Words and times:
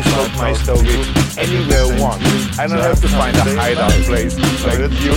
smoke 0.00 0.34
my 0.36 0.52
anywhere 1.38 1.86
I. 1.96 2.18
I 2.58 2.66
don't 2.66 2.80
have 2.80 3.00
to 3.00 3.08
find 3.08 3.36
a 3.36 3.44
hideout 3.44 3.92
place 4.06 4.36
like 4.66 4.80
you. 5.04 5.14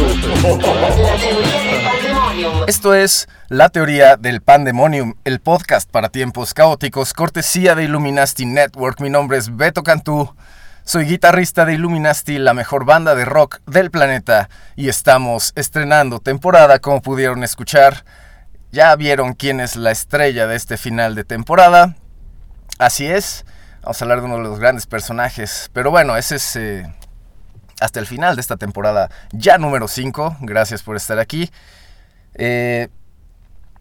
Esto 2.67 2.93
es 2.93 3.27
La 3.49 3.69
Teoría 3.69 4.15
del 4.15 4.41
Pandemonium, 4.41 5.15
el 5.23 5.39
podcast 5.39 5.89
para 5.89 6.09
tiempos 6.09 6.53
caóticos, 6.53 7.13
cortesía 7.13 7.73
de 7.75 7.85
Illuminati 7.85 8.45
Network. 8.45 9.01
Mi 9.01 9.09
nombre 9.09 9.37
es 9.37 9.55
Beto 9.55 9.81
Cantú. 9.83 10.35
Soy 10.83 11.05
guitarrista 11.05 11.65
de 11.65 11.73
Illuminati, 11.73 12.37
la 12.37 12.53
mejor 12.53 12.85
banda 12.85 13.15
de 13.15 13.25
rock 13.25 13.59
del 13.65 13.91
planeta, 13.91 14.49
y 14.75 14.89
estamos 14.89 15.51
estrenando 15.55 16.19
temporada, 16.19 16.79
como 16.79 17.01
pudieron 17.01 17.43
escuchar. 17.43 18.05
Ya 18.71 18.95
vieron 18.95 19.33
quién 19.33 19.59
es 19.59 19.75
la 19.75 19.91
estrella 19.91 20.47
de 20.47 20.55
este 20.55 20.77
final 20.77 21.15
de 21.15 21.23
temporada. 21.23 21.95
Así 22.77 23.07
es, 23.07 23.45
vamos 23.81 24.01
a 24.01 24.05
hablar 24.05 24.19
de 24.19 24.25
uno 24.25 24.37
de 24.37 24.43
los 24.43 24.59
grandes 24.59 24.85
personajes. 24.85 25.69
Pero 25.73 25.91
bueno, 25.91 26.17
ese 26.17 26.35
es 26.35 26.55
eh, 26.55 26.93
hasta 27.79 27.99
el 27.99 28.05
final 28.07 28.35
de 28.35 28.41
esta 28.41 28.57
temporada, 28.57 29.09
ya 29.31 29.57
número 29.57 29.87
5. 29.87 30.37
Gracias 30.41 30.83
por 30.83 30.95
estar 30.95 31.19
aquí. 31.19 31.49
Eh, 32.35 32.89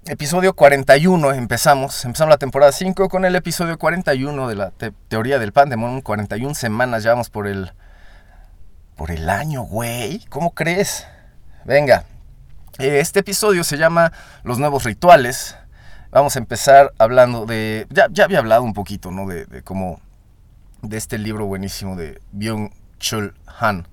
episodio 0.06 0.54
41 0.54 1.32
empezamos. 1.32 2.04
Empezamos 2.04 2.30
la 2.30 2.38
temporada 2.38 2.72
5 2.72 3.08
con 3.08 3.24
el 3.24 3.36
episodio 3.36 3.78
41 3.78 4.48
de 4.48 4.54
la 4.54 4.70
te- 4.70 4.92
teoría 5.08 5.38
del 5.38 5.52
pandemonium. 5.52 6.00
41 6.00 6.54
semanas 6.54 7.02
ya 7.02 7.10
vamos 7.10 7.30
por 7.30 7.46
el. 7.46 7.72
Por 8.96 9.10
el 9.12 9.30
año, 9.30 9.62
güey. 9.62 10.24
¿Cómo 10.28 10.52
crees? 10.54 11.06
Venga. 11.64 12.04
Eh, 12.78 12.98
Este 13.00 13.20
episodio 13.20 13.62
se 13.62 13.76
llama 13.76 14.12
Los 14.42 14.58
nuevos 14.58 14.84
rituales. 14.84 15.56
Vamos 16.10 16.36
a 16.36 16.38
empezar 16.38 16.92
hablando 16.98 17.44
de. 17.46 17.86
Ya, 17.90 18.08
ya 18.10 18.24
había 18.24 18.38
hablado 18.38 18.62
un 18.62 18.72
poquito, 18.74 19.10
¿no? 19.10 19.26
De, 19.26 19.44
de 19.46 19.62
cómo. 19.62 20.00
De 20.82 20.96
este 20.96 21.18
libro 21.18 21.44
buenísimo 21.46 21.96
de 21.96 22.20
Byung-Chul 22.32 23.34
Han 23.58 23.86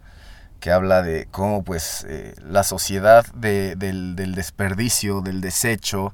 que 0.59 0.71
habla 0.71 1.03
de 1.03 1.27
cómo 1.29 1.63
pues 1.63 2.05
eh, 2.09 2.33
la 2.41 2.63
sociedad 2.63 3.23
de- 3.35 3.75
del, 3.75 4.15
desperdicio, 4.33 5.21
del 5.21 5.39
desecho, 5.41 6.11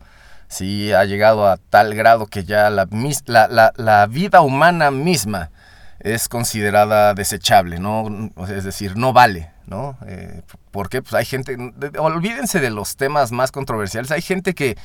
sí 0.50 0.92
ha 0.92 1.06
llegado 1.06 1.48
a 1.48 1.56
tal 1.58 1.94
grado 1.96 2.26
que 2.26 2.44
ya 2.44 2.70
la, 2.70 2.86
la, 3.28 3.48
la- 3.48 3.72
la 3.78 4.08
vida 4.08 4.42
humana 4.42 4.92
misma 4.92 5.52
es 6.00 6.28
considerada 6.28 7.14
desechable, 7.14 7.80
¿no? 7.80 8.32
Es 8.50 8.64
decir, 8.66 8.98
no 8.98 9.14
vale, 9.14 9.52
¿no? 9.68 9.98
Eh, 10.08 10.42
porque 10.72 11.02
pues 11.02 11.14
hay 11.14 11.26
gente, 11.26 11.56
de- 11.58 12.00
olvídense 12.00 12.60
de 12.60 12.72
los 12.72 12.98
temas 12.98 13.32
más 13.32 13.52
controversiales, 13.54 14.12
hay 14.12 14.22
gente 14.22 14.54
que, 14.54 14.78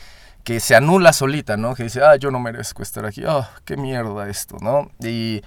que 0.47 0.61
se 0.61 0.77
anula 0.77 1.13
solita, 1.13 1.57
¿no? 1.57 1.75
Que 1.75 1.83
dice, 1.83 2.03
ah, 2.05 2.15
yo 2.15 2.31
no 2.31 2.39
merezco 2.39 2.81
estar 2.81 3.05
aquí, 3.05 3.25
ah, 3.27 3.51
qué 3.65 3.77
mierda 3.77 4.29
esto, 4.29 4.59
¿no? 4.61 4.93
Y 5.01 5.43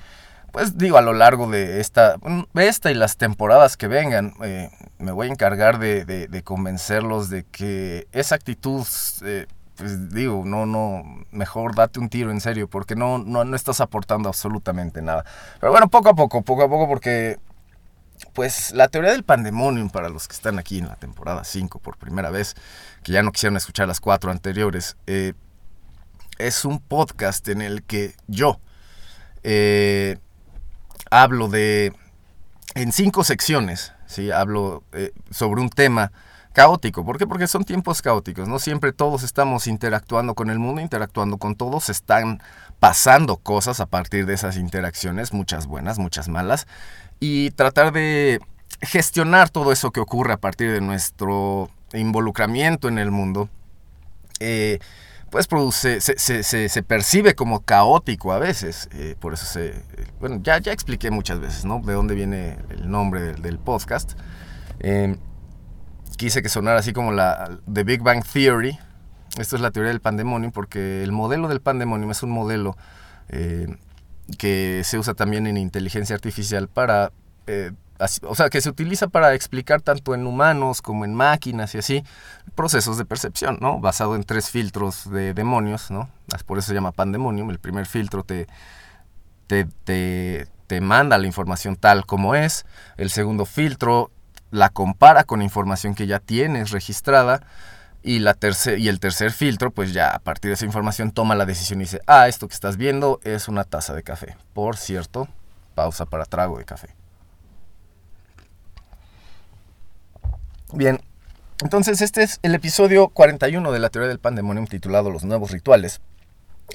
pues 0.52 0.78
digo, 0.78 0.98
a 0.98 1.02
lo 1.02 1.14
largo 1.14 1.48
de 1.50 1.80
esta, 1.80 2.18
esta 2.56 2.92
y 2.92 2.96
las 2.96 3.16
temporadas 3.16 3.78
que 3.78 3.88
vengan, 3.88 4.34
eh, 4.44 4.70
me 4.98 5.14
voy 5.14 5.28
a 5.30 5.32
encargar 5.32 5.80
de, 5.80 6.04
de- 6.04 6.28
de 6.28 6.44
convencerlos 6.44 7.30
de 7.30 7.46
que 7.46 8.08
esa 8.12 8.36
actitud, 8.36 8.86
eh, 9.24 9.46
pues 9.78 10.10
digo, 10.10 10.44
no, 10.46 10.66
no, 10.66 11.04
mejor 11.32 11.76
date 11.76 12.02
un 12.02 12.10
tiro 12.10 12.30
en 12.32 12.42
serio, 12.42 12.68
porque 12.68 12.96
no, 12.98 13.20
no, 13.20 13.46
no 13.46 13.56
estás 13.56 13.80
aportando 13.80 14.28
absolutamente 14.28 15.02
nada. 15.02 15.24
Pero 15.62 15.72
bueno, 15.72 15.88
poco 15.88 16.10
a 16.10 16.14
poco, 16.14 16.42
poco 16.42 16.64
a 16.64 16.68
poco, 16.68 16.90
porque 16.90 17.38
pues 18.34 18.72
la 18.72 18.88
teoría 18.88 19.12
del 19.12 19.24
pandemonium 19.24 19.90
para 19.90 20.10
los 20.10 20.28
que 20.28 20.34
están 20.34 20.60
aquí 20.60 20.80
en 20.80 20.88
la 20.88 20.96
temporada 20.96 21.44
5 21.44 21.80
por 21.80 21.98
primera 21.98 22.30
vez, 22.30 22.56
que 23.04 23.12
ya 23.12 23.24
no 23.24 23.32
quisieron 23.32 23.58
escuchar 23.58 23.88
las 23.88 24.00
cuatro 24.00 24.32
anteriores, 24.32 24.98
eh, 25.08 25.34
es 26.38 26.66
un 26.66 26.80
podcast 26.80 27.48
en 27.50 27.62
el 27.62 27.84
que 27.84 28.16
yo, 28.28 28.60
eh, 29.44 30.18
hablo 31.12 31.48
de, 31.50 31.94
en 32.76 32.92
cinco 32.92 33.24
secciones, 33.24 33.94
¿sí? 34.06 34.32
hablo 34.32 34.84
eh, 34.94 35.12
sobre 35.32 35.62
un 35.62 35.70
tema 35.70 36.12
caótico. 36.54 37.06
¿Por 37.06 37.18
qué? 37.18 37.28
Porque 37.28 37.48
son 37.48 37.64
tiempos 37.64 38.02
caóticos. 38.02 38.48
No 38.48 38.60
siempre 38.60 38.92
todos 38.92 39.24
estamos 39.24 39.68
interactuando 39.68 40.36
con 40.36 40.50
el 40.50 40.60
mundo, 40.60 40.82
interactuando 40.82 41.38
con 41.38 41.56
todos, 41.56 41.90
están 41.90 42.42
pasando 42.80 43.38
cosas 43.38 43.80
a 43.80 43.86
partir 43.86 44.26
de 44.26 44.34
esas 44.34 44.58
interacciones, 44.58 45.34
muchas 45.34 45.68
buenas, 45.68 46.00
muchas 46.00 46.30
malas, 46.30 46.68
y 47.20 47.52
tratar 47.52 47.92
de 47.92 48.40
gestionar 48.82 49.50
todo 49.50 49.72
eso 49.72 49.92
que 49.92 50.00
ocurre 50.00 50.34
a 50.34 50.38
partir 50.38 50.72
de 50.72 50.82
nuestro 50.82 51.70
involucramiento 51.94 52.88
en 52.88 52.98
el 52.98 53.12
mundo. 53.12 53.50
eh, 54.40 54.80
pues 55.32 55.46
produce, 55.46 56.02
se, 56.02 56.18
se- 56.18 56.42
se- 56.42 56.70
se 56.70 56.82
percibe 56.84 57.36
como 57.36 57.60
caótico 57.60 58.32
a 58.34 58.40
veces. 58.40 58.90
eh, 58.94 59.16
por 59.20 59.34
eso 59.34 59.46
se. 59.46 59.84
Bueno, 60.20 60.40
ya, 60.42 60.58
ya 60.60 60.72
expliqué 60.72 61.12
muchas 61.12 61.40
veces, 61.40 61.66
¿no? 61.66 61.82
De 61.86 61.94
dónde 61.94 62.16
viene 62.16 62.58
el 62.70 62.90
nombre 62.90 63.22
del, 63.22 63.42
del 63.44 63.60
podcast. 63.60 64.14
Eh, 64.80 65.18
quise 66.18 66.42
que 66.42 66.50
sonara 66.50 66.80
así 66.80 66.94
como 66.94 67.12
la 67.12 67.60
The 67.72 67.84
Big 67.84 68.02
Bang 68.02 68.24
Theory. 68.24 68.80
Esto 69.38 69.56
es 69.56 69.62
la 69.62 69.70
teoría 69.70 69.90
del 69.92 70.02
pandemonium, 70.02 70.52
porque 70.52 71.04
el 71.04 71.12
modelo 71.12 71.48
del 71.48 71.62
pandemonium 71.62 72.10
es 72.10 72.24
un 72.24 72.32
modelo 72.32 72.76
eh, 73.28 73.68
que 74.38 74.82
se 74.84 74.98
usa 74.98 75.14
también 75.14 75.48
en 75.48 75.58
inteligencia 75.58 76.16
artificial 76.16 76.68
para. 76.68 77.12
eh, 77.48 77.72
o 78.24 78.34
sea, 78.34 78.50
que 78.50 78.62
se 78.62 78.70
utiliza 78.70 79.10
para 79.10 79.34
explicar 79.34 79.82
tanto 79.82 80.16
en 80.16 80.26
humanos 80.26 80.82
como 80.82 81.04
en 81.04 81.14
máquinas 81.14 81.76
y 81.76 81.80
así 81.80 82.04
procesos 82.56 82.98
de 82.98 83.04
percepción, 83.04 83.58
¿no? 83.60 83.82
Basado 83.82 84.16
en 84.16 84.24
tres 84.24 84.50
filtros 84.50 85.12
de 85.12 85.34
demonios, 85.34 85.92
¿no? 85.92 86.10
Por 86.46 86.60
eso 86.60 86.70
se 86.70 86.74
llama 86.74 86.94
pandemonium. 86.94 87.50
El 87.50 87.60
primer 87.60 87.86
filtro 87.86 88.24
te, 88.24 88.48
te, 89.48 89.66
te, 89.84 90.48
te 90.68 90.80
manda 90.80 91.18
la 91.18 91.28
información 91.28 91.76
tal 91.76 92.06
como 92.06 92.36
es. 92.36 92.66
El 92.96 93.10
segundo 93.10 93.46
filtro 93.46 94.12
la 94.52 94.70
compara 94.70 95.26
con 95.26 95.42
información 95.42 95.94
que 95.94 96.08
ya 96.08 96.20
tienes 96.20 96.72
registrada. 96.72 97.42
Y, 98.10 98.18
la 98.18 98.36
y 98.76 98.88
el 98.88 99.00
tercer 99.00 99.32
filtro, 99.32 99.70
pues 99.70 99.94
ya 99.94 100.10
a 100.10 100.18
partir 100.18 100.50
de 100.50 100.56
esa 100.56 100.66
información 100.66 101.12
toma 101.12 101.36
la 101.36 101.46
decisión 101.46 101.80
y 101.80 101.84
dice, 101.84 102.02
ah, 102.08 102.28
esto 102.28 102.48
que 102.48 102.56
estás 102.56 102.76
viendo 102.76 103.20
es 103.24 103.48
una 103.48 103.66
taza 103.66 103.94
de 103.94 104.02
café. 104.02 104.36
Por 104.56 104.78
cierto, 104.78 105.28
pausa 105.76 106.08
para 106.08 106.26
trago 106.26 106.58
de 106.58 106.66
café. 106.66 106.88
Bien, 110.74 111.00
entonces 111.62 112.02
este 112.02 112.24
es 112.24 112.40
el 112.42 112.56
episodio 112.56 113.10
41 113.10 113.72
de 113.72 113.78
la 113.78 113.92
teoría 113.92 114.10
del 114.10 114.18
pandemonium 114.18 114.66
titulado 114.66 115.12
Los 115.12 115.24
nuevos 115.24 115.52
rituales. 115.52 116.02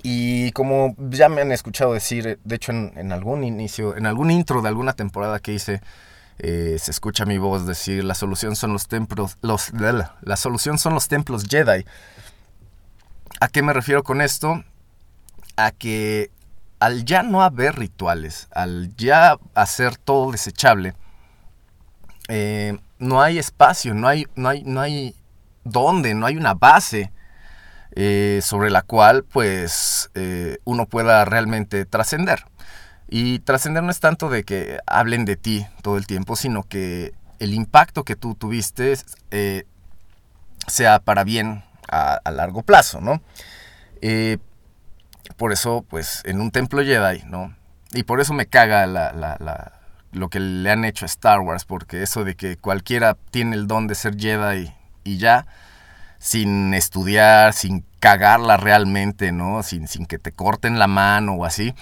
Y 0.05 0.53
como 0.53 0.95
ya 0.97 1.29
me 1.29 1.41
han 1.41 1.51
escuchado 1.51 1.95
decir, 1.95 2.39
de 2.45 2.55
hecho 2.55 2.71
en 2.71 3.11
algún 3.11 3.43
inicio, 3.43 3.97
en 3.97 4.07
algún 4.07 4.31
intro 4.31 4.63
de 4.63 4.69
alguna 4.69 4.93
temporada 4.93 5.41
que 5.41 5.53
hice, 5.53 5.81
eh, 6.39 6.77
se 6.81 6.91
escucha 6.91 7.25
mi 7.25 7.39
voz 7.39 7.67
decir 7.67 8.03
la 8.03 8.15
solución 8.15 8.57
son 8.57 8.73
los 8.73 8.89
templos, 8.89 9.39
los, 9.41 9.73
la, 9.73 10.37
solución 10.37 10.79
son 10.79 10.95
los 10.95 11.09
templos 11.09 11.45
Jedi. 11.49 11.85
¿A 13.41 13.49
qué 13.49 13.63
me 13.63 13.73
refiero 13.73 14.03
con 14.03 14.21
esto? 14.21 14.65
A 15.57 15.71
que 15.71 16.31
al 16.81 17.05
ya 17.05 17.23
no 17.23 17.43
haber 17.43 17.77
rituales, 17.77 18.49
al 18.53 18.95
ya 18.97 19.39
hacer 19.55 19.97
todo 19.97 20.33
desechable, 20.33 20.95
eh, 22.29 22.79
no 22.99 23.23
hay 23.23 23.39
espacio, 23.39 23.95
no 23.95 24.09
hay, 24.09 24.27
no 24.35 24.49
hay, 24.49 24.65
no 24.65 24.81
hay 24.81 25.15
dónde, 25.63 26.15
no 26.15 26.27
hay 26.27 26.37
una 26.37 26.55
base 26.55 27.13
eh, 27.93 28.41
sobre 28.43 28.71
la 28.71 28.83
cual 28.83 29.25
pues 29.25 30.11
uno 30.65 30.87
pueda 30.87 31.25
realmente 31.25 31.85
trascender. 31.87 32.45
Y 33.17 33.39
trascender 33.39 33.85
no 33.85 33.93
es 33.93 34.01
tanto 34.01 34.29
de 34.29 34.43
que 34.43 34.81
hablen 34.89 35.25
de 35.25 35.37
ti 35.37 35.65
todo 35.83 35.99
el 35.99 36.05
tiempo, 36.05 36.35
sino 36.35 36.65
que 36.65 37.15
el 37.39 37.55
impacto 37.55 38.03
que 38.03 38.17
tú 38.17 38.35
tuviste 38.35 38.99
eh, 39.31 39.69
sea 40.67 40.99
para 40.99 41.23
bien 41.23 41.63
a, 41.89 42.19
largo 42.33 42.65
plazo, 42.65 43.01
¿no? 43.01 43.23
Eh, 44.03 44.39
por 45.37 45.53
eso, 45.53 45.87
pues, 45.89 46.23
en 46.25 46.41
un 46.41 46.51
templo 46.51 46.83
Jedi, 46.83 47.23
¿no? 47.27 47.55
Y 47.93 48.03
por 48.03 48.21
eso 48.21 48.35
me 48.35 48.47
caga 48.47 48.85
la, 48.89 49.79
lo 50.11 50.29
que 50.29 50.41
le 50.41 50.69
han 50.73 50.85
hecho 50.85 51.05
a 51.05 51.07
Star 51.07 51.39
Wars, 51.39 51.65
porque 51.65 52.03
eso 52.03 52.25
de 52.25 52.35
que 52.35 52.57
cualquiera 52.57 53.17
tiene 53.31 53.55
el 53.55 53.69
don 53.69 53.87
de 53.87 53.95
ser 53.95 54.19
Jedi 54.19 54.75
y 55.05 55.19
ya, 55.19 55.47
sin 56.19 56.75
estudiar, 56.75 57.53
sin 57.53 57.85
cagarla 58.01 58.57
realmente, 58.57 59.31
¿no? 59.31 59.63
Sin 59.63 59.87
que 60.07 60.19
te 60.19 60.33
corten 60.33 60.81
la 60.81 60.89
mano 60.89 61.35
o 61.35 61.45
así. 61.45 61.77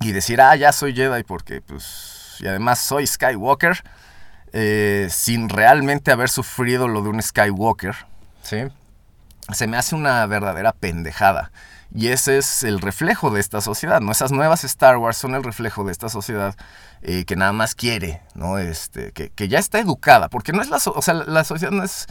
Y 0.00 0.12
decir, 0.12 0.40
ah, 0.40 0.54
ya 0.56 0.72
soy 0.72 0.94
Jedi 0.94 1.22
porque, 1.22 1.60
pues, 1.60 2.36
y 2.40 2.46
además 2.46 2.78
soy 2.78 3.06
Skywalker, 3.06 3.82
eh, 4.52 5.08
sin 5.10 5.48
realmente 5.48 6.12
haber 6.12 6.28
sufrido 6.28 6.88
lo 6.88 7.02
de 7.02 7.08
un 7.08 7.22
Skywalker, 7.22 7.94
¿sí? 8.42 8.58
Se 9.52 9.66
me 9.66 9.76
hace 9.76 9.94
una 9.94 10.24
verdadera 10.26 10.72
pendejada. 10.72 11.50
Y 11.94 12.08
ese 12.08 12.36
es 12.38 12.62
el 12.62 12.80
reflejo 12.80 13.30
de 13.30 13.40
esta 13.40 13.60
sociedad, 13.60 14.00
¿no? 14.00 14.12
Esas 14.12 14.32
nuevas 14.32 14.64
Star 14.64 14.96
Wars 14.98 15.16
son 15.16 15.34
el 15.34 15.44
reflejo 15.44 15.84
de 15.84 15.92
esta 15.92 16.08
sociedad 16.08 16.56
eh, 17.02 17.24
que 17.24 17.36
nada 17.36 17.52
más 17.52 17.74
quiere, 17.74 18.22
¿no? 18.34 18.58
Este, 18.58 19.12
que, 19.12 19.30
que 19.30 19.48
ya 19.48 19.58
está 19.58 19.78
educada, 19.78 20.28
porque 20.28 20.52
no 20.52 20.62
es 20.62 20.68
la, 20.68 20.76
o 20.76 21.02
sea, 21.02 21.14
la 21.14 21.44
sociedad 21.44 21.72
no 21.72 21.84
es, 21.84 22.06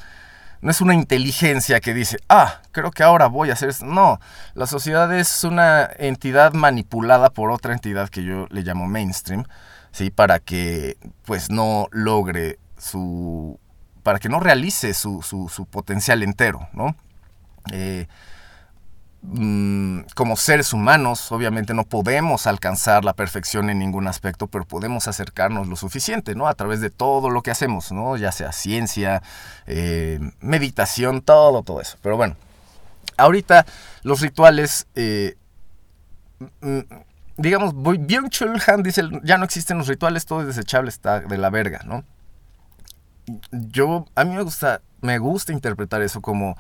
no 0.66 0.72
es 0.72 0.82
una 0.82 0.96
inteligencia 0.96 1.80
que 1.80 1.94
dice, 1.94 2.18
ah, 2.28 2.62
creo 2.72 2.90
que 2.90 3.04
ahora 3.04 3.28
voy 3.28 3.52
a 3.52 3.54
hacer 3.54 3.70
esto. 3.70 3.86
No, 3.86 4.20
la 4.56 4.66
sociedad 4.66 5.16
es 5.16 5.44
una 5.44 5.88
entidad 6.00 6.54
manipulada 6.54 7.30
por 7.30 7.52
otra 7.52 7.72
entidad 7.74 8.10
que 8.10 8.24
yo 8.24 8.48
le 8.50 8.64
llamo 8.64 8.88
mainstream, 8.88 9.44
¿sí? 9.92 10.10
Para 10.10 10.40
que, 10.40 10.98
pues, 11.24 11.52
no 11.52 11.88
logre 11.92 12.58
su... 12.80 13.60
para 14.02 14.18
que 14.18 14.28
no 14.28 14.40
realice 14.40 14.96
su, 14.96 15.22
su- 15.22 15.50
su 15.50 15.68
potencial 15.68 16.24
entero, 16.24 16.68
¿no? 16.74 16.96
Eh, 17.72 18.08
mm, 19.28 20.02
como 20.16 20.36
seres 20.38 20.74
humanos, 20.74 21.32
obviamente 21.32 21.74
no 21.74 21.84
podemos 21.84 22.48
alcanzar 22.48 23.06
la 23.06 23.14
perfección 23.14 23.70
en 23.70 23.80
ningún 23.80 24.08
aspecto, 24.08 24.48
pero 24.48 24.66
podemos 24.66 25.08
acercarnos 25.08 25.68
lo 25.68 25.76
suficiente, 25.76 26.36
¿no? 26.36 26.48
A 26.48 26.54
través 26.54 26.82
de 26.82 26.90
todo 26.90 27.30
lo 27.30 27.42
que 27.42 27.52
hacemos, 27.52 27.92
¿no? 27.92 28.18
Ya 28.18 28.32
sea 28.32 28.52
ciencia, 28.52 29.22
eh, 29.68 30.20
meditación, 30.40 31.22
todo, 31.22 31.64
todo 31.64 31.82
eso. 31.82 31.98
Pero 32.02 32.18
bueno, 32.18 32.36
ahorita 33.18 33.66
los 34.04 34.22
rituales, 34.22 34.88
eh, 34.96 35.36
mm, 36.62 36.80
digamos, 37.38 37.74
Byung-Chul 37.74 38.62
Han 38.68 38.84
dice, 38.84 39.04
ya 39.24 39.38
no 39.38 39.46
existen 39.46 39.78
los 39.78 39.88
rituales, 39.88 40.26
todo 40.26 40.42
es 40.42 40.48
desechable, 40.48 40.90
está 40.90 41.20
de 41.20 41.38
la 41.38 41.50
verga, 41.50 41.82
¿no? 41.86 42.04
Yo, 43.52 44.06
a 44.16 44.24
mí 44.24 44.36
me 44.36 44.44
gusta, 44.44 44.82
me 45.02 45.18
gusta 45.18 45.52
interpretar 45.52 46.02
eso 46.02 46.22
como 46.22 46.58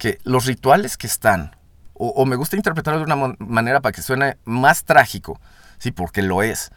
que 0.00 0.18
los 0.24 0.46
rituales 0.46 0.96
que 0.96 1.06
están, 1.06 1.54
o, 1.92 2.24
me 2.24 2.34
gusta 2.36 2.56
interpretarlo 2.56 3.00
de 3.00 3.12
una 3.12 3.36
manera 3.38 3.80
para 3.80 3.92
que 3.92 4.00
suene 4.00 4.38
más 4.46 4.84
trágico, 4.84 5.38
sí, 5.78 5.90
porque 5.92 6.22
lo 6.22 6.42
es. 6.42 6.70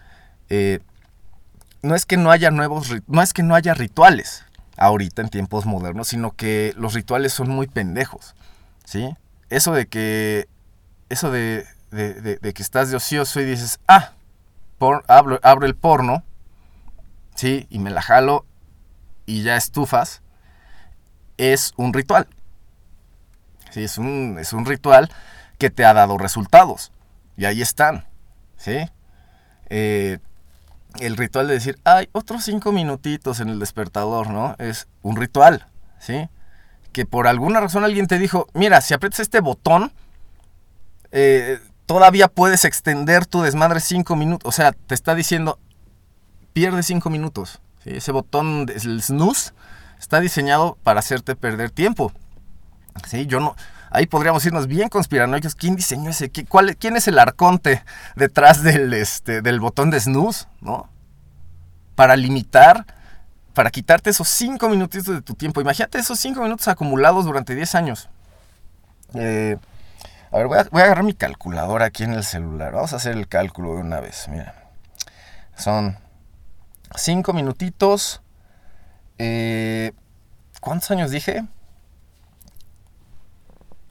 eh, 0.50 0.80
no 1.82 1.96
es 1.96 2.06
que 2.06 2.18
no 2.18 2.32
haya 2.32 2.52
nuevos, 2.52 2.90
no 3.08 3.22
es 3.22 3.32
que 3.34 3.42
no 3.44 3.56
haya 3.56 3.74
rituales 3.74 4.44
ahorita 4.76 5.22
en 5.22 5.30
tiempos 5.30 5.66
modernos, 5.66 6.10
sino 6.10 6.32
que 6.32 6.74
los 6.76 6.94
rituales 6.94 7.32
son 7.32 7.50
muy 7.50 7.68
pendejos, 7.68 8.36
sí. 8.84 9.16
Eso 9.50 9.72
de 9.74 9.86
que, 9.88 10.50
eso 11.10 11.32
de, 11.32 11.66
de- 11.92 12.16
de- 12.22 12.38
de 12.38 12.54
que 12.54 12.62
estás 12.62 12.90
de 12.90 12.98
ocioso 12.98 13.40
y 13.40 13.46
dices, 13.46 13.80
ah, 13.88 14.12
por, 14.78 15.06
abro, 15.08 15.40
abro 15.44 15.66
el 15.66 15.76
porno, 15.76 16.24
sí, 17.36 17.68
y 17.70 17.80
me 17.80 17.90
la 17.92 18.02
jalo 18.02 18.46
y 19.26 19.44
ya 19.44 19.56
estufas, 19.56 20.22
es 21.38 21.74
un 21.78 21.94
ritual. 21.94 22.28
Sí, 23.74 23.84
es 23.84 23.98
un, 23.98 24.38
es 24.40 24.54
un 24.54 24.66
ritual 24.66 25.10
que 25.58 25.72
te 25.72 25.84
ha 25.84 25.96
dado 25.96 26.20
resultados. 26.20 26.92
Y 27.38 27.46
ahí 27.46 27.60
están. 27.64 28.06
¿Sí? 28.56 28.78
Eh, 29.70 30.20
el 31.00 31.18
ritual 31.18 31.48
de 31.48 31.56
decir, 31.56 31.80
hay 31.84 32.08
otros 32.12 32.44
cinco 32.44 32.72
minutitos 32.72 33.40
en 33.40 33.50
el 33.50 33.58
despertador, 33.58 34.30
¿no? 34.30 34.56
Es 34.60 34.88
un 35.02 35.16
ritual. 35.16 35.66
¿Sí? 36.00 36.30
Que 36.92 37.08
por 37.08 37.26
alguna 37.26 37.62
razón 37.62 37.84
alguien 37.84 38.06
te 38.06 38.20
dijo, 38.20 38.48
mira, 38.54 38.80
si 38.82 38.94
aprietas 38.94 39.22
este 39.22 39.40
botón, 39.40 39.92
eh, 41.12 41.60
todavía 41.88 42.28
puedes 42.28 42.66
extender 42.66 43.26
tu 43.26 43.42
desmadre 43.42 43.80
cinco 43.80 44.16
minutos. 44.16 44.48
O 44.48 44.52
sea, 44.52 44.74
te 44.74 44.94
está 44.94 45.16
diciendo, 45.16 45.58
pierde 46.54 46.84
cinco 46.84 47.10
minutos. 47.10 47.60
Ese 47.86 48.12
botón, 48.12 48.68
el 48.70 49.02
snooze, 49.02 49.52
está 50.00 50.20
diseñado 50.20 50.78
para 50.84 51.00
hacerte 51.00 51.36
perder 51.36 51.72
tiempo. 51.72 52.14
Sí, 53.08 53.26
yo 53.26 53.40
no. 53.40 53.56
Ahí 53.90 54.08
podríamos 54.08 54.46
irnos 54.46 54.68
bien 54.68 54.90
conspiranoicos. 54.90 55.56
¿Quién 55.56 55.76
diseñó 55.76 56.10
ese? 56.10 56.32
¿Qui- 56.32 56.48
cuál- 56.48 56.76
¿Quién 56.78 56.96
es 56.96 57.08
el 57.08 57.20
arconte 57.20 57.84
detrás 58.16 58.64
del, 58.64 58.94
este, 58.94 59.42
del 59.42 59.60
botón 59.60 59.92
de 59.92 60.00
snooze? 60.00 60.46
¿No? 60.62 60.90
Para 61.96 62.16
limitar, 62.16 62.86
para 63.54 63.70
quitarte 63.70 64.10
esos 64.10 64.28
5 64.30 64.68
minutitos 64.70 65.14
de 65.14 65.22
tu 65.22 65.36
tiempo. 65.36 65.62
Imagínate 65.62 66.00
esos 66.00 66.20
5 66.20 66.42
minutos 66.42 66.68
acumulados 66.68 67.26
durante 67.26 67.54
10 67.54 67.76
años. 67.76 68.10
Eh, 69.14 69.58
a 70.32 70.38
ver, 70.38 70.48
voy 70.48 70.58
a, 70.58 70.64
voy 70.72 70.82
a 70.82 70.86
agarrar 70.86 71.04
mi 71.04 71.14
calculadora 71.14 71.86
aquí 71.86 72.04
en 72.04 72.14
el 72.14 72.24
celular. 72.24 72.74
Vamos 72.74 72.94
a 72.94 72.96
hacer 72.96 73.16
el 73.16 73.28
cálculo 73.28 73.76
de 73.76 73.82
una 73.82 74.00
vez. 74.00 74.28
Mira. 74.28 74.56
Son 75.56 75.98
5 76.96 77.32
minutitos. 77.34 78.22
Eh, 79.20 79.92
¿Cuántos 80.62 80.90
años 80.90 81.12
dije? 81.12 81.46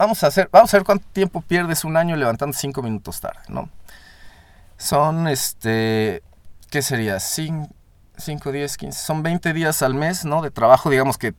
Vamos 0.03 0.21
a 0.21 0.27
hacer, 0.27 0.49
vamos 0.51 0.73
a 0.73 0.77
ver 0.77 0.83
cuánto 0.83 1.07
tiempo 1.13 1.39
pierdes 1.39 1.85
un 1.85 1.95
año 1.95 2.17
levantando 2.17 2.57
5 2.57 2.81
minutos 2.81 3.21
tarde, 3.21 3.39
¿no? 3.47 3.69
Son 4.75 5.29
este, 5.29 6.21
¿qué 6.69 6.81
sería? 6.81 7.21
5, 7.21 7.71
10, 8.51 8.77
15, 8.77 8.99
son 8.99 9.23
20 9.23 9.53
días 9.53 9.81
al 9.81 9.93
mes, 9.93 10.25
¿no? 10.25 10.41
De 10.41 10.51
trabajo, 10.51 10.89
digamos 10.89 11.17
que 11.17 11.33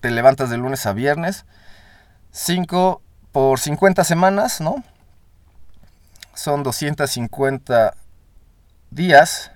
te 0.00 0.10
levantas 0.10 0.48
de 0.48 0.56
lunes 0.56 0.86
a 0.86 0.94
viernes. 0.94 1.44
5 2.30 3.02
por 3.32 3.60
50 3.60 4.02
semanas, 4.04 4.62
¿no? 4.62 4.82
Son 6.32 6.62
250 6.62 7.92
días. 8.90 9.52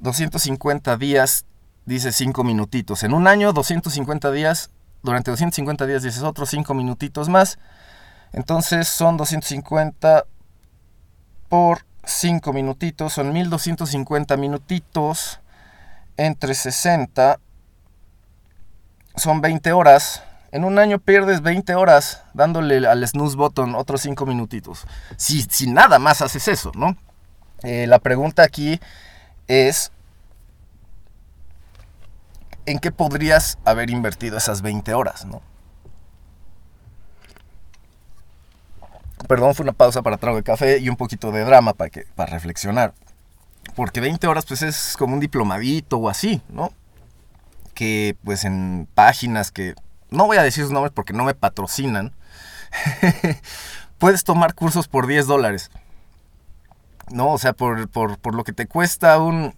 250 0.00 0.96
días, 0.96 1.44
dice 1.84 2.10
5 2.10 2.42
minutitos. 2.42 3.02
En 3.02 3.12
un 3.12 3.26
año, 3.26 3.52
250 3.52 4.30
días, 4.30 4.70
durante 5.02 5.30
250 5.30 5.86
días 5.86 6.02
dices 6.02 6.22
otros 6.22 6.50
5 6.50 6.74
minutitos 6.74 7.28
más. 7.28 7.58
Entonces 8.32 8.88
son 8.88 9.16
250 9.16 10.24
por 11.48 11.84
5 12.04 12.52
minutitos, 12.52 13.12
son 13.12 13.32
1250 13.32 14.36
minutitos 14.36 15.40
entre 16.16 16.54
60. 16.54 17.40
Son 19.16 19.40
20 19.40 19.72
horas. 19.72 20.22
En 20.52 20.64
un 20.64 20.78
año 20.78 20.98
pierdes 20.98 21.42
20 21.42 21.74
horas 21.74 22.22
dándole 22.34 22.86
al 22.86 23.06
snooze 23.06 23.36
button 23.36 23.74
otros 23.74 24.02
5 24.02 24.26
minutitos. 24.26 24.86
Si, 25.16 25.42
si 25.42 25.70
nada 25.70 25.98
más 25.98 26.22
haces 26.22 26.48
eso, 26.48 26.72
¿no? 26.74 26.96
Eh, 27.62 27.86
la 27.86 27.98
pregunta 27.98 28.42
aquí 28.42 28.80
es, 29.46 29.90
¿en 32.68 32.78
qué 32.78 32.92
podrías 32.92 33.58
haber 33.64 33.90
invertido 33.90 34.36
esas 34.36 34.60
20 34.60 34.92
horas, 34.92 35.24
no? 35.24 35.40
Perdón, 39.26 39.54
fue 39.54 39.64
una 39.64 39.72
pausa 39.72 40.02
para 40.02 40.18
trago 40.18 40.36
de 40.36 40.42
café 40.42 40.78
y 40.78 40.88
un 40.88 40.96
poquito 40.96 41.32
de 41.32 41.44
drama 41.44 41.72
para, 41.72 41.90
que, 41.90 42.06
para 42.14 42.30
reflexionar. 42.32 42.94
Porque 43.74 44.00
20 44.00 44.26
horas 44.26 44.44
pues 44.46 44.62
es 44.62 44.96
como 44.98 45.14
un 45.14 45.20
diplomadito 45.20 45.96
o 45.98 46.08
así, 46.08 46.42
¿no? 46.48 46.72
Que 47.74 48.16
pues 48.22 48.44
en 48.44 48.86
páginas 48.94 49.50
que... 49.50 49.74
No 50.10 50.26
voy 50.26 50.36
a 50.36 50.42
decir 50.42 50.64
sus 50.64 50.72
nombres 50.72 50.92
porque 50.94 51.12
no 51.12 51.24
me 51.24 51.34
patrocinan. 51.34 52.12
puedes 53.98 54.24
tomar 54.24 54.54
cursos 54.54 54.88
por 54.88 55.06
10 55.06 55.26
dólares. 55.26 55.70
No, 57.10 57.32
o 57.32 57.38
sea, 57.38 57.54
por, 57.54 57.88
por, 57.88 58.18
por 58.18 58.34
lo 58.34 58.44
que 58.44 58.52
te 58.52 58.66
cuesta 58.66 59.18
un... 59.18 59.54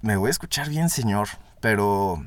Me 0.00 0.16
voy 0.16 0.28
a 0.28 0.30
escuchar 0.30 0.68
bien, 0.68 0.88
señor, 0.88 1.28
pero... 1.60 2.26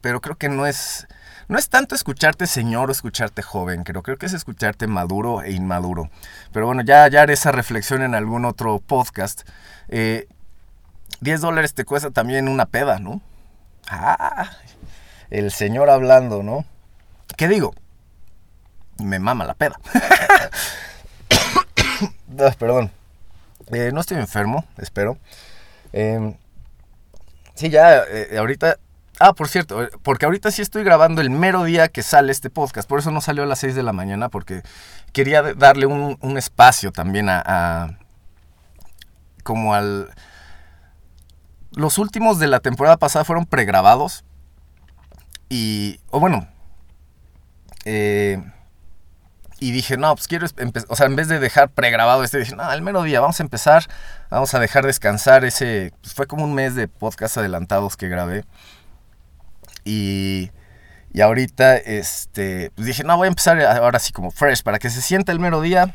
Pero 0.00 0.20
creo 0.20 0.36
que 0.36 0.48
no 0.48 0.66
es... 0.66 1.06
No 1.48 1.58
es 1.58 1.68
tanto 1.68 1.94
escucharte 1.94 2.46
señor 2.46 2.88
o 2.88 2.92
escucharte 2.92 3.42
joven, 3.42 3.82
creo, 3.82 4.02
creo 4.02 4.16
que 4.16 4.26
es 4.26 4.32
escucharte 4.32 4.86
maduro 4.86 5.42
e 5.42 5.52
inmaduro. 5.52 6.08
Pero 6.52 6.66
bueno, 6.66 6.82
ya, 6.82 7.08
ya 7.08 7.22
haré 7.22 7.34
esa 7.34 7.52
reflexión 7.52 8.02
en 8.02 8.14
algún 8.14 8.44
otro 8.44 8.78
podcast. 8.78 9.42
Eh, 9.88 10.28
10 11.20 11.40
dólares 11.40 11.74
te 11.74 11.84
cuesta 11.84 12.10
también 12.10 12.48
una 12.48 12.66
peda, 12.66 12.98
¿no? 13.00 13.20
Ah, 13.88 14.50
el 15.30 15.50
señor 15.50 15.90
hablando, 15.90 16.42
¿no? 16.42 16.64
¿Qué 17.36 17.48
digo? 17.48 17.74
Me 18.98 19.18
mama 19.18 19.44
la 19.44 19.54
peda. 19.54 19.78
Perdón. 22.58 22.90
Eh, 23.72 23.90
no 23.92 24.00
estoy 24.00 24.18
enfermo, 24.18 24.64
espero. 24.78 25.18
Eh, 25.92 26.36
sí, 27.54 27.68
ya, 27.70 28.02
eh, 28.08 28.36
ahorita... 28.38 28.78
Ah, 29.24 29.34
por 29.34 29.48
cierto, 29.48 29.84
eh, 29.84 29.90
porque 30.02 30.24
ahorita 30.24 30.50
sí 30.50 30.62
estoy 30.62 30.82
grabando 30.82 31.20
el 31.20 31.30
mero 31.30 31.62
día 31.62 31.86
que 31.86 32.02
sale 32.02 32.32
este 32.32 32.50
podcast. 32.50 32.88
Por 32.88 32.98
eso 32.98 33.12
no 33.12 33.20
salió 33.20 33.44
a 33.44 33.46
las 33.46 33.60
6 33.60 33.76
de 33.76 33.84
la 33.84 33.92
mañana, 33.92 34.28
porque 34.30 34.62
quería 35.12 35.42
darle 35.54 35.86
un, 35.86 36.36
espacio 36.36 36.90
también 36.90 37.28
a, 37.28 38.00
Como 39.44 39.74
al... 39.74 40.10
Los 41.70 41.98
últimos 41.98 42.40
de 42.40 42.48
la 42.48 42.58
temporada 42.58 42.96
pasada 42.96 43.24
fueron 43.24 43.46
pregrabados. 43.46 44.24
Y... 45.48 46.00
O 46.10 46.18
bueno... 46.18 46.48
Eh, 47.84 48.42
y 49.60 49.70
dije, 49.70 49.96
no, 49.96 50.16
pues 50.16 50.26
quiero, 50.26 50.48
o 50.88 50.96
sea, 50.96 51.06
en 51.06 51.14
vez 51.14 51.28
de 51.28 51.38
dejar 51.38 51.70
pregrabado 51.70 52.24
este, 52.24 52.38
dije, 52.38 52.56
no, 52.56 52.64
al 52.64 52.82
mero 52.82 53.04
día, 53.04 53.20
vamos 53.20 53.38
a 53.38 53.44
empezar, 53.44 53.84
vamos 54.30 54.52
a 54.54 54.58
dejar 54.58 54.84
descansar 54.84 55.44
ese, 55.44 55.92
pues 56.00 56.14
fue 56.14 56.26
como 56.26 56.42
un 56.42 56.54
mes 56.54 56.74
de 56.74 56.88
podcast 56.88 57.38
adelantados 57.38 57.96
que 57.96 58.08
grabé. 58.08 58.44
Y, 59.84 60.50
Y 61.14 61.20
ahorita, 61.20 61.76
este, 61.76 62.70
pues 62.74 62.86
dije, 62.86 63.04
no, 63.04 63.16
voy 63.18 63.26
a 63.26 63.28
empezar 63.28 63.60
ahora 63.60 63.98
sí 63.98 64.12
como 64.12 64.30
fresh, 64.30 64.62
para 64.62 64.78
que 64.78 64.88
se 64.88 65.02
sienta 65.02 65.30
el 65.32 65.40
mero 65.40 65.60
día. 65.60 65.94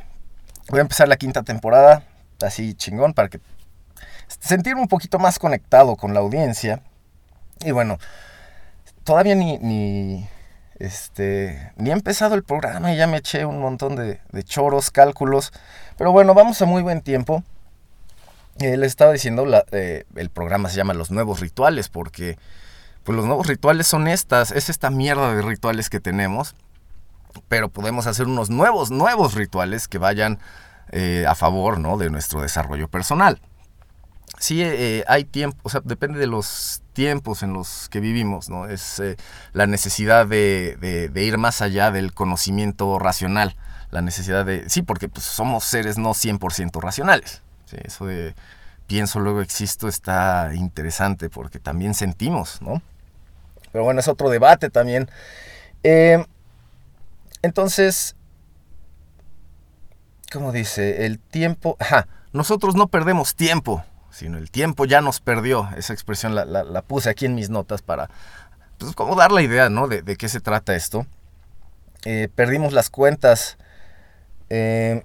Voy 0.70 0.80
a 0.80 0.82
empezar 0.82 1.08
la 1.08 1.18
quinta 1.18 1.42
temporada, 1.44 2.04
así 2.42 2.76
chingón, 2.76 3.14
para 3.14 3.30
que 3.30 3.40
sentirme 4.28 4.82
un 4.82 4.88
poquito 4.88 5.18
más 5.18 5.40
conectado 5.40 5.96
con 5.96 6.14
la 6.14 6.20
audiencia. 6.20 6.82
Y 7.62 7.72
bueno, 7.72 7.98
todavía 9.04 9.34
ni, 9.34 9.58
ni, 9.58 10.28
este, 10.78 11.72
ni 11.78 11.90
he 11.90 11.94
empezado 11.94 12.36
el 12.36 12.44
programa 12.44 12.94
y 12.94 12.98
ya 12.98 13.08
me 13.08 13.18
eché 13.18 13.46
un 13.46 13.60
montón 13.60 13.96
de, 13.96 14.20
choros, 14.44 14.92
cálculos. 14.92 15.52
Pero 15.98 16.12
bueno, 16.12 16.36
vamos 16.36 16.62
a 16.62 16.66
muy 16.66 16.84
buen 16.84 17.02
tiempo. 17.02 17.44
Eh, 18.60 18.78
estaba 18.84 19.14
diciendo, 19.14 19.46
la, 19.46 19.66
eh, 19.72 20.06
el 20.16 20.30
programa 20.30 20.70
se 20.70 20.78
llama 20.78 20.94
Los 20.94 21.10
Nuevos 21.10 21.40
Rituales 21.40 21.90
porque 21.90 22.38
pues 23.08 23.16
los 23.16 23.26
nuevos 23.26 23.48
rituales 23.48 23.88
son 23.88 24.10
estas, 24.10 24.52
es 24.52 24.68
esta 24.68 24.90
mierda 24.90 25.34
de 25.34 25.42
rituales 25.42 25.90
que 25.90 26.02
tenemos, 26.02 26.56
pero 27.48 27.70
podemos 27.70 28.06
hacer 28.06 28.28
unos 28.28 28.50
nuevos, 28.50 28.92
nuevos 28.92 29.34
rituales 29.34 29.88
que 29.88 29.98
vayan 29.98 30.40
eh, 30.92 31.24
a 31.26 31.34
favor 31.34 31.80
¿no? 31.80 31.96
de 31.96 32.10
nuestro 32.10 32.42
desarrollo 32.42 32.90
personal. 32.90 33.40
Sí, 34.40 34.62
eh, 34.62 35.06
hay 35.08 35.24
tiempo, 35.24 35.58
o 35.64 35.70
sea, 35.70 35.80
depende 35.86 36.20
de 36.20 36.28
los 36.28 36.84
tiempos 36.92 37.44
en 37.44 37.54
los 37.54 37.88
que 37.88 38.02
vivimos, 38.02 38.50
¿no? 38.50 38.66
Es 38.66 39.00
eh, 39.00 39.16
la 39.54 39.68
necesidad 39.68 40.28
de, 40.28 41.10
ir 41.16 41.38
más 41.38 41.62
allá 41.62 41.92
del 41.92 42.14
conocimiento 42.14 43.00
racional, 43.00 43.56
la 43.90 44.02
necesidad 44.02 44.46
de, 44.46 44.70
sí, 44.70 44.82
porque 44.82 45.08
pues, 45.08 45.24
somos 45.24 45.64
seres 45.64 45.98
no 45.98 46.10
100% 46.10 46.82
racionales, 46.82 47.42
eso 47.72 48.06
de 48.06 48.36
pienso, 48.86 49.22
luego 49.22 49.40
existo 49.40 49.88
está 49.88 50.52
interesante 50.54 51.30
porque 51.30 51.60
también 51.60 51.94
sentimos, 51.94 52.62
¿no? 52.62 52.82
Pero 53.78 53.84
bueno, 53.84 54.00
es 54.00 54.08
otro 54.08 54.32
debate 54.32 54.72
también. 54.72 55.08
Eh, 55.84 56.26
entonces, 57.44 58.16
¿cómo 60.34 60.52
dice? 60.52 61.06
El 61.06 61.20
tiempo... 61.20 61.78
Ajá, 61.80 62.08
nosotros 62.34 62.74
no 62.74 62.88
perdemos 62.88 63.36
tiempo, 63.36 63.86
sino 64.10 64.40
el 64.40 64.50
tiempo 64.50 64.86
ya 64.86 65.02
nos 65.02 65.20
perdió. 65.20 65.70
Esa 65.78 65.94
expresión 65.94 66.34
la, 66.34 66.82
puse 66.82 67.12
aquí 67.12 67.28
en 67.28 67.36
mis 67.36 67.52
notas 67.52 67.84
para, 67.84 68.10
pues, 68.80 68.96
como 68.96 69.16
dar 69.16 69.32
la 69.32 69.44
idea, 69.44 69.70
¿no? 69.70 69.88
De, 69.88 70.02
qué 70.18 70.28
se 70.28 70.40
trata 70.40 70.76
esto. 70.76 71.06
Eh, 72.04 72.30
perdimos 72.34 72.74
las 72.74 72.90
cuentas. 72.90 73.60
Eh, 74.50 75.04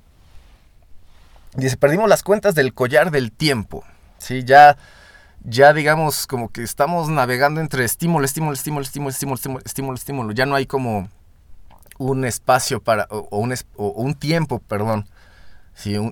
dice, 1.57 1.77
perdimos 1.77 2.09
las 2.09 2.23
cuentas 2.23 2.55
del 2.55 2.73
collar 2.73 3.11
del 3.11 3.33
tiempo. 3.33 3.85
Sí, 4.17 4.45
ya 4.45 4.79
ya 5.45 5.73
digamos 5.73 6.27
como 6.27 6.51
que 6.51 6.63
estamos 6.63 7.09
navegando 7.09 7.61
entre 7.61 7.85
estímulo, 7.85 8.25
estímulo, 8.25 8.55
estímulo, 8.55 8.83
estímulo, 8.83 9.11
estímulo, 9.11 9.61
estímulo, 9.65 9.95
estímulo, 9.97 10.33
Ya 10.33 10.47
no 10.47 10.55
hay 10.55 10.67
como 10.67 11.09
un 11.99 12.25
espacio 12.25 12.81
para, 12.83 13.07
o, 13.11 13.39
un, 13.39 13.55
un, 13.77 14.15
tiempo, 14.15 14.61
perdón. 14.61 15.07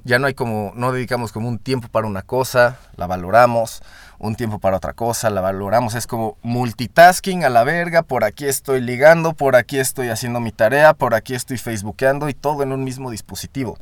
ya 0.04 0.18
no 0.18 0.26
hay 0.26 0.34
como, 0.34 0.72
no 0.74 0.92
dedicamos 0.92 1.32
como 1.32 1.48
un 1.48 1.58
tiempo 1.58 1.88
para 1.88 2.06
una 2.06 2.22
cosa, 2.22 2.78
la 2.96 3.06
valoramos, 3.06 3.82
un 4.18 4.34
tiempo 4.34 4.58
para 4.58 4.76
otra 4.76 4.92
cosa, 4.92 5.30
la 5.30 5.40
valoramos. 5.40 5.94
Es 5.94 6.06
como 6.06 6.36
multitasking 6.42 7.44
a 7.44 7.50
la 7.50 7.64
verga, 7.64 8.02
por 8.02 8.24
aquí 8.24 8.46
estoy 8.46 8.80
ligando, 8.80 9.32
por 9.32 9.56
aquí 9.56 9.78
estoy 9.78 10.08
haciendo 10.08 10.40
mi 10.40 10.52
tarea, 10.52 10.94
por 10.94 11.14
aquí 11.14 11.34
estoy 11.34 11.58
facebookeando 11.58 12.28
y 12.28 12.34
todo 12.34 12.62
en 12.62 12.72
un 12.72 12.84
mismo 12.84 13.10
dispositivo. 13.10 13.78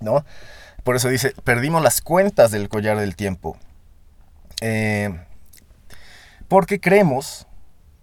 ¿No? 0.00 0.24
Por 0.82 0.96
eso 0.96 1.08
dice, 1.08 1.34
perdimos 1.44 1.82
las 1.82 2.00
cuentas 2.00 2.50
del 2.50 2.68
collar 2.68 2.98
del 2.98 3.16
tiempo. 3.16 3.58
Eh, 4.60 5.18
porque 6.48 6.80
creemos 6.80 7.46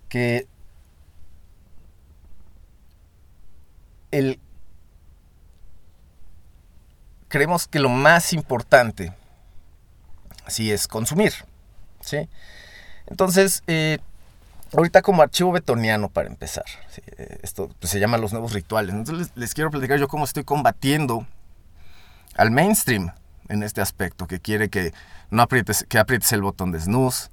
que 0.09 0.47
el, 4.11 4.39
creemos 7.27 7.67
que 7.67 7.79
lo 7.79 7.89
más 7.89 8.33
importante 8.33 9.13
sí 10.47 10.71
es 10.71 10.87
consumir. 10.87 11.33
¿sí? 11.99 12.29
Entonces, 13.07 13.63
eh, 13.67 13.99
ahorita 14.73 15.01
como 15.01 15.21
archivo 15.21 15.51
betoniano 15.51 16.09
para 16.09 16.27
empezar, 16.27 16.65
eh, 17.17 17.39
esto 17.43 17.69
pues, 17.79 17.91
se 17.91 17.99
llama 17.99 18.17
los 18.17 18.31
nuevos 18.31 18.53
rituales. 18.53 18.95
Entonces 18.95 19.27
les, 19.27 19.37
les, 19.37 19.53
quiero 19.53 19.71
platicar 19.71 19.99
yo 19.99 20.07
cómo 20.07 20.23
estoy 20.23 20.43
combatiendo 20.43 21.27
al 22.35 22.51
mainstream 22.51 23.11
en 23.49 23.63
este 23.63 23.81
aspecto, 23.81 24.27
que 24.27 24.39
quiere 24.39 24.69
que 24.69 24.93
no 25.29 25.41
aprietes, 25.41 25.85
que 25.87 25.99
aprietes 25.99 26.31
el 26.33 26.41
botón 26.41 26.71
de 26.71 26.79
snooze, 26.79 27.29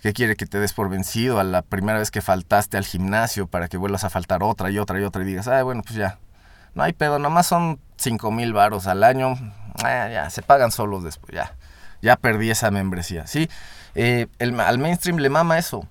que 0.00 0.12
quiere 0.12 0.36
que 0.36 0.46
te 0.46 0.58
des 0.58 0.72
por 0.72 0.88
vencido 0.88 1.40
a 1.40 1.44
la 1.44 1.62
primera 1.62 1.98
vez 1.98 2.10
que 2.10 2.20
faltaste 2.20 2.76
al 2.76 2.84
gimnasio 2.84 3.46
para 3.46 3.68
que 3.68 3.76
vuelvas 3.76 4.04
a 4.04 4.10
faltar 4.10 4.42
otra 4.42 4.70
y 4.70 4.78
otra 4.78 5.00
y 5.00 5.04
otra 5.04 5.22
y 5.22 5.24
digas, 5.24 5.48
ay, 5.48 5.62
bueno, 5.62 5.82
pues 5.82 5.94
ya, 5.94 6.18
no 6.74 6.82
hay 6.82 6.92
pedo, 6.92 7.18
nomás 7.18 7.46
son 7.46 7.80
5 7.96 8.30
mil 8.30 8.52
varos 8.52 8.86
al 8.86 9.02
año, 9.02 9.34
ah, 9.82 10.08
ya, 10.08 10.30
se 10.30 10.42
pagan 10.42 10.70
solos 10.70 11.02
después, 11.02 11.34
ya, 11.34 11.56
ya 12.02 12.16
perdí 12.16 12.50
esa 12.50 12.70
membresía, 12.70 13.26
¿sí? 13.26 13.48
Eh, 13.94 14.26
al 14.38 14.78
mainstream 14.78 15.18
le 15.18 15.30
mama 15.30 15.58
eso. 15.58 15.88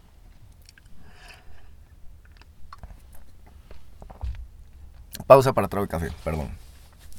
Pausa 5.25 5.53
para 5.53 5.67
trago 5.67 5.87
café, 5.87 6.11
perdón. 6.23 6.49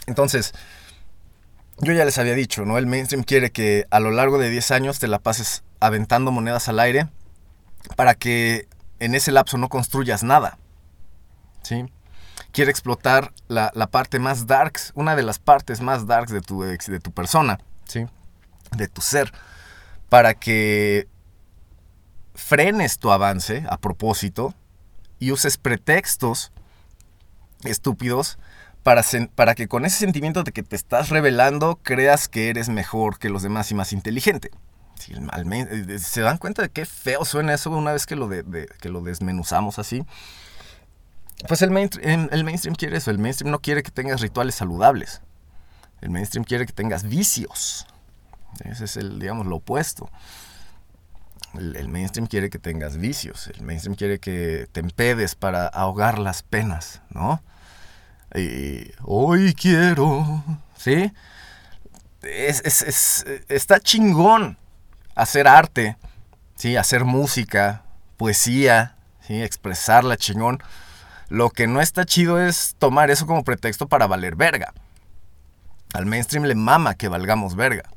Entonces, 0.07 0.55
yo 1.79 1.93
ya 1.93 2.05
les 2.05 2.19
había 2.19 2.35
dicho, 2.35 2.65
¿no? 2.65 2.79
El 2.79 2.87
mainstream 2.87 3.23
quiere 3.23 3.51
que 3.51 3.87
a 3.91 4.01
lo 4.01 4.11
largo 4.11 4.39
de 4.39 4.51
10 4.51 4.71
años 4.71 4.99
te 4.99 5.09
la 5.09 5.19
pases 5.19 5.63
aventando 5.81 6.33
monedas 6.33 6.69
al 6.69 6.81
aire 6.81 7.09
para 7.97 8.15
que 8.15 8.67
en 8.99 9.15
ese 9.15 9.31
lapso 9.31 9.59
no 9.59 9.69
construyas 9.69 10.23
nada. 10.23 10.59
¿Sí? 11.63 11.85
Quiere 12.53 12.71
explotar 12.71 13.33
la, 13.49 13.71
parte 13.91 14.19
más 14.19 14.47
darks, 14.47 14.93
una 14.95 15.17
de 15.17 15.23
las 15.23 15.39
partes 15.39 15.81
más 15.81 16.07
darks 16.07 16.33
de 16.33 16.41
tu, 16.41 16.63
de 16.63 17.01
tu 17.01 17.13
persona, 17.13 17.59
¿sí? 17.85 18.07
De 18.77 18.89
tu 18.89 19.03
ser, 19.03 19.33
para 20.09 20.35
que 20.35 21.09
frenes 22.35 22.99
tu 22.99 23.11
avance 23.11 23.65
a 23.69 23.79
propósito 23.79 24.55
y 25.19 25.33
uses 25.33 25.59
pretextos 25.59 26.53
estúpidos 27.65 28.39
para, 29.35 29.57
que 29.57 29.67
con 29.67 29.85
ese 29.85 29.99
sentimiento 29.99 30.45
de 30.45 30.53
que 30.53 30.63
te 30.63 30.77
estás 30.77 31.09
revelando 31.09 31.81
creas 31.83 32.29
que 32.29 32.51
eres 32.51 32.69
mejor 32.69 33.19
que 33.19 33.29
los 33.29 33.43
demás 33.43 33.69
y 33.73 33.75
más 33.75 33.93
inteligente. 33.93 34.53
Eh, 35.11 35.99
¿Se 35.99 36.21
dan 36.21 36.39
cuenta 36.39 36.63
de 36.63 36.69
qué 36.69 36.87
feo 36.87 37.25
suena 37.25 37.53
eso 37.53 37.69
una 37.71 37.93
vez 37.93 38.07
que 38.07 38.15
lo, 38.15 38.29
que 38.29 38.89
lo 38.89 39.01
desmenuzamos 39.01 39.81
así? 39.81 40.07
Pues 41.49 41.63
el 41.63 41.73
mainstream, 41.73 42.29
el 42.31 42.45
mainstream 42.45 42.77
quiere 42.77 42.99
eso, 42.99 43.11
el 43.11 43.19
mainstream 43.19 43.51
no 43.51 43.59
quiere 43.59 43.83
que 43.83 43.91
tengas 43.91 44.21
rituales 44.21 44.55
saludables. 44.55 45.21
El 46.01 46.11
mainstream 46.11 46.45
quiere 46.45 46.65
que 46.65 46.73
tengas 46.73 47.03
vicios. 47.03 47.89
Ese 48.65 48.85
es 48.85 48.97
el, 48.97 49.19
digamos, 49.19 49.49
lo 49.49 49.57
opuesto. 49.57 50.09
El, 51.55 51.75
el, 51.75 51.89
mainstream 51.89 52.29
quiere 52.29 52.51
que 52.51 52.61
tengas 52.61 52.99
vicios. 52.99 53.49
El 53.49 53.63
mainstream 53.63 53.97
quiere 53.97 54.21
que 54.21 54.69
te 54.71 54.79
empedes 54.79 55.35
para 55.35 55.67
ahogar 55.67 56.21
las 56.21 56.45
penas, 56.45 57.03
¿no? 57.11 57.43
Y 58.35 58.91
hoy 59.03 59.55
quiero, 59.55 60.43
¿sí? 60.77 61.13
Es, 62.23 63.25
está 63.49 63.79
chingón 63.81 64.59
hacer 65.15 65.49
arte, 65.49 65.97
¿sí? 66.57 66.77
Hacer 66.77 67.05
música, 67.05 67.85
poesía, 68.17 68.97
¿sí? 69.21 69.43
Expresarla 69.43 70.17
chingón. 70.17 70.63
Lo 71.29 71.51
que 71.51 71.67
no 71.67 71.81
está 71.81 72.05
chido 72.05 72.41
es 72.41 72.77
tomar 72.79 73.11
eso 73.11 73.27
como 73.27 73.45
pretexto 73.45 73.89
para 73.89 74.07
valer 74.07 74.37
verga. 74.37 74.73
Al 75.95 76.07
mainstream 76.07 76.45
le 76.45 76.55
mama 76.55 76.95
que 76.95 77.09
valgamos 77.09 77.57
verga. 77.57 77.89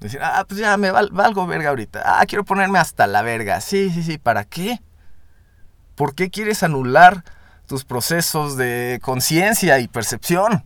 Decir, 0.00 0.20
ah, 0.22 0.44
pues 0.46 0.60
ya 0.60 0.76
me 0.76 0.90
valgo 0.90 1.46
verga 1.46 1.70
ahorita. 1.70 2.02
Ah, 2.04 2.26
quiero 2.26 2.44
ponerme 2.44 2.78
hasta 2.78 3.06
la 3.06 3.22
verga. 3.22 3.60
Sí, 3.60 3.90
sí, 3.90 4.02
sí, 4.02 4.18
¿para 4.18 4.44
qué? 4.44 4.80
¿Por 5.94 6.14
qué 6.14 6.28
quieres 6.30 6.62
anular 6.62 7.24
tus 7.66 7.84
procesos 7.84 8.56
de 8.56 8.98
conciencia 9.02 9.78
y 9.78 9.88
percepción. 9.88 10.64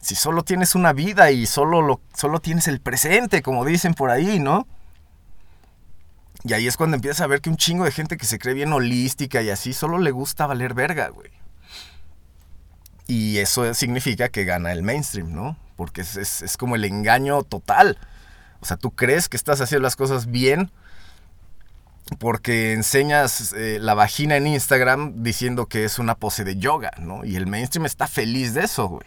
Si 0.00 0.14
solo 0.14 0.42
tienes 0.42 0.74
una 0.74 0.92
vida 0.92 1.30
y 1.30 1.46
solo, 1.46 1.82
lo, 1.82 2.00
solo 2.14 2.40
tienes 2.40 2.68
el 2.68 2.80
presente, 2.80 3.42
como 3.42 3.64
dicen 3.64 3.94
por 3.94 4.10
ahí, 4.10 4.38
¿no? 4.38 4.66
Y 6.44 6.52
ahí 6.52 6.66
es 6.66 6.76
cuando 6.76 6.96
empiezas 6.96 7.20
a 7.20 7.26
ver 7.26 7.40
que 7.40 7.50
un 7.50 7.56
chingo 7.56 7.84
de 7.84 7.90
gente 7.90 8.16
que 8.16 8.26
se 8.26 8.38
cree 8.38 8.54
bien 8.54 8.72
holística 8.72 9.42
y 9.42 9.50
así, 9.50 9.72
solo 9.72 9.98
le 9.98 10.12
gusta 10.12 10.46
valer 10.46 10.74
verga, 10.74 11.08
güey. 11.08 11.30
Y 13.08 13.38
eso 13.38 13.72
significa 13.74 14.28
que 14.28 14.44
gana 14.44 14.72
el 14.72 14.82
mainstream, 14.82 15.32
¿no? 15.32 15.56
Porque 15.76 16.02
es, 16.02 16.16
es 16.16 16.56
como 16.56 16.76
el 16.76 16.84
engaño 16.84 17.42
total. 17.42 17.98
O 18.60 18.66
sea, 18.66 18.76
tú 18.76 18.92
crees 18.92 19.28
que 19.28 19.36
estás 19.36 19.60
haciendo 19.60 19.82
las 19.82 19.96
cosas 19.96 20.26
bien, 20.26 20.70
porque 22.18 22.72
enseñas 22.72 23.52
eh, 23.52 23.78
la 23.80 23.94
vagina 23.94 24.36
en 24.36 24.46
Instagram 24.46 25.22
diciendo 25.22 25.66
que 25.66 25.84
es 25.84 25.98
una 25.98 26.14
pose 26.14 26.44
de 26.44 26.56
yoga, 26.56 26.92
¿no? 26.98 27.24
Y 27.24 27.36
el 27.36 27.46
mainstream 27.46 27.86
está 27.86 28.06
feliz 28.06 28.54
de 28.54 28.64
eso, 28.64 28.88
güey. 28.88 29.06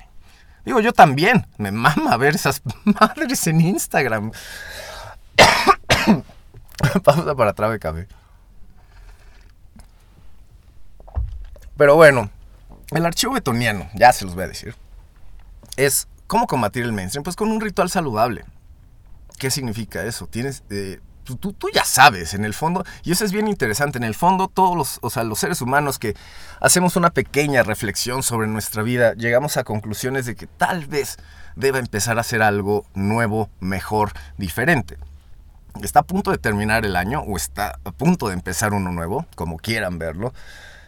Digo, 0.66 0.80
yo 0.80 0.94
también. 0.94 1.48
Me 1.58 1.72
mama 1.72 2.18
ver 2.18 2.36
esas 2.36 2.62
madres 2.84 3.48
en 3.48 3.62
Instagram. 3.62 4.32
Pausa 7.04 7.36
para 7.36 7.54
trabe 7.54 7.80
café. 7.80 8.08
Pero 11.78 11.96
bueno, 11.96 12.30
el 12.92 13.06
archivo 13.06 13.34
betoniano, 13.34 13.90
ya 13.96 14.14
se 14.14 14.26
los 14.26 14.36
voy 14.36 14.44
a 14.44 14.48
decir, 14.48 14.76
es 15.78 16.08
cómo 16.28 16.46
combatir 16.46 16.84
el 16.84 16.94
mainstream, 16.94 17.24
pues 17.24 17.36
con 17.36 17.52
un 17.52 17.60
ritual 17.60 17.90
saludable. 17.90 18.46
¿Qué 19.40 19.50
significa 19.50 20.04
eso? 20.04 20.28
Tienes, 20.28 20.64
eh, 20.70 21.00
tú, 21.36 21.56
ya 21.74 21.86
sabes, 21.86 22.34
en 22.34 22.46
el 22.46 22.54
fondo, 22.54 22.84
y 23.04 23.12
eso 23.12 23.26
es 23.26 23.32
bien 23.32 23.48
interesante, 23.48 23.98
en 23.98 24.04
el 24.04 24.16
fondo 24.16 24.48
todos 24.48 24.78
los, 24.78 25.00
o 25.02 25.10
sea, 25.10 25.24
los 25.24 25.40
seres 25.40 25.62
humanos 25.62 26.00
que 26.00 26.16
hacemos 26.60 26.96
una 26.96 27.12
pequeña 27.12 27.64
reflexión 27.64 28.24
sobre 28.24 28.48
nuestra 28.48 28.84
vida, 28.84 29.14
llegamos 29.14 29.58
a 29.58 29.64
conclusiones 29.64 30.26
de 30.26 30.36
que 30.36 30.48
tal 30.48 30.86
vez 30.86 31.18
deba 31.56 31.80
empezar 31.80 32.18
a 32.18 32.22
hacer 32.22 32.42
algo 32.42 32.86
nuevo, 32.94 33.50
mejor, 33.60 34.14
diferente. 34.38 34.98
Está 35.82 36.02
a 36.02 36.04
punto 36.04 36.32
de 36.32 36.38
terminar 36.38 36.86
el 36.86 36.96
año 36.96 37.22
o 37.22 37.38
está 37.38 37.80
a 37.84 37.92
punto 37.92 38.28
de 38.28 38.34
empezar 38.34 38.74
uno 38.74 38.92
nuevo, 38.92 39.26
como 39.36 39.58
quieran 39.58 40.00
verlo. 40.00 40.34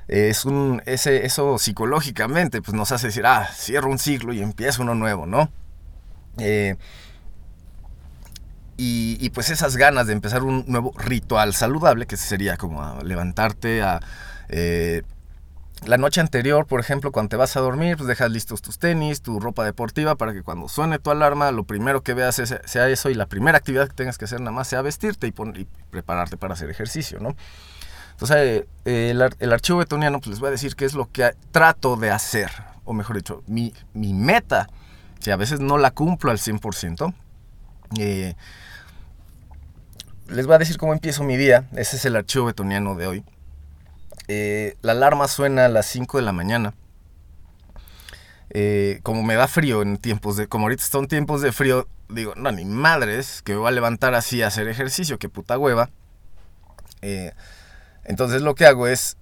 Es 0.07 0.45
un, 0.45 0.81
ese, 0.85 1.25
eso 1.25 1.57
psicológicamente 1.57 2.62
pues 2.62 2.75
nos 2.75 2.91
hace 2.91 3.07
decir, 3.07 3.25
ah, 3.25 3.47
cierro 3.53 3.89
un 3.89 4.00
ciclo 4.00 4.33
y 4.33 4.41
empiezo 4.41 4.81
uno 4.81 4.95
nuevo, 4.95 5.25
¿no? 5.25 5.50
Eh, 6.38 6.75
y, 8.77 9.17
y, 9.19 9.29
pues 9.29 9.49
esas 9.49 9.77
ganas 9.77 10.07
de 10.07 10.13
empezar 10.13 10.43
un 10.43 10.65
nuevo 10.67 10.93
ritual 10.97 11.53
saludable, 11.53 12.05
que 12.05 12.17
sería 12.17 12.57
como 12.57 12.83
a 12.83 13.03
levantarte 13.03 13.81
a... 13.81 13.99
Eh, 14.49 15.03
la 15.85 15.97
noche 15.97 16.21
anterior, 16.21 16.65
por 16.65 16.79
ejemplo, 16.79 17.11
cuando 17.11 17.29
te 17.29 17.35
vas 17.35 17.57
a 17.57 17.59
dormir, 17.59 17.97
pues 17.97 18.07
dejas 18.07 18.31
listos 18.31 18.61
tus 18.61 18.79
tenis, 18.79 19.21
tu 19.21 19.39
ropa 19.41 19.65
deportiva, 19.65 20.15
para 20.15 20.33
que 20.33 20.41
cuando 20.41 20.69
suene 20.69 20.97
tu 20.97 21.11
alarma, 21.11 21.51
lo 21.51 21.65
primero 21.65 22.01
que 22.01 22.13
veas 22.13 22.39
es, 22.39 22.55
sea 22.63 22.87
eso 22.87 23.09
y 23.09 23.15
la 23.15 23.25
primera 23.25 23.57
actividad 23.57 23.89
que 23.89 23.93
tengas 23.93 24.17
que 24.17 24.25
hacer 24.25 24.39
nada 24.39 24.51
más 24.51 24.69
sea 24.69 24.81
vestirte 24.81 25.27
y, 25.27 25.33
y 25.59 25.67
prepararte 25.89 26.37
para 26.37 26.53
hacer 26.53 26.69
ejercicio, 26.69 27.19
¿no? 27.19 27.35
Entonces, 28.11 28.65
eh, 28.85 29.09
el, 29.09 29.21
el, 29.39 29.53
archivo 29.53 29.79
betoniano, 29.79 30.19
pues 30.19 30.29
les 30.29 30.39
voy 30.39 30.47
a 30.47 30.51
decir 30.51 30.75
qué 30.75 30.85
es 30.85 30.93
lo 30.93 31.11
que 31.11 31.31
trato 31.51 31.97
de 31.97 32.11
hacer, 32.11 32.49
o 32.85 32.93
mejor 32.93 33.17
dicho, 33.17 33.43
mi, 33.47 33.73
mi 33.93 34.13
meta, 34.13 34.69
que 35.21 35.31
a 35.31 35.35
veces 35.35 35.59
no 35.59 35.77
la 35.77 35.91
cumplo 35.91 36.31
al 36.31 36.37
100%, 36.37 37.13
eh, 38.00 38.35
les 40.27 40.45
voy 40.45 40.55
a 40.55 40.59
decir 40.59 40.77
cómo 40.77 40.93
empiezo 40.93 41.23
mi 41.23 41.38
día. 41.38 41.67
Ese 41.75 41.97
es 41.97 42.05
el 42.05 42.15
archivo 42.15 42.45
betoniano 42.45 42.95
de 42.95 43.07
hoy. 43.07 43.23
Eh, 44.27 44.77
la 44.81 44.93
alarma 44.93 45.27
suena 45.27 45.65
a 45.65 45.69
las 45.69 45.85
5 45.88 46.17
de 46.17 46.23
la 46.23 46.31
mañana. 46.31 46.73
Eh, 48.50 49.00
como 49.03 49.23
me 49.23 49.35
da 49.35 49.47
frío 49.47 49.81
en 49.81 49.97
tiempos 49.97 50.38
de. 50.38 50.47
Como 50.47 50.65
ahorita 50.65 50.83
son 50.83 51.07
tiempos 51.07 51.41
de 51.41 51.51
frío, 51.51 51.88
digo, 52.09 52.33
no, 52.35 52.51
ni 52.51 52.65
madres, 52.65 53.41
que 53.41 53.53
me 53.53 53.59
voy 53.59 53.67
a 53.67 53.71
levantar 53.71 54.13
así 54.13 54.41
a 54.41 54.47
hacer 54.47 54.67
ejercicio, 54.67 55.17
que 55.19 55.29
puta 55.29 55.57
hueva. 55.57 55.89
Entonces 58.05 58.41
lo 58.41 58.55
que 58.55 58.65
hago 58.65 58.88
es. 58.88 59.17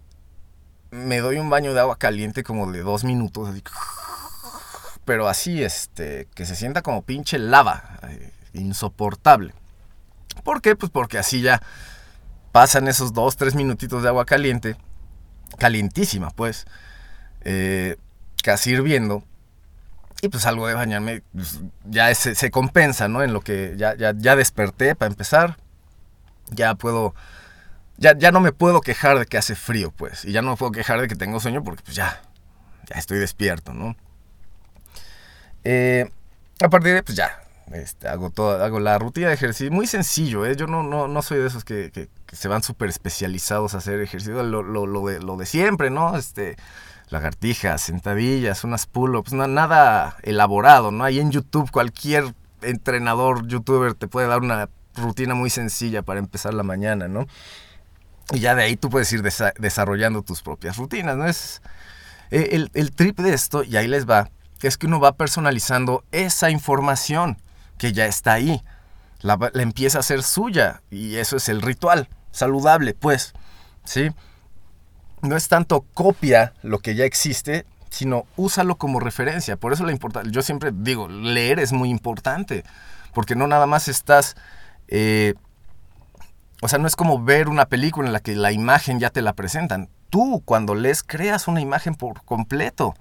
Me 0.92 1.20
doy 1.20 1.38
un 1.38 1.50
baño 1.50 1.74
de 1.74 1.80
agua 1.80 1.98
caliente 1.98 2.44
como 2.44 2.70
de 2.70 2.82
dos 2.82 3.06
minutos, 3.06 3.50
pero 5.06 5.30
así, 5.30 5.63
este, 5.63 6.28
que 6.36 6.46
se 6.46 6.58
sienta 6.58 6.82
como 6.82 7.01
pinche 7.04 7.40
lava, 7.40 7.98
insoportable. 8.53 9.53
¿Por 10.43 10.62
qué? 10.62 10.75
Pues 10.75 10.91
porque 10.91 11.17
así 11.17 11.41
ya 11.41 11.62
pasan 12.51 12.88
esos 12.88 13.13
dos, 13.13 13.38
tres 13.38 13.55
minutitos 13.55 14.03
de 14.03 14.10
agua 14.10 14.25
caliente, 14.25 14.75
calientísima 15.58 16.29
pues, 16.31 16.65
eh, 17.41 17.98
casi 18.43 18.72
hirviendo, 18.72 19.24
y 20.22 20.29
pues 20.29 20.46
algo 20.46 20.67
de 20.67 20.75
bañarme, 20.75 21.24
pues, 21.34 21.62
ya 21.86 22.13
se, 22.13 22.36
se, 22.36 22.51
compensa, 22.51 23.08
¿no? 23.08 23.24
En 23.24 23.34
lo 23.34 23.41
que 23.41 23.74
ya, 23.75 23.96
ya, 23.96 24.13
ya 24.15 24.36
desperté 24.36 24.96
para 24.96 25.12
empezar, 25.12 25.58
ya 26.51 26.75
puedo, 26.75 27.15
ya, 27.98 28.15
ya 28.15 28.31
no 28.31 28.39
me 28.39 28.51
puedo 28.51 28.81
quejar 28.81 29.17
de 29.17 29.25
que 29.25 29.38
hace 29.38 29.55
frío, 29.55 29.91
pues, 29.91 30.24
y 30.25 30.31
ya 30.31 30.43
no 30.43 30.51
me 30.51 30.58
puedo 30.58 30.72
quejar 30.72 31.01
de 31.01 31.08
que 31.08 31.15
tengo 31.15 31.39
sueño 31.39 31.63
porque 31.63 31.81
pues 31.84 31.96
ya, 31.96 32.22
ya 32.88 33.00
estoy 33.00 33.17
despierto, 33.17 33.74
¿no? 33.74 33.96
Eh, 35.64 36.09
a 36.64 36.70
partir 36.70 36.94
de, 36.94 37.03
pues 37.03 37.18
ya, 37.18 37.41
este, 37.74 38.07
hago, 38.07 38.29
todo, 38.29 38.64
hago 38.64 38.79
la 38.79 38.98
rutina 38.98 39.27
de 39.27 39.34
ejercicio. 39.34 39.72
Muy 39.72 39.88
sencillo, 39.88 40.46
¿eh? 40.46 40.55
Yo 40.55 40.68
no, 40.68 40.84
no, 40.84 41.07
no 41.07 41.22
soy 41.22 41.40
de 41.40 41.48
esos 41.48 41.64
que, 41.64 41.92
que, 41.92 42.10
se 42.36 42.48
van 42.48 42.64
súper 42.64 42.90
especializados 42.90 43.74
a 43.74 43.79
hacer 43.79 44.00
ejercicio. 44.00 44.42
Lo, 44.44 44.64
lo, 44.64 44.86
lo, 44.86 45.05
de, 45.07 45.20
lo 45.20 45.38
de 45.38 45.46
siempre, 45.46 45.90
¿no? 45.90 46.18
Este, 46.18 46.55
lagartijas, 47.10 47.81
sentadillas, 47.81 48.64
unas 48.64 48.88
pull-ups, 48.88 49.34
no, 49.34 49.48
nada 49.48 50.18
elaborado, 50.24 50.92
¿no? 50.92 51.03
Ahí 51.03 51.20
en 51.20 51.31
YouTube 51.31 51.70
cualquier 51.72 52.34
entrenador, 52.62 53.48
youtuber 53.48 53.94
te 53.94 54.07
puede 54.07 54.27
dar 54.27 54.40
una 54.40 54.70
rutina 54.96 55.36
muy 55.36 55.50
sencilla 55.50 56.01
para 56.01 56.20
empezar 56.20 56.53
la 56.53 56.64
mañana, 56.64 57.07
¿no? 57.07 57.27
Y 58.31 58.40
ya 58.40 58.55
de 58.55 58.64
ahí 58.64 58.77
tú 58.77 58.90
puedes 58.90 59.12
ir 59.12 59.24
desa 59.24 59.53
desarrollando 59.57 60.22
tus 60.22 60.42
propias 60.42 60.77
rutinas, 60.77 61.18
¿no? 61.18 61.27
Es 61.27 61.62
eh, 62.31 62.50
el, 62.53 62.72
el 62.74 62.92
trip 62.92 63.20
de 63.20 63.34
esto, 63.34 63.64
y 63.64 63.75
ahí 63.75 63.88
les 63.88 64.10
va, 64.10 64.29
es 64.62 64.77
que 64.77 64.88
uno 64.88 65.00
va 65.00 65.14
personalizando 65.14 66.03
esa 66.12 66.50
información 66.50 67.38
que 67.81 67.94
ya 67.94 68.05
está 68.05 68.33
ahí. 68.33 68.61
La, 69.22 69.39
empieza 69.55 69.98
a 69.98 70.03
ser 70.03 70.22
suya 70.22 70.83
y 70.91 71.15
eso 71.15 71.35
es 71.35 71.50
el 71.50 71.63
ritual 71.63 72.09
saludable, 72.29 72.94
pues, 72.94 73.33
¿sí? 73.83 74.11
No 75.24 75.35
es 75.35 75.48
tanto 75.48 75.81
copia 75.96 76.53
lo 76.61 76.77
que 76.77 76.94
ya 76.94 77.05
existe, 77.05 77.65
sino 77.89 78.27
úsalo 78.35 78.75
como 78.75 79.00
referencia. 79.00 79.57
Por 79.57 79.74
eso 79.74 79.83
la 79.83 79.94
importancia, 79.94 80.31
yo 80.31 80.44
siempre 80.44 80.70
digo, 80.72 81.07
leer 81.07 81.57
es 81.57 81.74
muy 81.74 81.89
importante, 81.89 82.63
porque 83.15 83.35
no 83.35 83.48
nada 83.48 83.65
más 83.65 83.87
estás, 83.87 84.35
eh, 84.87 85.33
o 86.61 86.67
sea, 86.67 86.77
no 86.77 86.85
es 86.85 86.96
como 86.96 87.24
ver 87.24 87.50
una 87.50 87.65
película 87.65 88.05
en 88.05 88.13
la 88.13 88.20
que 88.20 88.35
la 88.35 88.51
imagen 88.51 89.00
ya 89.00 89.09
te 89.09 89.24
la 89.24 89.33
presentan. 89.33 89.89
Tú 90.11 90.44
cuando 90.46 90.75
lees 90.75 91.01
creas 91.01 91.48
una 91.48 91.61
imagen 91.61 91.96
por 91.96 92.24
completo. 92.25 92.94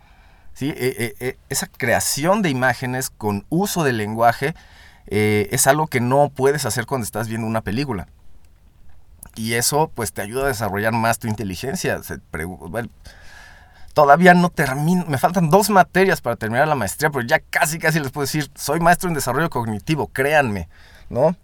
¿Sí? 0.54 0.72
Eh, 0.76 1.14
eh, 1.20 1.36
esa 1.48 1.66
creación 1.66 2.42
de 2.42 2.50
imágenes 2.50 3.10
con 3.10 3.44
uso 3.48 3.84
del 3.84 3.98
lenguaje 3.98 4.54
eh, 5.06 5.48
es 5.50 5.66
algo 5.66 5.88
que 5.88 6.00
no 6.00 6.30
puedes 6.30 6.64
hacer 6.64 6.86
cuando 6.86 7.04
estás 7.04 7.28
viendo 7.28 7.46
una 7.46 7.62
película. 7.62 8.08
Y 9.34 9.54
eso 9.54 9.90
pues 9.94 10.12
te 10.12 10.22
ayuda 10.22 10.44
a 10.44 10.48
desarrollar 10.48 10.92
más 10.92 11.18
tu 11.18 11.28
inteligencia. 11.28 12.00
Todavía 13.92 14.34
no 14.34 14.50
termino, 14.50 15.04
me 15.06 15.18
faltan 15.18 15.50
dos 15.50 15.68
materias 15.68 16.20
para 16.20 16.36
terminar 16.36 16.68
la 16.68 16.76
maestría, 16.76 17.10
pero 17.10 17.26
ya 17.26 17.40
casi 17.40 17.78
casi 17.78 17.98
les 17.98 18.10
puedo 18.12 18.24
decir, 18.24 18.50
soy 18.54 18.80
maestro 18.80 19.08
en 19.08 19.14
desarrollo 19.14 19.50
cognitivo, 19.50 20.06
créanme, 20.08 20.68
¿no? 21.08 21.36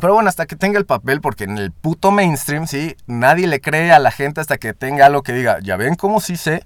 Pero 0.00 0.14
bueno, 0.14 0.28
hasta 0.28 0.46
que 0.46 0.56
tenga 0.56 0.78
el 0.78 0.86
papel, 0.86 1.20
porque 1.20 1.44
en 1.44 1.58
el 1.58 1.72
puto 1.72 2.10
mainstream, 2.10 2.66
sí, 2.66 2.96
nadie 3.06 3.46
le 3.46 3.60
cree 3.60 3.92
a 3.92 3.98
la 3.98 4.10
gente 4.10 4.40
hasta 4.40 4.56
que 4.56 4.72
tenga 4.74 5.06
algo 5.06 5.22
que 5.22 5.32
diga, 5.32 5.58
ya 5.60 5.76
ven 5.76 5.94
cómo 5.94 6.20
sí 6.20 6.36
sé. 6.36 6.64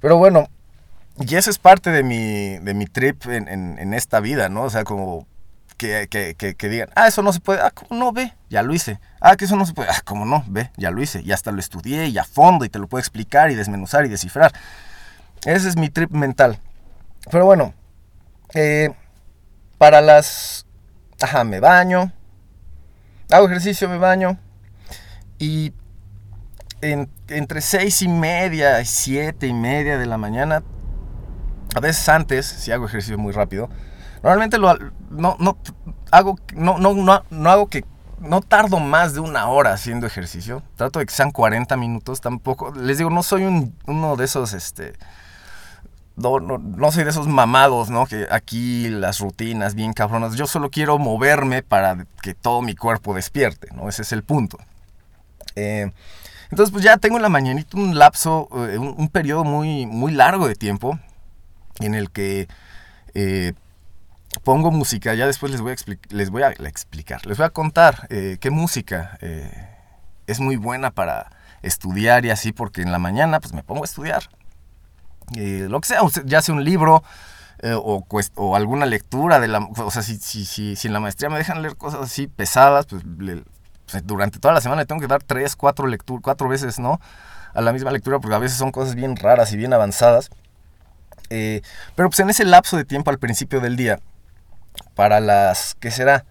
Pero 0.00 0.18
bueno, 0.18 0.48
y 1.18 1.34
eso 1.36 1.50
es 1.50 1.58
parte 1.58 1.90
de 1.90 2.02
mi, 2.02 2.58
de 2.58 2.74
mi 2.74 2.86
trip 2.86 3.26
en, 3.26 3.48
en, 3.48 3.94
esta 3.94 4.20
vida, 4.20 4.50
¿no? 4.50 4.64
O 4.64 4.70
sea, 4.70 4.84
como 4.84 5.26
que, 5.78 6.08
que, 6.10 6.34
que, 6.34 6.54
que, 6.54 6.68
digan, 6.68 6.90
ah, 6.94 7.08
eso 7.08 7.22
no 7.22 7.32
se 7.32 7.40
puede, 7.40 7.60
ah, 7.60 7.70
¿cómo 7.70 7.94
no? 7.94 8.12
Ve, 8.12 8.34
ya 8.48 8.62
lo 8.62 8.74
hice. 8.74 9.00
Ah, 9.20 9.36
que 9.36 9.46
eso 9.46 9.56
no 9.56 9.64
se 9.64 9.72
puede, 9.72 9.88
ah, 9.90 10.02
¿cómo 10.04 10.26
no? 10.26 10.44
Ve, 10.46 10.70
ya 10.76 10.90
lo 10.90 11.02
hice. 11.02 11.22
Y 11.22 11.32
hasta 11.32 11.52
lo 11.52 11.60
estudié 11.60 12.06
y 12.08 12.18
a 12.18 12.24
fondo 12.24 12.66
y 12.66 12.68
te 12.68 12.78
lo 12.78 12.86
puedo 12.86 13.00
explicar 13.00 13.50
y 13.50 13.54
desmenuzar 13.54 14.04
y 14.04 14.10
descifrar. 14.10 14.52
Ese 15.46 15.68
es 15.68 15.76
mi 15.76 15.88
trip 15.88 16.10
mental. 16.10 16.58
Pero 17.30 17.46
bueno, 17.46 17.72
eh, 18.54 18.90
para 19.78 20.02
las... 20.02 20.66
Ajá, 21.22 21.44
me 21.44 21.60
baño, 21.60 22.12
hago 23.30 23.46
ejercicio, 23.46 23.88
me 23.88 23.96
baño 23.96 24.38
y 25.38 25.72
en, 26.82 27.08
entre 27.28 27.62
seis 27.62 28.02
y 28.02 28.08
media 28.08 28.82
y 28.82 28.84
siete 28.84 29.46
y 29.46 29.54
media 29.54 29.96
de 29.96 30.04
la 30.04 30.18
mañana 30.18 30.62
a 31.76 31.80
veces 31.80 32.08
antes, 32.08 32.46
si 32.46 32.72
hago 32.72 32.86
ejercicio 32.86 33.18
muy 33.18 33.34
rápido, 33.34 33.68
normalmente 34.22 34.56
lo, 34.56 34.74
no, 35.10 35.36
no, 35.38 35.58
hago, 36.10 36.38
no, 36.54 36.78
no, 36.78 36.94
no, 36.94 37.22
no 37.28 37.50
hago 37.50 37.66
que 37.66 37.84
no 38.18 38.40
tardo 38.40 38.80
más 38.80 39.12
de 39.12 39.20
una 39.20 39.46
hora 39.48 39.74
haciendo 39.74 40.06
ejercicio. 40.06 40.62
Trato 40.76 41.00
de 41.00 41.04
que 41.04 41.12
sean 41.12 41.32
40 41.32 41.76
minutos, 41.76 42.22
tampoco. 42.22 42.72
Les 42.72 42.96
digo, 42.96 43.10
no 43.10 43.22
soy 43.22 43.44
un, 43.44 43.76
uno 43.86 44.16
de 44.16 44.24
esos, 44.24 44.54
este. 44.54 44.94
No, 46.16 46.40
no, 46.40 46.56
no, 46.56 46.90
soy 46.90 47.04
de 47.04 47.10
esos 47.10 47.28
mamados, 47.28 47.90
¿no? 47.90 48.06
Que 48.06 48.26
aquí 48.30 48.88
las 48.88 49.20
rutinas 49.20 49.74
bien 49.74 49.92
cabronas. 49.92 50.34
Yo 50.34 50.46
solo 50.46 50.70
quiero 50.70 50.96
moverme 50.96 51.62
para 51.62 52.06
que 52.22 52.32
todo 52.32 52.62
mi 52.62 52.74
cuerpo 52.74 53.12
despierte, 53.12 53.68
¿no? 53.74 53.86
Ese 53.90 54.00
es 54.00 54.12
el 54.12 54.22
punto. 54.22 54.56
Eh, 55.56 55.92
entonces, 56.50 56.72
pues 56.72 56.82
ya 56.82 56.96
tengo 56.96 57.16
en 57.16 57.22
la 57.22 57.28
mañanita 57.28 57.76
un 57.76 57.98
lapso, 57.98 58.48
eh, 58.66 58.78
un, 58.78 58.94
un, 58.96 59.08
periodo 59.10 59.44
muy, 59.44 59.84
muy 59.84 60.12
largo 60.12 60.48
de 60.48 60.54
tiempo 60.54 60.98
en 61.80 61.94
el 61.94 62.10
que 62.10 62.48
eh, 63.14 63.52
pongo 64.42 64.70
música, 64.70 65.14
ya 65.14 65.26
después 65.26 65.52
les 65.52 65.60
voy 65.60 65.72
a, 65.72 65.76
les 66.10 66.30
voy 66.30 66.42
a 66.42 66.50
explicar, 66.50 67.24
les 67.26 67.38
voy 67.38 67.46
a 67.46 67.50
contar 67.50 68.06
eh, 68.10 68.38
qué 68.40 68.50
música 68.50 69.18
eh, 69.20 69.68
es 70.26 70.40
muy 70.40 70.56
buena 70.56 70.90
para 70.90 71.30
estudiar 71.62 72.24
y 72.26 72.30
así, 72.30 72.52
porque 72.52 72.82
en 72.82 72.92
la 72.92 72.98
mañana 72.98 73.40
pues 73.40 73.52
me 73.52 73.62
pongo 73.62 73.82
a 73.82 73.86
estudiar. 73.86 74.28
Eh, 75.36 75.66
lo 75.68 75.80
que 75.80 75.88
sea, 75.88 76.00
ya 76.24 76.40
sea 76.40 76.54
un 76.54 76.64
libro 76.64 77.02
o, 77.62 78.04
o, 78.34 78.56
alguna 78.56 78.84
lectura 78.84 79.40
de 79.40 79.48
la... 79.48 79.58
O 79.58 79.90
sea, 79.90 80.02
si, 80.02 80.18
si, 80.18 80.44
si, 80.44 80.76
si, 80.76 80.86
en 80.88 80.92
la 80.92 81.00
maestría 81.00 81.30
me 81.30 81.38
dejan 81.38 81.62
leer 81.62 81.76
cosas 81.76 82.02
así 82.02 82.26
pesadas, 82.26 82.86
pues, 82.86 83.02
le, 83.18 83.42
pues, 83.90 84.06
durante 84.06 84.38
toda 84.38 84.52
la 84.52 84.60
semana 84.60 84.82
le 84.82 84.86
tengo 84.86 85.00
que 85.00 85.06
dar 85.06 85.22
tres, 85.22 85.56
cuatro 85.56 85.86
lecturas, 85.86 86.22
cuatro 86.22 86.48
veces, 86.48 86.78
¿no? 86.78 87.00
a 87.56 87.62
la 87.62 87.72
misma 87.72 87.90
lectura 87.90 88.18
porque 88.18 88.34
a 88.34 88.38
veces 88.38 88.58
son 88.58 88.70
cosas 88.70 88.94
bien 88.94 89.16
raras 89.16 89.52
y 89.52 89.56
bien 89.56 89.72
avanzadas. 89.72 90.30
Eh, 91.30 91.62
pero 91.94 92.08
pues 92.08 92.20
en 92.20 92.30
ese 92.30 92.44
lapso 92.44 92.76
de 92.76 92.84
tiempo 92.84 93.10
al 93.10 93.18
principio 93.18 93.60
del 93.60 93.76
día, 93.76 94.00
para 94.94 95.20
las, 95.20 95.74
¿qué 95.80 95.90
será? 95.90 96.24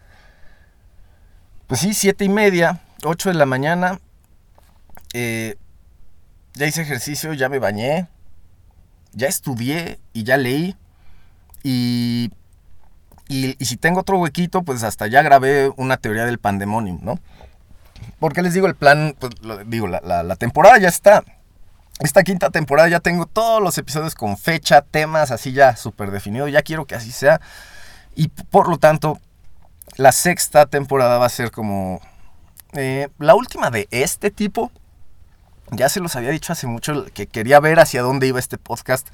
Pues 1.67 1.81
sí, 1.81 1.93
siete 1.93 2.25
y 2.25 2.29
media, 2.29 2.81
8 3.03 3.29
de 3.29 3.36
la 3.36 3.45
mañana, 3.45 3.99
eh, 5.13 5.55
ya 6.53 6.67
hice 6.67 6.81
ejercicio, 6.81 7.34
ya 7.34 7.49
me 7.49 7.60
bañé, 7.60 8.08
ya 9.13 9.27
estudié 9.27 9.99
y 10.13 10.23
ya 10.23 10.38
leí. 10.38 10.75
Y, 11.63 12.31
y, 13.27 13.55
si 13.65 13.77
tengo 13.77 14.01
otro 14.01 14.19
huequito, 14.19 14.62
pues 14.62 14.84
hasta 14.84 15.08
ya 15.08 15.23
grabé 15.23 15.71
una 15.77 15.97
teoría 15.97 16.25
del 16.25 16.38
pandemonium, 16.38 16.99
¿no? 17.01 17.19
Porque 18.19 18.43
les 18.43 18.53
digo, 18.53 18.67
el 18.67 18.75
plan, 18.75 19.15
pues 19.19 19.34
digo, 19.65 19.88
la, 19.88 20.23
la 20.23 20.36
temporada 20.36 20.77
ya 20.77 20.89
está. 20.89 21.23
Esta 21.99 22.23
quinta 22.23 22.49
temporada 22.49 22.89
ya 22.89 22.99
tengo 22.99 23.25
todos 23.25 23.62
los 23.62 23.77
episodios 23.77 24.15
con 24.15 24.38
fecha, 24.38 24.81
temas, 24.81 25.31
así 25.31 25.53
ya 25.53 25.77
súper 25.77 26.12
definido. 26.12 26.47
Ya 26.47 26.62
quiero 26.62 26.86
que 26.86 26.95
así 26.95 27.12
sea. 27.12 27.39
Y 28.15 28.27
por 28.27 28.67
lo 28.67 28.77
tanto, 28.77 29.19
la 29.95 30.12
sexta 30.12 30.65
temporada 30.65 31.17
va 31.17 31.25
a 31.25 31.29
ser 31.29 31.51
como 31.51 32.01
eh, 32.73 33.08
la 33.19 33.36
última 33.36 33.71
de 33.71 33.88
este 33.91 34.29
tipo. 34.29 34.71
Ya 35.71 35.89
se 35.89 35.99
los 35.99 36.15
había 36.15 36.31
dicho 36.31 36.53
hace 36.53 36.67
mucho 36.67 37.05
que 37.13 37.27
quería 37.27 37.60
ver 37.60 37.79
hacia 37.79 38.01
dónde 38.01 38.27
iba 38.27 38.39
este 38.39 38.58
podcast. 38.58 39.08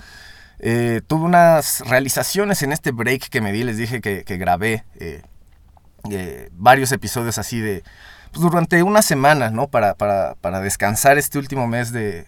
Eh, 0.60 1.02
tuve 1.06 1.24
unas 1.26 1.82
realizaciones 1.82 2.62
en 2.63 2.72
este 2.72 2.91
break 2.91 3.30
que 3.30 3.41
me 3.41 3.52
di. 3.52 3.63
Les 3.63 3.78
dije 3.78 4.02
que, 4.02 4.24
grabé 4.38 4.86
eh, 5.00 6.50
varios 6.54 6.91
episodios 6.91 7.38
así 7.38 7.60
de... 7.60 7.84
Pues, 8.32 8.41
durante 8.41 8.82
una 8.82 9.02
semana, 9.02 9.52
¿no? 9.52 9.67
Para, 9.67 9.96
para, 9.96 10.62
descansar 10.62 11.17
este 11.17 11.38
último 11.38 11.67
mes 11.67 11.91
de, 11.91 12.26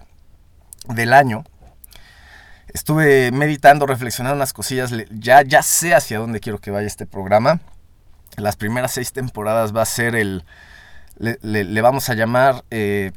del 0.88 1.14
año 1.14 1.44
estuve 2.74 3.32
meditando, 3.32 3.86
reflexionando 3.86 4.36
unas 4.36 4.54
cosillas. 4.54 4.92
Ya, 5.12 5.44
ya 5.44 5.62
sé 5.62 5.96
hacia 5.96 6.20
dónde 6.20 6.40
quiero 6.40 6.58
que 6.60 6.72
vaya 6.72 6.88
este 6.88 7.06
programa. 7.06 7.60
Las 8.36 8.56
primeras 8.56 8.92
seis 8.92 9.14
temporadas 9.14 9.76
va 9.76 9.84
a 9.84 9.86
ser 9.86 10.16
el. 10.16 10.44
Le, 11.20 11.82
vamos 11.82 12.10
a 12.10 12.16
llamar 12.16 12.64
eh, 12.72 13.12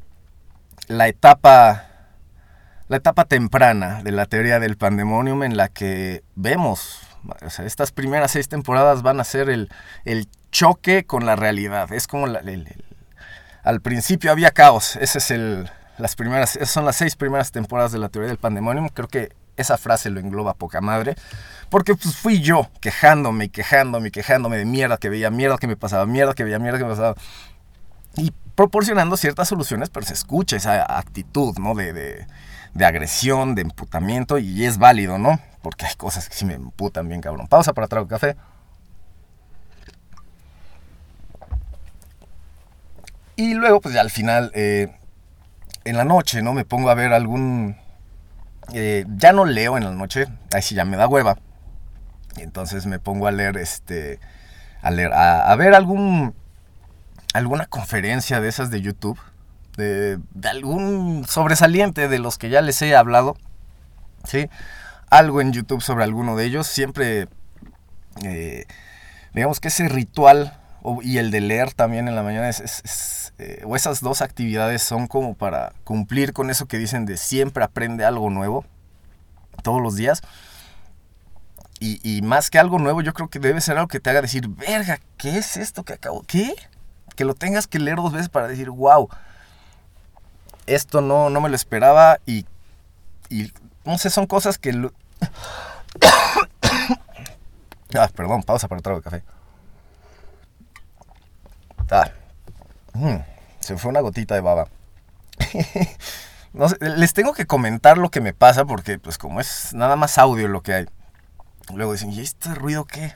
la 0.87 1.09
etapa. 1.09 1.85
La 2.89 2.99
etapa 2.99 3.25
temprana 3.25 4.01
de 4.05 4.13
la 4.13 4.27
teoría 4.27 4.61
del 4.61 4.77
pandemonium 4.77 5.43
en 5.43 5.57
la 5.57 5.69
que 5.69 6.23
vemos. 6.37 7.01
Estas 7.59 7.91
primeras 7.91 8.31
seis 8.31 8.49
temporadas 8.49 9.03
van 9.03 9.19
a 9.19 9.25
ser 9.25 9.51
el, 9.51 9.69
el 10.05 10.29
choque 10.53 11.05
con 11.05 11.27
la 11.27 11.35
realidad. 11.35 11.93
Es 11.93 12.07
como 12.07 12.27
al 13.65 13.81
principio 13.81 14.31
había 14.31 14.53
caos. 14.53 14.95
Ese 14.95 15.19
es 15.19 15.33
el, 15.33 15.69
las 15.99 16.17
primeras, 16.17 16.57
esas 16.57 16.71
son 16.71 16.85
las 16.85 16.97
seis 16.97 17.17
primeras 17.17 17.53
temporadas 17.53 17.93
de 17.93 17.99
la 17.99 18.09
teoría 18.09 18.29
del 18.29 18.39
pandemonium. 18.39 18.89
Creo 18.89 19.09
que 19.09 19.33
esa 19.57 19.79
frase 19.79 20.11
lo 20.11 20.21
engloba 20.21 20.55
poca 20.55 20.81
madre. 20.81 21.17
Porque 21.71 21.95
pues, 21.95 22.17
fui 22.17 22.41
yo 22.41 22.69
quejándome 22.81 23.47
y 23.47 23.49
quejándome 23.49 24.09
y 24.09 24.11
quejándome 24.11 24.59
de 24.59 24.65
mierda 24.65 24.99
que 24.99 25.09
veía, 25.09 25.31
mierda 25.31 25.59
que 25.59 25.67
me 25.67 25.77
pasaba, 25.77 26.07
mierda 26.07 26.35
que 26.35 26.45
veía, 26.45 26.59
mierda 26.59 26.79
que 26.79 26.85
me 26.85 26.91
pasaba. 26.91 27.17
Y 28.17 28.33
proporcionando 28.55 29.17
ciertas 29.17 29.49
soluciones, 29.49 29.91
pero 29.91 30.07
se 30.07 30.15
escucha 30.15 30.57
esa 30.57 30.99
actitud, 30.99 31.57
¿no? 31.59 31.75
De, 31.75 31.93
de, 31.93 32.85
agresión, 32.85 33.55
de 33.55 33.63
emputamiento, 33.63 34.39
y 34.39 34.65
es 34.65 34.79
válido, 34.79 35.19
¿no? 35.19 35.41
Porque 35.63 35.87
hay 35.87 35.95
cosas 35.97 36.29
que 36.29 36.35
sí 36.35 36.45
me 36.45 36.55
emputan 36.55 37.09
bien, 37.09 37.21
cabrón. 37.21 37.49
Pausa 37.49 37.73
para 37.73 37.89
trago 37.89 38.07
café. 38.07 38.37
Y 43.35 43.55
luego, 43.55 43.81
pues 43.81 43.97
al 43.97 44.11
final, 44.11 44.51
eh, 44.55 44.97
en 45.87 45.97
la 45.97 46.05
noche, 46.05 46.43
¿no? 46.43 46.53
Me 46.53 46.65
pongo 46.65 46.91
a 46.91 46.95
ver 46.95 47.13
algún 47.13 47.77
eh, 48.73 49.05
ya 49.17 49.33
no 49.33 49.45
leo 49.45 49.77
en 49.77 49.85
la 49.85 49.93
noche, 49.93 50.27
ahí 50.53 50.61
sí 50.61 50.75
ya 50.75 50.85
me 50.85 50.97
da 50.97 51.07
hueva. 51.07 51.39
Entonces 52.37 52.87
me 52.87 52.99
pongo 52.99 53.29
a 53.29 53.31
leer, 53.31 53.57
este, 53.57 54.19
a 54.83 54.91
leer, 54.91 55.13
a, 55.15 55.55
ver 55.57 55.75
algún, 55.75 56.35
alguna 57.33 57.67
conferencia 57.67 58.41
de 58.41 58.49
esas 58.49 58.71
de 58.71 58.83
YouTube, 58.83 59.19
de, 59.77 60.19
algún 60.45 61.25
sobresaliente 61.27 62.09
de 62.09 62.19
los 62.19 62.37
que 62.37 62.51
ya 62.51 62.61
les 62.61 62.83
he 62.83 62.95
hablado, 62.95 63.37
¿sí? 64.25 64.51
Algo 65.09 65.41
en 65.41 65.53
YouTube 65.53 65.81
sobre 65.81 66.05
alguno 66.05 66.37
de 66.37 66.45
ellos, 66.45 66.67
siempre, 66.67 67.29
eh, 68.25 68.67
digamos 69.33 69.61
que 69.61 69.69
ese 69.69 69.89
ritual 69.89 70.59
y 71.03 71.19
el 71.19 71.31
de 71.31 71.41
leer 71.41 71.73
también 71.73 72.09
en 72.09 72.15
la 72.15 72.23
mañana 72.23 72.49
es, 72.49 73.33
eh, 73.39 73.63
o 73.65 73.77
esas 73.77 74.01
dos 74.01 74.23
actividades 74.23 74.83
son 74.83 75.07
como 75.07 75.35
para 75.35 75.73
cumplir 75.85 76.33
con 76.33 76.51
eso 76.51 76.67
que 76.67 76.79
dicen 76.79 77.07
de 77.07 77.17
siempre 77.17 77.65
aprende 77.65 78.05
algo 78.05 78.31
nuevo 78.31 78.65
todos 79.63 79.83
los 79.83 79.97
días. 79.97 80.23
Y, 81.79 82.23
más 82.23 82.49
que 82.49 82.59
algo 82.59 82.79
nuevo, 82.79 83.03
yo 83.03 83.13
creo 83.13 83.29
que 83.29 83.39
debe 83.39 83.61
ser 83.61 83.77
algo 83.77 83.87
que 83.87 84.01
te 84.01 84.09
haga 84.09 84.23
decir, 84.23 84.49
verga, 84.49 84.99
¿qué 85.19 85.37
es 85.37 85.59
esto 85.59 85.85
que 85.85 85.93
acabo? 85.93 86.23
¿Qué? 86.27 86.55
Que 87.17 87.27
lo 87.27 87.35
tengas 87.35 87.67
que 87.67 87.79
leer 87.79 87.97
dos 87.97 88.13
veces 88.13 88.31
para 88.31 88.49
decir, 88.49 88.71
wow, 88.71 89.11
esto 90.65 91.03
no, 91.03 91.29
no 91.29 91.43
me 91.43 91.51
lo 91.51 91.55
esperaba 91.55 92.19
y, 92.25 92.47
y 93.29 93.53
no 93.85 93.99
sé, 93.99 94.09
son 94.09 94.27
cosas 94.27 94.57
que... 94.57 94.71
ah, 97.95 98.09
perdón, 98.15 98.43
pausa 98.43 98.69
para 98.69 98.97
el 98.97 99.03
café. 99.03 99.23
Ah. 101.91 102.11
Mm, 102.95 103.17
se 103.61 103.77
fue 103.77 103.91
una 103.91 104.01
gotita 104.01 104.35
de 104.35 104.41
baba. 104.41 104.69
les 106.81 107.13
tengo 107.13 107.35
que 107.35 107.47
comentar 107.47 107.99
lo 107.99 108.11
que 108.11 108.21
me 108.21 108.33
pasa 108.33 108.65
porque, 108.65 108.99
pues, 108.99 109.19
como 109.19 109.41
es 109.41 109.75
nada 109.75 109.97
más 109.97 110.19
audio 110.19 110.49
lo 110.49 110.63
que 110.63 110.75
hay. 110.75 110.87
Luego 111.75 111.93
dicen, 111.93 112.13
¿y 112.13 112.21
este 112.21 112.55
ruido 112.55 112.85
qué? 112.85 113.15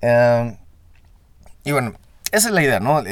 Em, 0.00 0.56
y 1.64 1.72
bueno, 1.72 1.94
esa 2.32 2.48
es 2.48 2.54
la 2.54 2.62
idea, 2.62 2.80
¿no? 2.80 3.02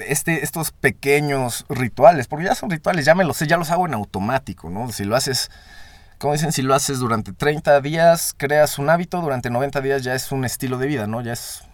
este, 0.00 0.44
estos 0.44 0.70
pequeños 0.70 1.64
rituales, 1.68 2.26
porque 2.28 2.44
ya 2.44 2.54
son 2.54 2.70
rituales, 2.70 3.04
ya 3.04 3.14
me 3.14 3.24
los 3.24 3.36
sé, 3.38 3.46
ya 3.46 3.56
los 3.56 3.70
hago 3.70 3.86
en 3.86 3.94
automático, 3.94 4.68
¿no? 4.70 4.90
Si 4.92 5.04
lo 5.04 5.16
haces, 5.16 5.50
como 6.18 6.34
dicen, 6.34 6.52
si 6.52 6.62
lo 6.62 6.74
haces 6.74 6.98
durante 6.98 7.32
30 7.32 7.80
días, 7.80 8.34
creas 8.36 8.78
un 8.78 8.90
hábito, 8.90 9.20
durante 9.20 9.50
90 9.50 9.80
días 9.80 10.02
ya 10.02 10.14
es 10.14 10.30
un 10.32 10.44
estilo 10.44 10.78
de 10.78 10.86
vida, 10.86 11.06
¿no? 11.06 11.20
Ya 11.22 11.32
es 11.32 11.67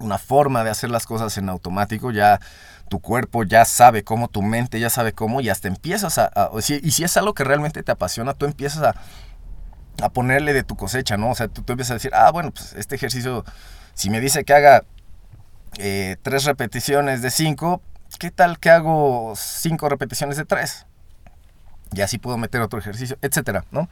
una 0.00 0.18
forma 0.18 0.64
de 0.64 0.70
hacer 0.70 0.90
las 0.90 1.06
cosas 1.06 1.36
en 1.38 1.48
automático, 1.48 2.10
ya 2.10 2.40
tu 2.88 3.00
cuerpo 3.00 3.44
ya 3.44 3.64
sabe 3.64 4.04
cómo, 4.04 4.28
tu 4.28 4.42
mente 4.42 4.78
ya 4.80 4.90
sabe 4.90 5.12
cómo 5.12 5.40
y 5.40 5.48
hasta 5.48 5.68
empiezas 5.68 6.18
a... 6.18 6.30
y 6.58 6.90
si 6.90 7.04
es 7.04 7.16
algo 7.16 7.34
que 7.34 7.44
realmente 7.44 7.82
te 7.82 7.92
apasiona, 7.92 8.34
tú 8.34 8.46
empiezas 8.46 8.82
a, 8.82 8.94
a 10.02 10.08
ponerle 10.10 10.52
de 10.52 10.64
tu 10.64 10.76
cosecha, 10.76 11.16
¿no? 11.16 11.30
O 11.30 11.34
sea, 11.34 11.48
tú, 11.48 11.62
empiezas 11.68 11.92
a 11.92 11.94
decir, 11.94 12.10
ah, 12.14 12.30
bueno, 12.30 12.50
pues 12.50 12.74
este 12.74 12.94
ejercicio, 12.96 13.44
si 13.94 14.10
me 14.10 14.20
dice 14.20 14.44
que 14.44 14.54
haga 14.54 14.84
eh, 15.78 16.16
tres 16.22 16.44
repeticiones 16.44 17.22
de 17.22 17.30
cinco, 17.30 17.80
¿qué 18.18 18.30
tal 18.30 18.58
que 18.58 18.70
hago 18.70 19.34
cinco 19.36 19.88
repeticiones 19.88 20.36
de 20.36 20.44
tres? 20.44 20.86
Y 21.92 22.00
así 22.00 22.18
puedo 22.18 22.36
meter 22.36 22.60
otro 22.60 22.78
ejercicio, 22.78 23.16
etcétera, 23.22 23.64
¿no? 23.70 23.88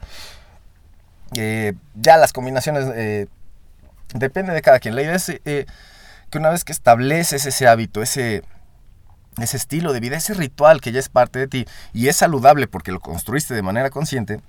Eh, 1.35 1.73
ya 1.95 2.17
las 2.17 2.33
combinaciones 2.33 2.85
eh, 2.95 3.27
depende 4.13 4.53
de 4.53 4.61
cada 4.61 4.79
quien. 4.79 4.95
La 4.95 5.01
idea 5.01 5.15
es 5.15 5.31
que 6.33 6.39
una 6.39 6.49
vez 6.49 6.63
que 6.63 6.71
estableces 6.71 7.45
ese 7.45 7.67
hábito, 7.67 8.01
ese, 8.01 8.41
ese 9.37 9.55
estilo 9.55 9.93
de 9.93 9.99
vida, 9.99 10.17
ese 10.17 10.33
ritual 10.33 10.81
que 10.81 10.91
ya 10.91 10.99
es 10.99 11.07
parte 11.07 11.37
de 11.37 11.47
ti 11.47 11.65
y 11.93 12.07
es 12.07 12.15
saludable 12.15 12.67
porque 12.67 12.91
lo 12.91 12.99
construiste 12.99 13.53
de 13.53 13.61
manera 13.61 13.91
consciente, 13.91 14.41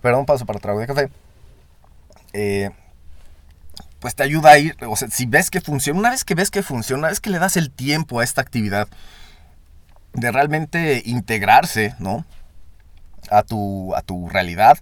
perdón, 0.00 0.24
paso 0.24 0.46
para 0.46 0.60
trago 0.60 0.80
de 0.80 0.86
café, 0.86 1.10
eh, 2.32 2.70
pues 4.00 4.14
te 4.14 4.22
ayuda 4.22 4.52
a 4.52 4.58
ir, 4.58 4.74
o 4.88 4.96
sea, 4.96 5.08
si 5.08 5.26
ves 5.26 5.50
que 5.50 5.60
funciona, 5.60 6.00
una 6.00 6.10
vez 6.10 6.24
que 6.24 6.34
ves 6.34 6.50
que 6.50 6.62
funciona, 6.62 7.00
una 7.00 7.08
vez 7.08 7.20
que 7.20 7.28
le 7.28 7.38
das 7.38 7.58
el 7.58 7.70
tiempo 7.70 8.20
a 8.20 8.24
esta 8.24 8.40
actividad 8.40 8.88
de 10.14 10.32
realmente 10.32 11.02
integrarse, 11.04 11.94
¿no? 11.98 12.24
A 13.30 13.42
tu, 13.42 13.94
a 13.94 14.00
tu 14.00 14.30
realidad, 14.30 14.78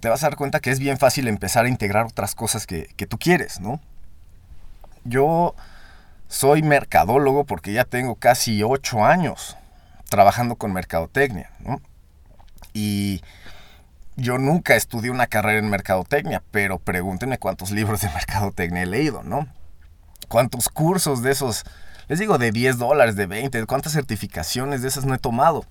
te 0.00 0.08
vas 0.08 0.22
a 0.22 0.28
dar 0.28 0.36
cuenta 0.36 0.60
que 0.60 0.70
es 0.70 0.78
bien 0.78 0.98
fácil 0.98 1.28
empezar 1.28 1.64
a 1.64 1.68
integrar 1.68 2.06
otras 2.06 2.34
cosas 2.34 2.66
que, 2.66 2.88
tú 3.08 3.18
quieres, 3.18 3.60
¿no? 3.60 3.80
Yo 5.04 5.54
soy 6.28 6.62
mercadólogo 6.62 7.44
porque 7.44 7.72
ya 7.72 7.84
tengo 7.84 8.16
casi 8.16 8.62
ocho 8.62 9.04
años 9.04 9.56
trabajando 10.08 10.56
con 10.56 10.72
mercadotecnia. 10.72 11.50
Y 12.72 13.22
yo 14.16 14.38
nunca 14.38 14.76
estudié 14.76 15.10
una 15.10 15.26
carrera 15.26 15.58
en 15.58 15.70
mercadotecnia, 15.70 16.42
pero 16.50 16.78
pregúntenme 16.78 17.38
cuántos 17.38 17.70
libros 17.70 18.00
de 18.00 18.08
mercadotecnia 18.14 18.82
he 18.82 18.86
leído, 18.86 19.22
¿no? 19.22 19.46
¿Cuántos 20.28 20.68
cursos 20.68 21.22
de 21.22 21.30
esos, 21.32 21.64
les 22.08 22.18
digo, 22.18 22.38
de 22.38 22.50
10 22.50 22.78
dólares, 22.78 23.14
de 23.14 23.26
20, 23.26 23.64
cuántas 23.66 23.92
certificaciones 23.92 24.82
de 24.82 24.88
esas 24.88 25.04
no 25.04 25.14
he 25.14 25.18
tomado? 25.18 25.64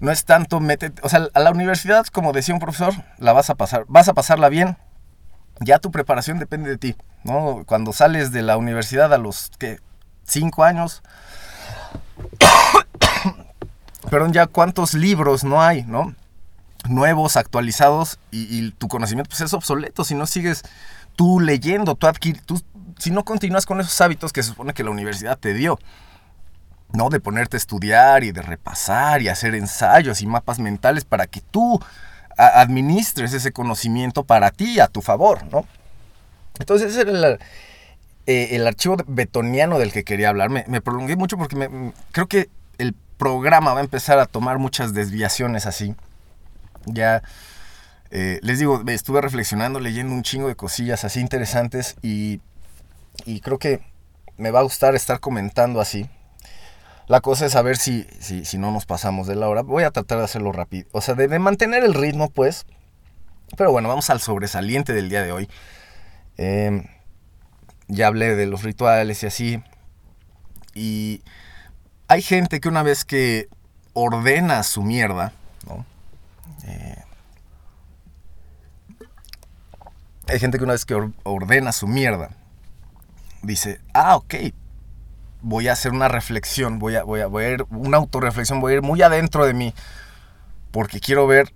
No 0.00 0.10
es 0.10 0.24
tanto 0.24 0.60
métete, 0.60 1.00
o 1.02 1.08
sea, 1.08 1.28
a 1.32 1.40
la 1.40 1.50
universidad, 1.50 2.06
como 2.06 2.32
decía 2.32 2.54
un 2.54 2.60
profesor, 2.60 2.94
la 3.18 3.32
vas 3.32 3.50
a 3.50 3.54
pasar, 3.54 3.84
vas 3.88 4.08
a 4.08 4.14
pasarla 4.14 4.48
bien, 4.48 4.76
ya 5.60 5.78
tu 5.78 5.90
preparación 5.90 6.38
depende 6.38 6.70
de 6.70 6.78
ti, 6.78 6.96
¿no? 7.24 7.64
Cuando 7.66 7.92
sales 7.92 8.32
de 8.32 8.42
la 8.42 8.56
universidad 8.56 9.12
a 9.12 9.18
los, 9.18 9.50
¿qué? 9.58 9.80
Cinco 10.24 10.64
años. 10.64 11.02
Perdón, 14.10 14.32
ya 14.32 14.46
cuántos 14.46 14.94
libros 14.94 15.44
no 15.44 15.62
hay, 15.62 15.82
¿no? 15.84 16.14
Nuevos, 16.88 17.36
actualizados, 17.36 18.18
y, 18.30 18.70
tu 18.72 18.88
conocimiento 18.88 19.28
pues, 19.28 19.40
es 19.40 19.52
obsoleto 19.52 20.04
si 20.04 20.14
no 20.14 20.26
sigues 20.26 20.62
tú 21.16 21.40
leyendo, 21.40 21.96
tú 21.96 22.06
adquir, 22.06 22.40
tú, 22.40 22.62
si 22.98 23.10
no 23.10 23.24
continúas 23.24 23.66
con 23.66 23.80
esos 23.80 24.00
hábitos 24.00 24.32
que 24.32 24.42
se 24.42 24.50
supone 24.50 24.72
que 24.72 24.84
la 24.84 24.90
universidad 24.90 25.36
te 25.38 25.52
dio. 25.54 25.78
¿No? 26.92 27.10
De 27.10 27.20
ponerte 27.20 27.56
a 27.56 27.58
estudiar 27.58 28.24
y 28.24 28.32
de 28.32 28.42
repasar 28.42 29.22
y 29.22 29.28
hacer 29.28 29.54
ensayos 29.54 30.22
y 30.22 30.26
mapas 30.26 30.58
mentales 30.58 31.04
para 31.04 31.26
que 31.26 31.40
tú 31.40 31.80
administres 32.36 33.32
ese 33.34 33.52
conocimiento 33.52 34.22
para 34.24 34.50
ti, 34.50 34.78
a 34.80 34.86
tu 34.86 35.02
favor, 35.02 35.44
¿no? 35.50 35.66
Entonces 36.60 36.92
ese 36.92 37.00
era 37.02 37.10
el, 37.10 37.38
eh, 38.26 38.64
archivo 38.66 38.96
betoniano 39.06 39.78
del 39.78 39.92
que 39.92 40.04
quería 40.04 40.28
hablar. 40.28 40.48
Me, 40.50 40.64
me 40.68 40.80
prolongué 40.80 41.16
mucho 41.16 41.36
porque 41.36 41.56
me- 41.56 41.92
creo 42.12 42.26
que 42.28 42.48
el 42.78 42.94
programa 43.16 43.72
va 43.72 43.80
a 43.80 43.82
empezar 43.82 44.18
a 44.20 44.26
tomar 44.26 44.58
muchas 44.58 44.94
desviaciones 44.94 45.66
así. 45.66 45.94
Ya, 46.86 47.22
eh, 48.10 48.38
les 48.42 48.58
digo, 48.60 48.82
estuve 48.86 49.20
reflexionando, 49.20 49.80
leyendo 49.80 50.14
un 50.14 50.22
chingo 50.22 50.48
de 50.48 50.54
cosillas 50.54 51.04
así 51.04 51.20
interesantes 51.20 51.96
y, 52.02 52.40
y 53.24 53.40
creo 53.40 53.58
que 53.58 53.80
me 54.36 54.50
va 54.52 54.60
a 54.60 54.62
gustar 54.62 54.94
estar 54.94 55.18
comentando 55.20 55.80
así. 55.80 56.08
La 57.08 57.20
cosa 57.22 57.46
es 57.46 57.52
saber 57.52 57.78
si, 57.78 58.06
si, 58.20 58.44
si 58.44 58.58
no 58.58 58.70
nos 58.70 58.84
pasamos 58.84 59.26
de 59.26 59.34
la 59.34 59.48
hora. 59.48 59.62
Voy 59.62 59.82
a 59.82 59.90
tratar 59.90 60.18
de 60.18 60.24
hacerlo 60.24 60.52
rápido. 60.52 60.86
O 60.92 61.00
sea, 61.00 61.14
de, 61.14 61.38
mantener 61.38 61.82
el 61.82 61.94
ritmo, 61.94 62.28
pues. 62.30 62.66
Pero 63.56 63.72
bueno, 63.72 63.88
vamos 63.88 64.10
al 64.10 64.20
sobresaliente 64.20 64.92
del 64.92 65.08
día 65.08 65.22
de 65.22 65.32
hoy. 65.32 65.48
Eh, 66.36 66.86
ya 67.88 68.08
hablé 68.08 68.36
de 68.36 68.46
los 68.46 68.62
rituales 68.62 69.22
y 69.22 69.26
así. 69.26 69.62
Y 70.74 71.22
hay 72.08 72.20
gente 72.20 72.60
que 72.60 72.68
una 72.68 72.82
vez 72.82 73.06
que 73.06 73.48
ordena 73.94 74.62
su 74.62 74.82
mierda, 74.82 75.32
¿no? 75.66 75.86
Eh, 76.64 77.02
hay 80.28 80.38
gente 80.38 80.58
que 80.58 80.64
una 80.64 80.74
vez 80.74 80.84
que 80.84 80.94
or- 80.94 81.12
ordena 81.22 81.72
su 81.72 81.86
mierda, 81.86 82.30
dice, 83.42 83.80
ah, 83.94 84.16
ok, 84.16 84.34
voy 85.40 85.68
a 85.68 85.72
hacer 85.72 85.92
una 85.92 86.08
reflexión, 86.08 86.78
voy 86.78 86.96
a, 86.96 87.02
voy 87.02 87.20
a, 87.20 87.26
voy 87.26 87.44
a 87.44 87.50
ir, 87.50 87.66
una 87.70 87.98
autorreflexión, 87.98 88.60
voy 88.60 88.72
a 88.72 88.76
ir 88.76 88.82
muy 88.82 89.02
adentro 89.02 89.46
de 89.46 89.54
mí, 89.54 89.74
porque 90.70 91.00
quiero 91.00 91.26
ver 91.26 91.52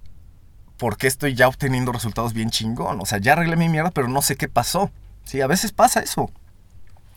por 0.78 0.96
qué 0.96 1.06
estoy 1.06 1.34
ya 1.34 1.48
obteniendo 1.48 1.92
resultados 1.92 2.32
bien 2.32 2.50
chingón. 2.50 3.00
O 3.00 3.06
sea, 3.06 3.18
ya 3.18 3.34
arreglé 3.34 3.56
mi 3.56 3.68
mierda, 3.68 3.90
pero 3.90 4.08
no 4.08 4.22
sé 4.22 4.36
qué 4.36 4.48
pasó. 4.48 4.90
Sí, 5.24 5.40
a 5.40 5.46
veces 5.46 5.72
pasa 5.72 6.00
eso. 6.00 6.30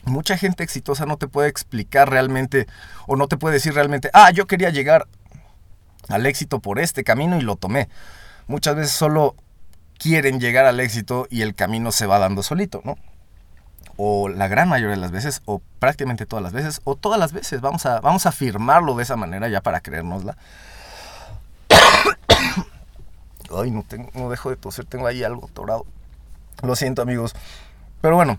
Mucha 0.04 0.36
gente 0.36 0.62
exitosa 0.62 1.04
no 1.04 1.16
te 1.16 1.26
puede 1.26 1.48
explicar 1.48 2.08
realmente, 2.08 2.68
o 3.08 3.16
no 3.16 3.26
te 3.26 3.36
puede 3.36 3.54
decir 3.54 3.74
realmente, 3.74 4.08
ah, 4.12 4.30
yo 4.30 4.46
quería 4.46 4.70
llegar 4.70 5.08
al 6.08 6.26
éxito 6.26 6.60
por 6.60 6.78
este 6.78 7.02
camino 7.02 7.38
y 7.38 7.42
lo 7.42 7.56
tomé. 7.56 7.88
Muchas 8.46 8.76
veces 8.76 8.92
solo 8.92 9.34
quieren 9.98 10.38
llegar 10.38 10.66
al 10.66 10.78
éxito 10.78 11.26
y 11.28 11.42
el 11.42 11.54
camino 11.54 11.90
se 11.90 12.06
va 12.06 12.18
dando 12.18 12.44
solito, 12.44 12.82
¿no? 12.84 12.96
O 13.96 14.28
la 14.28 14.48
gran 14.48 14.68
mayoría 14.68 14.94
de 14.94 15.00
las 15.00 15.10
veces, 15.10 15.42
o 15.46 15.60
prácticamente 15.78 16.26
todas 16.26 16.42
las 16.42 16.52
veces, 16.52 16.80
o 16.84 16.96
todas 16.96 17.18
las 17.18 17.32
veces. 17.32 17.60
Vamos 17.60 17.86
a, 17.86 18.00
vamos 18.00 18.26
a 18.26 18.30
afirmarlo 18.30 18.94
de 18.94 19.02
esa 19.02 19.16
manera 19.16 19.48
ya 19.48 19.60
para 19.60 19.80
creérnosla. 19.80 20.36
Ay, 23.56 23.70
no, 23.70 23.84
dejo 24.30 24.50
de 24.50 24.56
toser, 24.56 24.84
tengo 24.84 25.06
ahí 25.06 25.22
algo 25.22 25.48
torado. 25.52 25.86
Lo 26.62 26.76
siento, 26.76 27.02
amigos. 27.02 27.34
Pero 28.00 28.16
bueno. 28.16 28.36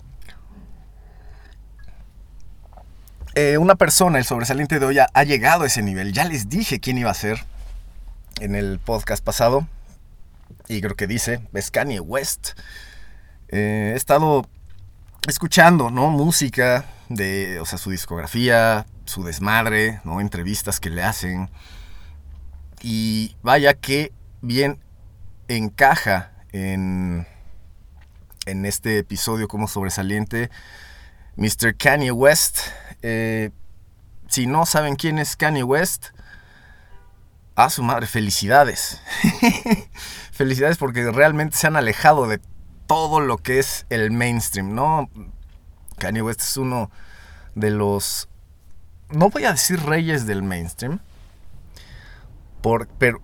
Eh, 3.36 3.58
una 3.58 3.76
persona, 3.76 4.18
el 4.18 4.26
sobresaliente 4.26 4.80
de 4.80 4.86
hoy, 4.86 5.00
ha, 5.00 5.08
ha 5.14 5.24
llegado 5.24 5.64
a 5.64 5.68
ese 5.68 5.82
nivel. 5.82 6.12
Ya 6.12 6.26
les 6.26 6.50
dije 6.50 6.80
quién 6.80 6.98
iba 6.98 7.12
a 7.12 7.16
ser 7.16 7.44
en 8.40 8.56
el 8.56 8.80
podcast 8.80 9.24
pasado. 9.24 9.68
Y 10.68 10.82
creo 10.82 10.96
que 10.96 11.08
dice, 11.08 11.42
es 11.54 11.72
Kanye 11.72 12.00
West. 12.00 12.50
Eh, 13.50 13.92
he 13.94 13.96
estado 13.96 14.46
escuchando, 15.32 15.92
¿no? 15.92 16.10
Música 16.10 16.86
de, 17.10 17.60
o 17.60 17.66
sea, 17.66 17.78
su 17.78 17.92
discografía, 17.92 18.86
su 19.06 19.24
desmadre, 19.24 20.02
¿no? 20.04 20.22
Entrevistas 20.22 20.80
que 20.80 20.90
le 20.90 21.04
hacen. 21.04 21.50
Y 22.82 23.36
vaya 23.42 23.74
que 23.74 24.14
bien 24.42 24.80
encaja 25.48 26.32
en, 26.52 27.28
en 28.46 28.66
este 28.66 29.00
episodio 29.00 29.48
como 29.48 29.68
sobresaliente 29.68 30.50
Mr. 31.36 31.76
Kanye 31.78 32.12
West. 32.12 32.60
Eh, 33.02 33.52
si 34.28 34.48
no 34.48 34.66
saben 34.66 34.96
quién 34.96 35.20
es 35.20 35.36
Kanye 35.36 35.64
West, 35.64 36.08
a 37.56 37.70
su 37.70 37.82
madre, 37.84 38.08
felicidades. 38.08 39.02
felicidades 40.32 40.78
porque 40.78 41.12
realmente 41.12 41.58
se 41.58 41.68
han 41.68 41.76
alejado 41.76 42.28
de 42.28 42.40
todo 42.88 43.20
lo 43.20 43.38
que 43.38 43.60
es 43.60 43.86
el 43.90 44.12
mainstream, 44.12 44.74
¿no? 44.74 45.10
Kanye 45.98 46.22
West 46.22 46.42
es 46.42 46.58
uno 46.58 46.90
de 47.56 47.72
los, 47.72 48.30
no 49.10 49.30
voy 49.30 49.46
a 49.46 49.52
decir 49.52 49.80
reyes 49.82 50.26
del 50.26 50.44
mainstream, 50.44 51.00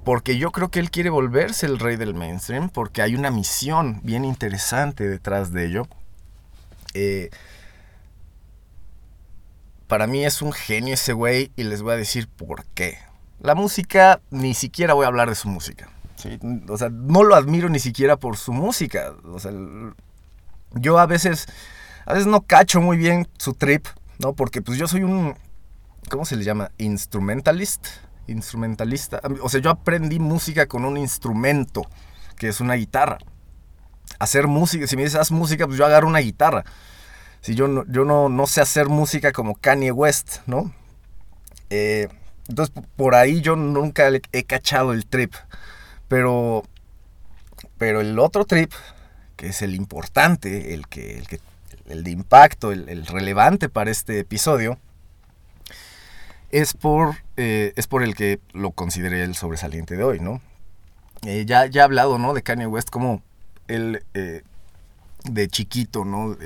porque 0.03 0.37
yo 0.37 0.51
creo 0.51 0.69
que 0.69 0.79
él 0.79 0.89
quiere 0.91 1.09
volverse 1.09 1.65
el 1.65 1.79
rey 1.79 1.95
del 1.97 2.13
mainstream, 2.13 2.69
porque 2.69 3.01
hay 3.01 3.15
una 3.15 3.31
misión 3.31 3.99
bien 4.03 4.25
interesante 4.25 5.07
detrás 5.07 5.51
de 5.51 5.65
ello. 5.65 5.87
Eh, 6.93 7.29
para 9.87 10.07
mí 10.07 10.25
es 10.25 10.41
un 10.41 10.53
genio 10.53 10.93
ese 10.93 11.13
güey 11.13 11.51
y 11.55 11.63
les 11.63 11.81
voy 11.81 11.93
a 11.93 11.97
decir 11.97 12.27
por 12.27 12.65
qué. 12.73 12.97
La 13.39 13.53
música, 13.55 14.21
ni 14.29 14.53
siquiera 14.53 14.93
voy 14.93 15.05
a 15.05 15.09
hablar 15.09 15.29
de 15.29 15.35
su 15.35 15.49
música. 15.49 15.89
O 16.69 16.77
sea, 16.77 16.89
no 16.89 17.23
lo 17.23 17.35
admiro 17.35 17.69
ni 17.69 17.79
siquiera 17.79 18.17
por 18.17 18.37
su 18.37 18.53
música. 18.53 19.13
O 19.25 19.39
sea, 19.39 19.51
yo 20.73 20.99
a 20.99 21.05
veces, 21.05 21.47
a 22.05 22.13
veces 22.13 22.27
no 22.27 22.41
cacho 22.41 22.81
muy 22.81 22.97
bien 22.97 23.27
su 23.37 23.53
trip, 23.53 23.87
¿no? 24.19 24.33
Porque 24.33 24.61
pues 24.61 24.77
yo 24.77 24.87
soy 24.87 25.03
un, 25.03 25.35
¿cómo 26.09 26.25
se 26.25 26.35
le 26.35 26.43
llama? 26.43 26.71
Instrumentalist. 26.77 27.87
Instrumentalista. 28.27 29.21
O 29.41 29.49
sea, 29.49 29.59
yo 29.59 29.69
aprendí 29.69 30.19
música 30.19 30.65
con 30.67 30.85
un 30.85 30.97
instrumento, 30.97 31.85
que 32.37 32.47
es 32.47 32.61
una 32.61 32.75
guitarra. 32.75 33.17
Hacer 34.19 34.47
música, 34.47 34.87
si 34.87 34.95
me 34.95 35.03
dices 35.03 35.19
haz 35.19 35.31
música, 35.31 35.65
pues 35.65 35.77
yo 35.77 35.85
agarro 35.85 36.07
una 36.07 36.19
guitarra. 36.19 36.63
Si 37.41 37.55
yo 37.55 37.67
no, 37.67 37.83
yo 37.87 38.05
no, 38.05 38.29
no 38.29 38.47
sé 38.47 38.61
hacer 38.61 38.87
música 38.87 39.33
como 39.33 39.55
Kanye 39.55 39.91
West, 39.91 40.37
¿no? 40.45 40.71
Eh, 41.69 42.07
entonces, 42.47 42.73
por 42.95 43.15
ahí 43.15 43.41
yo 43.41 43.55
nunca 43.55 44.09
he 44.31 44.43
cachado 44.43 44.93
el 44.93 45.05
trip. 45.05 45.33
Pero, 46.13 46.61
pero 47.79 48.01
el 48.01 48.19
otro 48.19 48.45
trip, 48.45 48.71
que 49.35 49.47
es 49.47 49.63
el 49.63 49.73
importante, 49.73 50.75
el, 50.75 50.87
que, 50.87 51.17
el, 51.17 51.27
que, 51.27 51.39
el 51.87 52.03
de 52.03 52.11
impacto, 52.11 52.71
el, 52.71 52.87
el, 52.87 53.07
relevante 53.07 53.67
para 53.67 53.89
este 53.89 54.19
episodio, 54.19 54.77
es 56.51 56.75
por, 56.75 57.15
eh, 57.35 57.73
es 57.77 57.87
por 57.87 58.03
el 58.03 58.13
que 58.13 58.39
lo 58.53 58.69
consideré 58.69 59.23
el 59.23 59.33
sobresaliente 59.33 59.97
de 59.97 60.03
hoy, 60.03 60.19
¿no? 60.19 60.39
Eh, 61.23 61.45
ya, 61.47 61.65
ya 61.65 61.81
he 61.81 61.83
hablado, 61.83 62.19
¿no? 62.19 62.35
De 62.35 62.43
Kanye 62.43 62.67
West, 62.67 62.91
como 62.91 63.23
él 63.67 64.05
eh, 64.13 64.43
de 65.23 65.47
chiquito, 65.47 66.05
¿no? 66.05 66.37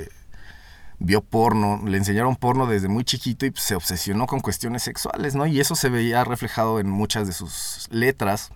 vio 0.99 1.21
porno, 1.21 1.81
le 1.85 1.97
enseñaron 1.97 2.37
porno 2.37 2.67
desde 2.67 2.87
muy 2.87 3.03
chiquito 3.03 3.45
y 3.45 3.51
se 3.53 3.75
obsesionó 3.75 4.27
con 4.27 4.39
cuestiones 4.39 4.83
sexuales, 4.83 5.35
¿no? 5.35 5.45
Y 5.45 5.59
eso 5.59 5.75
se 5.75 5.89
veía 5.89 6.23
reflejado 6.23 6.79
en 6.79 6.89
muchas 6.89 7.27
de 7.27 7.33
sus 7.33 7.89
letras, 7.91 8.49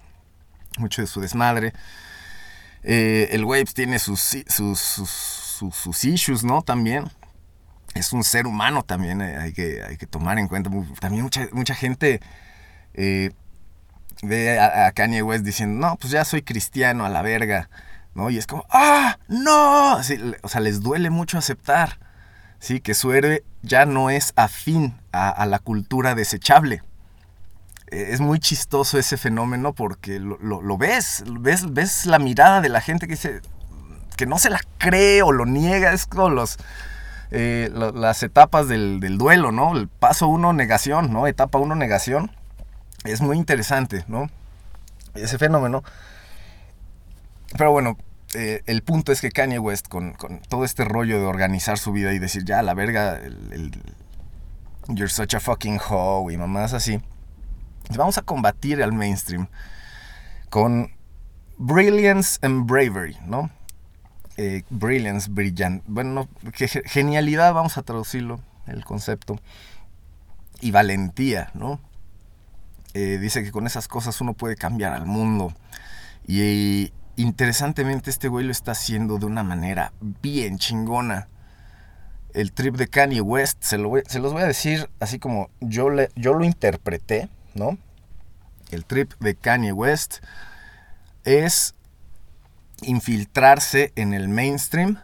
mucho 0.78 1.02
de 1.02 1.08
su 1.08 1.22
desmadre. 1.22 1.74
Eh, 2.84 3.30
el 3.32 3.46
Waves 3.46 3.74
tiene 3.74 4.00
sus, 4.00 4.38
sus, 4.48 4.80
sus, 4.80 6.06
issues, 6.06 6.44
¿no? 6.44 6.62
También. 6.62 7.12
Es 7.94 8.14
un 8.14 8.24
ser 8.24 8.48
humano 8.48 8.84
también, 8.84 9.22
eh, 9.22 9.36
hay, 9.38 9.52
que, 9.52 9.84
hay 9.84 9.98
que 9.98 10.08
tomar 10.08 10.40
en 10.40 10.48
cuenta. 10.48 10.70
También 11.00 11.24
mucha, 11.24 11.48
mucha 11.52 11.76
gente 11.76 12.22
eh, 12.94 13.32
ve 14.24 14.60
a, 14.60 14.92
Kanye 14.94 15.22
West 15.22 15.44
diciendo, 15.44 15.88
no, 15.88 15.98
pues 15.98 16.12
ya 16.12 16.24
soy 16.24 16.42
cristiano 16.42 17.06
a 17.06 17.10
la 17.10 17.22
verga, 17.22 17.70
¿no? 18.16 18.30
Y 18.30 18.38
es 18.38 18.48
como, 18.48 18.66
¡ah! 18.70 19.18
¡No! 19.28 19.98
O 19.98 20.04
sea, 20.48 20.62
les 20.62 20.82
duele 20.82 21.10
mucho 21.10 21.38
aceptar. 21.38 22.00
¿sí? 22.62 22.80
que 22.80 22.94
su 22.94 23.12
héroe 23.12 23.44
ya 23.64 23.86
no 23.86 24.10
es 24.10 24.32
afín 24.38 24.94
a, 25.12 25.46
la 25.46 25.60
cultura 25.60 26.16
desechable. 26.16 26.82
Es 27.92 28.22
muy 28.22 28.40
chistoso 28.40 28.98
ese 28.98 29.18
fenómeno 29.18 29.74
porque 29.74 30.20
lo, 30.20 30.38
lo, 30.40 30.78
ves, 30.78 31.24
ves, 31.28 31.74
ves 31.74 32.06
la 32.06 32.20
mirada 32.20 32.62
de 32.62 32.70
la 32.70 32.80
gente 32.80 33.06
que 33.06 33.14
dice 33.14 33.42
que 34.16 34.26
no 34.26 34.38
se 34.40 34.50
la 34.50 34.62
cree 34.78 35.22
o 35.24 35.32
lo 35.32 35.46
niega, 35.46 35.92
es 35.92 36.06
como 36.06 36.30
los, 36.30 36.58
eh, 37.32 37.70
las 37.74 38.24
etapas 38.24 38.68
del, 38.68 39.00
del, 39.00 39.18
duelo, 39.18 39.52
¿no? 39.52 39.76
El 39.78 39.88
paso 39.88 40.28
uno, 40.28 40.54
negación, 40.54 41.12
¿no? 41.12 41.28
Etapa 41.28 41.58
uno, 41.58 41.76
negación. 41.76 42.32
Es 43.04 43.20
muy 43.22 43.38
interesante, 43.38 44.06
¿no? 44.08 44.30
Ese 45.14 45.38
fenómeno. 45.38 45.84
Pero 47.58 47.72
bueno, 47.72 47.98
eh, 48.34 48.62
el 48.68 48.84
punto 48.84 49.12
es 49.12 49.20
que 49.20 49.32
Kanye 49.32 49.60
West, 49.60 49.88
con, 49.88 50.14
con 50.14 50.40
todo 50.40 50.64
este 50.64 50.86
rollo 50.86 51.20
de 51.20 51.26
organizar 51.26 51.78
su 51.78 51.92
vida 51.92 52.14
y 52.14 52.20
decir, 52.20 52.46
ya, 52.46 52.62
la 52.62 52.74
verga, 52.74 53.20
you're 54.88 55.10
such 55.10 55.34
a 55.36 55.40
fucking 55.40 55.80
hoe 55.90 56.32
y 56.32 56.38
mamás 56.38 56.74
así, 56.74 57.02
vamos 57.98 58.18
a 58.18 58.22
combatir 58.22 58.82
al 58.82 58.94
mainstream 58.94 59.48
con 60.50 60.92
brilliance 61.58 62.40
and 62.42 62.66
bravery, 62.70 63.18
¿no? 63.26 63.50
Eh, 64.38 64.64
brilliance, 64.70 65.30
brillante, 65.30 65.84
bueno, 65.88 66.28
genialidad, 66.86 67.54
vamos 67.54 67.78
a 67.78 67.84
traducirlo, 67.84 68.40
el 68.66 68.84
concepto, 68.86 69.40
y 70.62 70.72
valentía, 70.72 71.52
¿no? 71.54 71.80
Eh, 72.94 73.18
dice 73.22 73.44
que 73.44 73.52
con 73.52 73.68
esas 73.68 73.88
cosas 73.88 74.20
uno 74.22 74.34
puede 74.34 74.56
cambiar 74.56 74.94
al 74.94 75.06
mundo. 75.06 75.54
Y 76.28 76.92
interesantemente 77.16 78.10
este 78.10 78.28
güey 78.28 78.46
lo 78.46 78.52
está 78.52 78.72
haciendo 78.72 79.18
de 79.18 79.26
una 79.26 79.44
manera 79.44 79.94
bien 80.22 80.58
chingona. 80.58 81.28
El 82.34 82.52
trip 82.54 82.76
de 82.78 82.88
Kanye 82.88 83.22
West, 83.22 83.62
se, 83.64 83.78
lo 83.78 83.90
voy- 83.90 84.04
se 84.08 84.20
los 84.20 84.34
voy 84.34 84.42
a 84.44 84.48
decir 84.48 84.90
así 85.00 85.20
como 85.20 85.50
yo, 85.60 85.90
le, 85.90 86.10
yo 86.16 86.34
lo 86.34 86.46
interpreté, 86.46 87.30
¿no? 87.54 87.78
El 88.72 88.86
trip 88.86 89.14
de 89.20 89.36
Kanye 89.36 89.74
West 89.74 90.18
es 91.24 91.76
infiltrarse 92.82 93.92
en 93.96 94.14
el 94.14 94.28
mainstream 94.30 94.98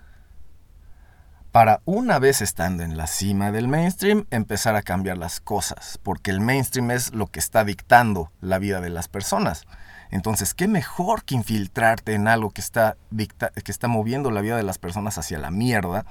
para 1.51 1.81
una 1.85 2.19
vez 2.19 2.41
estando 2.41 2.83
en 2.83 2.97
la 2.97 3.07
cima 3.07 3.51
del 3.51 3.67
mainstream 3.67 4.25
empezar 4.31 4.75
a 4.75 4.83
cambiar 4.83 5.17
las 5.17 5.39
cosas, 5.39 5.99
porque 6.03 6.31
el 6.31 6.39
mainstream 6.39 6.91
es 6.91 7.13
lo 7.13 7.27
que 7.27 7.39
está 7.39 7.63
dictando 7.63 8.31
la 8.41 8.59
vida 8.59 8.79
de 8.79 8.89
las 8.89 9.07
personas. 9.07 9.65
Entonces, 10.11 10.53
¿qué 10.53 10.67
mejor 10.67 11.23
que 11.23 11.35
infiltrarte 11.35 12.13
en 12.13 12.27
algo 12.27 12.51
que 12.51 12.61
está, 12.61 12.95
dicta- 13.11 13.51
que 13.51 13.71
está 13.71 13.87
moviendo 13.87 14.31
la 14.31 14.41
vida 14.41 14.55
de 14.55 14.63
las 14.63 14.77
personas 14.77 15.17
hacia 15.17 15.39
la 15.39 15.51
mierda 15.51 16.05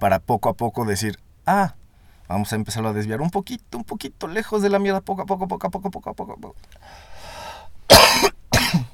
para 0.00 0.20
poco 0.20 0.48
a 0.48 0.54
poco 0.54 0.84
decir, 0.84 1.18
ah, 1.44 1.74
vamos 2.28 2.52
a 2.52 2.56
empezarlo 2.56 2.90
a 2.90 2.92
desviar 2.92 3.20
un 3.20 3.30
poquito, 3.30 3.78
un 3.78 3.84
poquito 3.84 4.28
lejos 4.28 4.62
de 4.62 4.68
la 4.68 4.78
mierda, 4.78 5.00
poco 5.00 5.22
a 5.22 5.26
poco, 5.26 5.48
poco 5.48 5.66
a 5.66 5.70
poco, 5.70 5.90
poco 5.90 6.10
a 6.10 6.14
poco, 6.14 6.36
poco. 6.36 6.56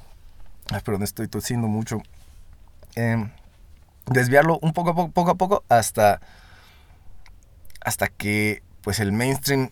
Ay, 0.71 0.81
perdón, 0.83 1.03
estoy 1.03 1.27
tosiendo 1.27 1.67
mucho. 1.67 2.01
Em, 2.95 3.29
desviarlo 4.07 4.57
un 4.61 4.73
poco 4.73 4.91
a 4.91 4.95
poco, 4.95 5.11
poco 5.11 5.31
a 5.31 5.35
poco 5.35 5.63
hasta 5.69 6.21
hasta 7.81 8.07
que 8.07 8.63
pues 8.81 8.99
el 8.99 9.11
mainstream 9.11 9.69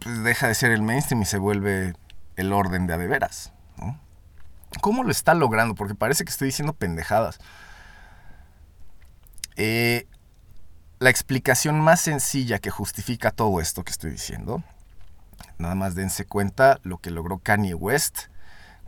pues, 0.00 0.22
deja 0.22 0.48
de 0.48 0.54
ser 0.54 0.70
el 0.70 0.82
mainstream 0.82 1.22
y 1.22 1.24
se 1.24 1.38
vuelve 1.38 1.94
el 2.36 2.52
orden 2.52 2.86
de 2.86 2.94
a 2.94 2.98
de 2.98 3.06
veras. 3.06 3.52
¿Cómo 4.80 5.04
lo 5.04 5.10
está 5.10 5.34
logrando? 5.34 5.74
Porque 5.74 5.94
parece 5.94 6.24
que 6.24 6.30
estoy 6.30 6.46
diciendo 6.46 6.72
pendejadas. 6.72 7.38
Eh, 9.56 10.06
la 11.02 11.10
explicación 11.10 11.80
más 11.80 12.00
sencilla 12.00 12.60
que 12.60 12.70
justifica 12.70 13.32
todo 13.32 13.60
esto 13.60 13.82
que 13.82 13.90
estoy 13.90 14.12
diciendo, 14.12 14.62
nada 15.58 15.74
más 15.74 15.96
dense 15.96 16.26
cuenta 16.26 16.78
lo 16.84 16.98
que 16.98 17.10
logró 17.10 17.38
Kanye 17.38 17.74
West 17.74 18.26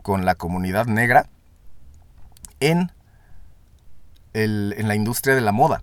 con 0.01 0.23
la 0.23 0.35
comunidad 0.35 0.85
negra 0.85 1.27
en 2.61 2.93
el- 4.31 4.73
en 4.77 4.87
la 4.87 4.95
industria 4.95 5.35
de 5.35 5.41
la 5.41 5.51
moda. 5.51 5.81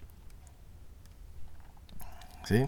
¿Sí? 2.45 2.67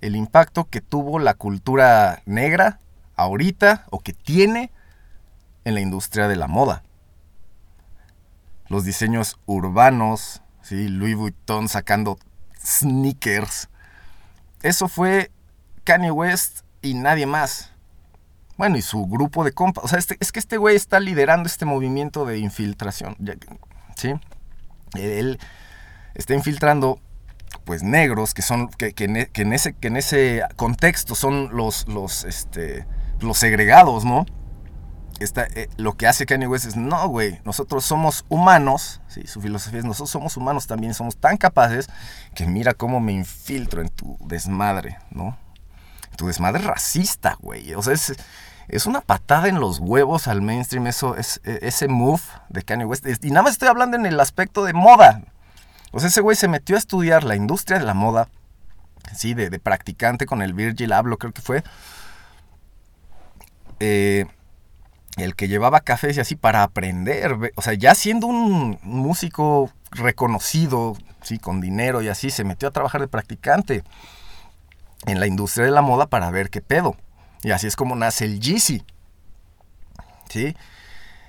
El 0.00 0.16
impacto 0.16 0.64
que 0.64 0.80
tuvo 0.80 1.20
la 1.20 1.34
cultura 1.34 2.20
negra 2.26 2.80
ahorita 3.14 3.86
o 3.90 4.00
que 4.00 4.12
tiene 4.12 4.72
en 5.64 5.74
la 5.74 5.80
industria 5.80 6.26
de 6.26 6.34
la 6.34 6.48
moda. 6.48 6.82
Los 8.66 8.84
diseños 8.84 9.38
urbanos, 9.46 10.42
¿sí? 10.62 10.88
Louis 10.88 11.14
Vuitton 11.14 11.68
sacando 11.68 12.18
sneakers. 12.64 13.68
Eso 14.62 14.88
fue 14.88 15.30
Kanye 15.84 16.10
West 16.10 16.60
y 16.82 16.94
nadie 16.94 17.26
más. 17.26 17.70
Bueno, 18.56 18.76
y 18.76 18.82
su 18.82 19.06
grupo 19.06 19.44
de 19.44 19.52
compas. 19.52 19.84
O 19.84 19.88
sea, 19.88 19.98
este- 19.98 20.16
es 20.20 20.30
que 20.30 20.38
este 20.38 20.56
güey 20.56 20.76
está 20.76 21.00
liderando 21.00 21.46
este 21.48 21.64
movimiento 21.64 22.24
de 22.24 22.38
infiltración. 22.38 23.16
¿Sí? 23.96 24.14
Él 24.94 25.38
está 26.14 26.34
infiltrando 26.34 27.00
pues 27.64 27.82
negros 27.82 28.34
que 28.34 28.42
son 28.42 28.68
que, 28.68 28.86
e- 28.88 28.92
que 28.94 29.42
en 29.42 29.52
ese 29.52 29.72
que 29.74 29.88
en 29.88 29.96
ese 29.96 30.42
contexto 30.56 31.14
son 31.14 31.54
los 31.54 31.86
los 31.86 32.24
este 32.24 32.86
los 33.20 33.36
segregados 33.38 34.04
no 34.04 34.24
Eh, 35.22 35.68
lo 35.76 35.96
que 35.96 36.06
hace 36.06 36.26
Kanye 36.26 36.46
West 36.46 36.66
es 36.66 36.76
no 36.76 37.08
güey 37.08 37.40
nosotros 37.44 37.84
somos 37.84 38.24
humanos 38.28 39.00
sí 39.08 39.26
su 39.26 39.40
filosofía 39.40 39.78
es 39.78 39.84
nosotros 39.84 40.10
somos 40.10 40.36
humanos 40.36 40.66
también 40.66 40.94
somos 40.94 41.16
tan 41.16 41.36
capaces 41.36 41.88
que 42.34 42.46
mira 42.46 42.74
cómo 42.74 42.98
me 43.00 43.12
infiltro 43.12 43.80
en 43.82 43.88
tu 43.88 44.18
desmadre 44.20 44.98
no 45.10 45.36
tu 46.16 46.26
desmadre 46.26 46.62
racista 46.62 47.36
güey. 47.40 47.74
O 47.74 47.82
sea 47.82 47.94
es 47.94 48.14
es 48.68 48.86
una 48.86 49.00
patada 49.00 49.48
en 49.48 49.60
los 49.60 49.80
huevos 49.80 50.28
al 50.28 50.40
mainstream 50.42 50.86
eso 50.86 51.16
es 51.16 51.40
e- 51.44 51.58
ese 51.62 51.88
move 51.88 52.22
de 52.48 52.62
Kanye 52.62 52.84
West. 52.84 53.06
Y 53.22 53.30
nada 53.30 53.42
más 53.42 53.52
estoy 53.52 53.68
hablando 53.68 53.96
en 53.96 54.06
el 54.06 54.18
aspecto 54.20 54.64
de 54.64 54.72
moda. 54.72 55.22
O 55.90 56.00
sea, 56.00 56.08
ese 56.08 56.20
güey 56.22 56.36
se 56.36 56.48
metió 56.48 56.76
a 56.76 56.78
estudiar 56.78 57.22
la 57.24 57.34
industria 57.36 57.78
de 57.78 57.84
la 57.84 57.92
moda, 57.92 58.28
sí, 59.14 59.34
de, 59.34 59.50
de 59.50 59.58
practicante 59.58 60.24
con 60.26 60.40
el 60.42 60.54
Virgil 60.54 60.92
Abloh, 60.92 61.18
creo 61.18 61.32
que 61.32 61.42
fue. 61.42 61.64
Eh, 63.80 64.26
el 65.16 65.34
que 65.34 65.48
llevaba 65.48 65.80
cafés 65.80 66.16
y 66.16 66.20
así 66.20 66.36
para 66.36 66.62
aprender. 66.62 67.52
O 67.56 67.62
sea, 67.62 67.74
ya 67.74 67.94
siendo 67.94 68.26
un 68.26 68.78
músico 68.82 69.70
reconocido, 69.90 70.96
sí, 71.22 71.38
con 71.38 71.60
dinero 71.60 72.02
y 72.02 72.08
así, 72.08 72.30
se 72.30 72.44
metió 72.44 72.68
a 72.68 72.72
trabajar 72.72 73.00
de 73.00 73.08
practicante 73.08 73.84
en 75.06 75.20
la 75.20 75.26
industria 75.26 75.64
de 75.64 75.72
la 75.72 75.82
moda 75.82 76.06
para 76.06 76.30
ver 76.30 76.50
qué 76.50 76.60
pedo. 76.60 76.96
Y 77.42 77.50
así 77.50 77.66
es 77.66 77.76
como 77.76 77.96
nace 77.96 78.24
el 78.24 78.40
Yeezy. 78.40 78.84
¿Sí? 80.28 80.56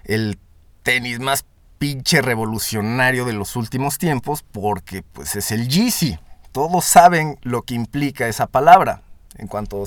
El 0.06 0.40
tenis 0.84 1.20
más 1.20 1.46
pinche 1.78 2.22
revolucionario 2.22 3.26
de 3.26 3.34
los 3.34 3.56
últimos 3.56 3.98
tiempos 3.98 4.44
porque 4.44 5.02
pues 5.02 5.36
es 5.36 5.52
el 5.52 5.68
Yeezy. 5.68 6.18
Todos 6.52 6.86
saben 6.86 7.40
lo 7.42 7.64
que 7.64 7.74
implica 7.74 8.28
esa 8.28 8.48
palabra. 8.48 9.02
En 9.36 9.48
cuanto 9.48 9.84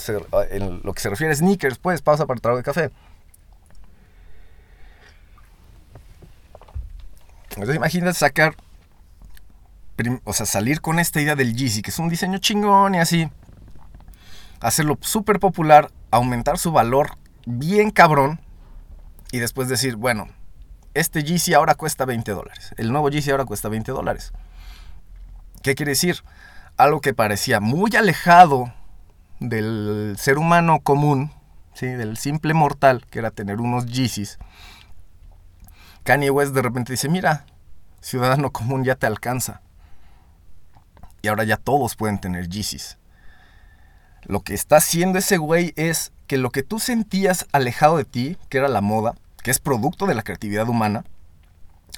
en 0.51 0.81
lo 0.83 0.93
que 0.93 1.01
se 1.01 1.09
refiere 1.09 1.33
a 1.33 1.37
sneakers, 1.37 1.79
pues 1.79 2.03
pausa 2.03 2.27
para 2.27 2.41
trago 2.41 2.57
de 2.57 2.65
café. 2.65 2.91
Entonces 7.57 7.77
imagínate 7.77 8.19
sacar, 8.19 8.55
o 10.25 10.33
sea, 10.33 10.45
salir 10.45 10.83
con 10.83 10.99
esta 10.99 11.21
idea 11.21 11.35
del 11.35 11.57
Yeezy, 11.57 11.81
que 11.81 11.91
es 11.91 11.99
un 11.99 12.11
diseño 12.11 12.39
chingón 12.39 12.95
y 12.95 12.99
así, 12.99 13.31
hacerlo 14.61 14.99
súper 15.01 15.41
popular, 15.41 15.91
aumentar 16.11 16.59
su 16.59 16.71
valor 16.71 17.17
bien 17.47 17.91
cabrón 17.91 18.41
y 19.33 19.39
después 19.39 19.69
decir, 19.69 19.97
bueno, 19.97 20.29
este 20.93 21.25
Yeezy 21.25 21.55
ahora 21.55 21.75
cuesta 21.75 22.05
20 22.05 22.31
dólares. 22.33 22.75
El 22.77 22.93
nuevo 22.93 23.09
Yeezy 23.09 23.31
ahora 23.31 23.47
cuesta 23.47 23.69
20 23.71 23.91
dólares. 23.93 24.33
¿Qué 25.63 25.75
quiere 25.75 25.93
decir? 25.93 26.23
Algo 26.77 27.01
que 27.01 27.15
parecía 27.15 27.61
muy 27.61 27.97
alejado 27.97 28.73
del 29.41 30.17
ser 30.19 30.37
humano 30.37 30.81
común, 30.81 31.33
¿sí? 31.75 31.87
del 31.87 32.19
simple 32.19 32.53
mortal, 32.53 33.07
que 33.11 33.19
era 33.19 33.31
tener 33.31 33.61
unos 33.61 33.87
Yeezys. 33.87 34.39
Kanye 36.07 36.31
West 36.31 36.55
de 36.55 36.63
repente 36.63 36.93
dice, 36.93 37.09
mira, 37.09 37.47
ciudadano 38.01 38.53
común 38.53 38.85
ya 38.85 38.95
te 38.95 39.09
alcanza. 39.09 39.61
Y 41.21 41.27
ahora 41.27 41.43
ya 41.43 41.57
todos 41.57 41.97
pueden 41.97 42.21
tener 42.21 42.49
Yeezys. 42.49 42.97
Lo 44.23 44.41
que 44.43 44.55
está 44.55 44.77
haciendo 44.77 45.19
ese 45.19 45.37
güey 45.37 45.73
es 45.75 46.13
que 46.29 46.37
lo 46.37 46.51
que 46.51 46.63
tú 46.63 46.79
sentías 46.79 47.47
alejado 47.51 47.97
de 47.97 48.05
ti, 48.05 48.39
que 48.49 48.59
era 48.59 48.69
la 48.69 48.83
moda, 48.83 49.17
que 49.43 49.51
es 49.51 49.59
producto 49.59 50.07
de 50.07 50.15
la 50.15 50.23
creatividad 50.23 50.69
humana, 50.69 51.05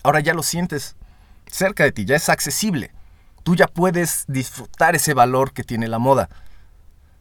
ahora 0.03 0.21
ya 0.21 0.33
lo 0.33 0.43
sientes 0.43 0.97
cerca 1.47 1.85
de 1.85 1.93
ti, 1.93 2.07
ya 2.07 2.17
es 2.17 2.31
accesible. 2.31 2.93
Tú 3.43 3.57
ya 3.57 3.67
puedes 3.67 4.25
disfrutar 4.27 4.97
ese 4.97 5.13
valor 5.13 5.53
que 5.53 5.65
tiene 5.65 5.87
la 5.87 5.99
moda 5.99 6.31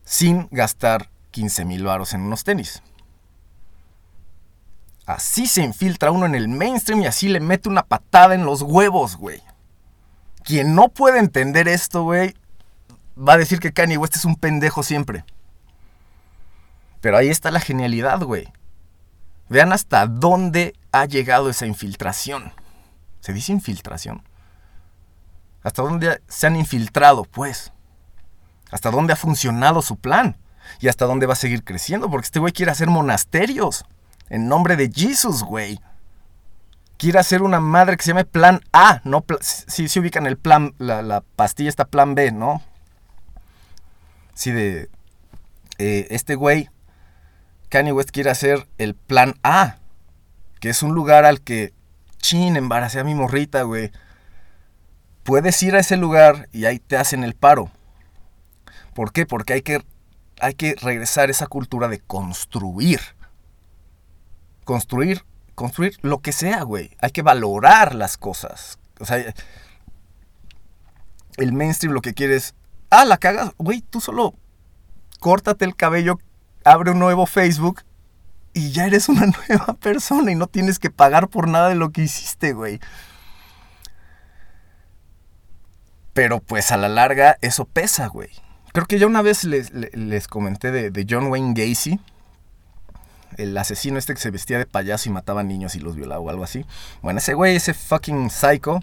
sin 0.05 0.47
gastar 0.51 1.09
15 1.31 1.65
mil 1.65 1.83
varos 1.83 2.13
en 2.13 2.21
unos 2.21 2.45
tenis. 2.45 2.81
Así 5.07 5.47
se 5.47 5.63
infiltra 5.63 6.11
uno 6.11 6.25
en 6.25 6.35
el 6.35 6.49
mainstream 6.49 6.99
y 7.01 7.07
así 7.07 7.29
le 7.29 7.39
mete 7.39 7.69
una 7.69 7.83
patada 7.83 8.35
en 8.35 8.45
los 8.45 8.61
huevos, 8.61 9.15
güey. 9.15 9.41
Quien 10.43 10.75
no 10.75 10.89
puede 10.89 11.19
entender 11.19 11.69
esto, 11.69 12.03
güey, 12.03 12.35
va 13.17 13.33
a 13.33 13.37
decir 13.37 13.61
que 13.61 13.71
Kanye 13.71 13.97
West 13.97 14.17
es 14.17 14.25
un 14.25 14.35
pendejo 14.35 14.83
siempre. 14.83 15.23
Pero 16.99 17.15
ahí 17.15 17.29
está 17.29 17.51
la 17.51 17.61
genialidad, 17.61 18.21
güey. 18.21 18.51
Vean 19.47 19.71
hasta 19.71 20.07
dónde 20.07 20.73
ha 20.91 21.05
llegado 21.05 21.49
esa 21.49 21.65
infiltración. 21.65 22.51
¿Se 23.21 23.31
dice 23.31 23.53
infiltración? 23.53 24.23
¿Hasta 25.63 25.83
dónde 25.83 26.21
se 26.27 26.47
han 26.47 26.57
infiltrado, 26.57 27.23
pues? 27.23 27.71
¿Hasta 28.71 28.91
dónde 28.91 29.13
ha 29.13 29.17
funcionado 29.17 29.81
su 29.81 29.95
plan? 29.95 30.35
¿Y 30.81 30.89
hasta 30.89 31.05
dónde 31.05 31.27
va 31.27 31.33
a 31.33 31.37
seguir 31.37 31.63
creciendo? 31.63 32.09
Porque 32.09 32.25
este 32.25 32.39
güey 32.39 32.51
quiere 32.51 32.73
hacer 32.73 32.89
monasterios. 32.89 33.85
En 34.29 34.47
nombre 34.47 34.75
de 34.75 34.91
Jesus, 34.93 35.43
güey. 35.43 35.79
quiere 36.97 37.19
hacer 37.19 37.43
una 37.43 37.59
madre 37.59 37.95
que 37.95 38.03
se 38.03 38.09
llame 38.09 38.25
Plan 38.25 38.61
A, 38.73 39.01
no 39.03 39.21
pla- 39.21 39.37
sí, 39.41 39.87
sí 39.87 39.99
ubican 39.99 40.25
el 40.25 40.35
plan, 40.37 40.73
la, 40.79 41.01
la 41.03 41.21
pastilla 41.21 41.69
está 41.69 41.85
Plan 41.85 42.15
B, 42.15 42.31
¿no? 42.31 42.61
Sí, 44.33 44.51
de 44.51 44.89
eh, 45.77 46.07
este 46.09 46.35
güey, 46.35 46.69
Kanye 47.69 47.91
West 47.93 48.09
quiere 48.11 48.29
hacer 48.31 48.67
el 48.79 48.95
Plan 48.95 49.35
A, 49.43 49.77
que 50.59 50.69
es 50.69 50.81
un 50.83 50.93
lugar 50.95 51.23
al 51.25 51.41
que, 51.41 51.73
chin, 52.17 52.55
embaracé 52.57 52.99
a 52.99 53.03
mi 53.03 53.13
morrita, 53.13 53.61
güey. 53.61 53.91
Puedes 55.23 55.61
ir 55.61 55.75
a 55.75 55.79
ese 55.79 55.97
lugar 55.97 56.49
y 56.51 56.65
ahí 56.65 56.79
te 56.79 56.97
hacen 56.97 57.23
el 57.23 57.35
paro. 57.35 57.69
¿Por 58.95 59.11
qué? 59.11 59.25
Porque 59.27 59.53
hay 59.53 59.61
que, 59.61 59.83
hay 60.39 60.55
que 60.55 60.73
regresar 60.81 61.27
a 61.27 61.31
esa 61.31 61.45
cultura 61.47 61.87
de 61.89 61.99
construir. 61.99 63.01
Construir, 64.67 65.23
construir 65.55 65.97
lo 66.01 66.19
que 66.19 66.33
sea, 66.33 66.63
güey. 66.63 66.91
Hay 66.99 67.11
que 67.11 67.21
valorar 67.21 67.95
las 67.95 68.17
cosas. 68.17 68.79
O 68.99 69.05
sea, 69.05 69.33
el 71.37 71.53
mainstream 71.53 71.93
lo 71.93 72.01
que 72.01 72.13
quiere 72.13 72.35
es, 72.35 72.53
ah, 72.89 73.05
la 73.05 73.15
cagas, 73.15 73.53
güey, 73.57 73.79
tú 73.79 74.01
solo 74.01 74.35
córtate 75.21 75.63
el 75.63 75.73
cabello, 75.73 76.19
abre 76.65 76.91
un 76.91 76.99
nuevo 76.99 77.25
Facebook 77.25 77.83
y 78.53 78.71
ya 78.71 78.87
eres 78.87 79.07
una 79.07 79.25
nueva 79.47 79.73
persona 79.75 80.33
y 80.33 80.35
no 80.35 80.47
tienes 80.47 80.79
que 80.79 80.89
pagar 80.89 81.29
por 81.29 81.47
nada 81.47 81.69
de 81.69 81.75
lo 81.75 81.91
que 81.91 82.01
hiciste, 82.01 82.51
güey. 82.51 82.81
Pero 86.11 86.41
pues 86.41 86.73
a 86.73 86.77
la 86.77 86.89
larga 86.89 87.37
eso 87.39 87.63
pesa, 87.63 88.07
güey. 88.07 88.31
Creo 88.73 88.85
que 88.85 88.99
ya 88.99 89.07
una 89.07 89.21
vez 89.21 89.45
les, 89.45 90.27
comenté 90.27 90.73
de 90.91 91.05
John 91.09 91.27
Wayne 91.27 91.53
Gacy, 91.55 92.01
el 93.37 93.57
asesino 93.57 93.97
este 93.97 94.13
que 94.13 94.19
se 94.19 94.31
vestía 94.31 94.57
de 94.57 94.65
payaso 94.65 95.09
y 95.09 95.11
mataba 95.11 95.43
niños 95.43 95.75
y 95.75 95.79
los 95.79 95.95
violaba 95.95 96.21
o 96.21 96.29
algo 96.29 96.43
así. 96.43 96.65
Bueno, 97.01 97.19
ese 97.19 97.33
güey, 97.33 97.55
ese 97.55 97.73
fucking 97.73 98.29
psycho, 98.29 98.81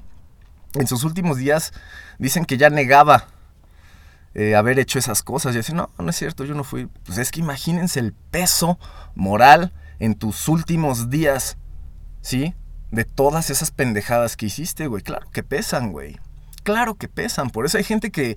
en 0.75 0.87
sus 0.87 1.05
últimos 1.05 1.37
días 1.37 1.73
dicen 2.19 2.45
que 2.45 2.57
ya 2.57 2.71
negaba 2.71 3.29
eh, 4.35 4.57
haber 4.57 4.79
hecho 4.79 4.99
esas 4.99 5.23
cosas. 5.23 5.55
Y 5.55 5.59
dice, 5.59 5.75
no, 5.75 5.91
no 5.99 6.11
es 6.11 6.17
cierto, 6.17 6.45
yo 6.45 6.55
no 6.55 6.65
fui. 6.65 6.87
Pues 7.05 7.19
es 7.19 7.31
que 7.31 7.41
imagínense 7.41 8.01
el 8.01 8.13
peso 8.13 8.79
moral 9.15 9.73
en 10.01 10.15
tus 10.17 10.49
últimos 10.49 11.11
días, 11.11 11.57
¿sí? 12.21 12.55
De 12.91 13.05
todas 13.05 13.51
esas 13.51 13.71
pendejadas 13.71 14.37
que 14.37 14.47
hiciste, 14.47 14.87
güey. 14.89 15.03
Claro 15.03 15.31
que 15.31 15.43
pesan, 15.43 15.93
güey. 15.93 16.19
Claro 16.65 16.95
que 16.95 17.09
pesan. 17.09 17.51
Por 17.51 17.67
eso 17.67 17.79
hay 17.79 17.85
gente 17.85 18.11
que 18.11 18.37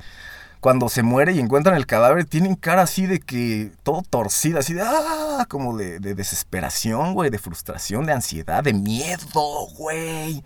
cuando 0.68 0.90
se 0.90 1.02
muere 1.02 1.32
y 1.32 1.40
encuentran 1.40 1.78
el 1.78 1.86
cadáver 1.86 2.26
tienen 2.26 2.56
cara 2.56 2.82
así 2.82 3.06
de 3.06 3.22
que 3.22 3.72
todo 3.84 4.02
torcida, 4.02 4.60
así 4.60 4.74
de, 4.74 4.82
ah, 4.82 5.46
como 5.48 5.78
de, 5.78 6.00
de 6.00 6.14
desesperación, 6.14 7.14
güey, 7.14 7.30
de 7.30 7.40
frustración, 7.40 8.06
de 8.06 8.12
ansiedad, 8.12 8.66
de 8.66 8.74
miedo, 8.74 9.68
güey 9.78 10.44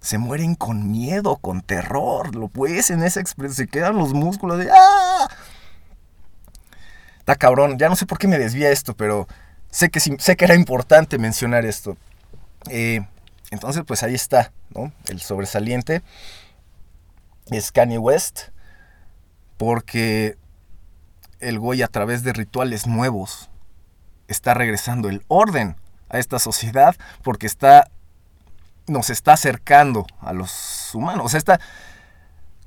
se 0.00 0.18
mueren 0.18 0.56
con 0.56 0.90
miedo, 0.90 1.36
con 1.36 1.60
terror. 1.60 2.34
Lo 2.34 2.50
ves 2.52 2.90
en 2.90 3.04
esa 3.04 3.20
expresión, 3.20 3.54
se 3.54 3.68
quedan 3.68 3.96
los 3.96 4.12
músculos 4.12 4.58
de 4.58 4.72
¡ah! 4.72 5.28
Está 7.20 7.36
cabrón, 7.36 7.78
ya 7.78 7.88
no 7.88 7.94
sé 7.94 8.06
por 8.06 8.18
qué 8.18 8.26
me 8.26 8.40
desvía 8.40 8.72
esto, 8.72 8.96
pero 8.96 9.28
sé 9.70 9.88
que, 9.88 10.00
sé 10.00 10.36
que 10.36 10.44
era 10.44 10.56
importante 10.56 11.16
mencionar 11.16 11.64
esto. 11.64 11.96
Eh, 12.70 13.06
entonces, 13.52 13.84
pues 13.86 14.02
ahí 14.02 14.16
está, 14.16 14.50
¿no? 14.70 14.92
El 15.06 15.20
sobresaliente 15.20 16.02
es 17.52 17.70
Kanye 17.70 17.98
West, 17.98 18.48
porque 19.56 20.36
el 21.40 21.58
güey 21.58 21.82
a 21.82 21.88
través 21.88 22.22
de 22.22 22.32
rituales 22.32 22.86
nuevos 22.86 23.50
está 24.28 24.54
regresando 24.54 25.08
el 25.08 25.24
orden 25.28 25.76
a 26.08 26.18
esta 26.18 26.38
sociedad, 26.38 26.96
porque 27.22 27.46
está 27.46 27.90
nos 28.86 29.08
está 29.10 29.32
acercando 29.32 30.06
a 30.20 30.32
los 30.32 30.94
humanos. 30.94 31.24
O 31.24 31.28
sea, 31.28 31.38
está, 31.38 31.60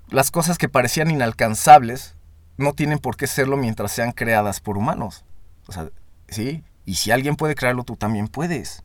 las 0.10 0.32
cosas 0.32 0.58
que 0.58 0.70
parecían 0.70 1.12
inalcanzables 1.12 2.16
no 2.58 2.74
tienen 2.74 3.00
por 3.00 3.18
qué 3.18 3.28
serlo 3.28 3.56
mientras 3.56 3.92
sean 3.92 4.12
creadas 4.12 4.60
por 4.60 4.78
humanos. 4.78 5.26
O 5.68 5.72
sea, 5.72 5.90
sí, 6.28 6.64
y 6.86 6.96
si 6.96 7.12
alguien 7.12 7.36
puede 7.36 7.56
crearlo, 7.56 7.84
tú 7.84 7.96
también 7.96 8.28
puedes. 8.28 8.84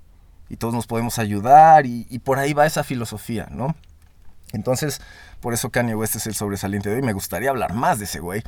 Y 0.50 0.56
todos 0.56 0.74
nos 0.74 0.86
podemos 0.86 1.18
ayudar 1.18 1.86
y 1.86 2.18
por 2.18 2.38
ahí 2.38 2.52
va 2.52 2.66
esa 2.66 2.84
filosofía, 2.84 3.48
¿no? 3.50 3.74
Entonces, 4.52 5.00
por 5.40 5.54
eso 5.54 5.70
Kanye 5.70 5.94
West 5.94 6.16
es 6.16 6.26
el 6.26 6.34
sobresaliente 6.34 6.88
de 6.90 6.96
hoy. 6.96 7.02
Me 7.02 7.12
gustaría 7.12 7.50
hablar 7.50 7.72
más 7.74 7.98
de 7.98 8.04
ese 8.04 8.20
güey. 8.20 8.42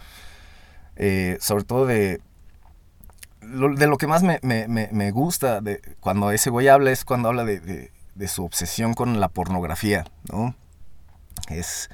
Eh, 0.97 1.39
sobre 1.41 1.65
todo 1.65 1.87
de, 1.87 2.21
de 3.41 3.87
lo 3.87 3.97
que 3.99 4.07
más 4.07 4.23
me, 4.23 4.39
me- 4.43 4.69
me- 4.69 5.11
gusta 5.11 5.61
de 5.61 5.81
cuando 6.01 6.31
ese 6.31 6.51
güey 6.51 6.69
habla 6.69 6.91
es 6.93 7.05
cuando 7.05 7.29
habla 7.29 7.45
de, 7.45 7.61
de- 7.61 7.93
de 8.15 8.29
su 8.29 8.45
obsesión 8.45 8.95
con 8.95 9.19
la 9.19 9.29
pornografía, 9.29 10.05
¿no? 10.31 10.55
Es, 11.49 11.91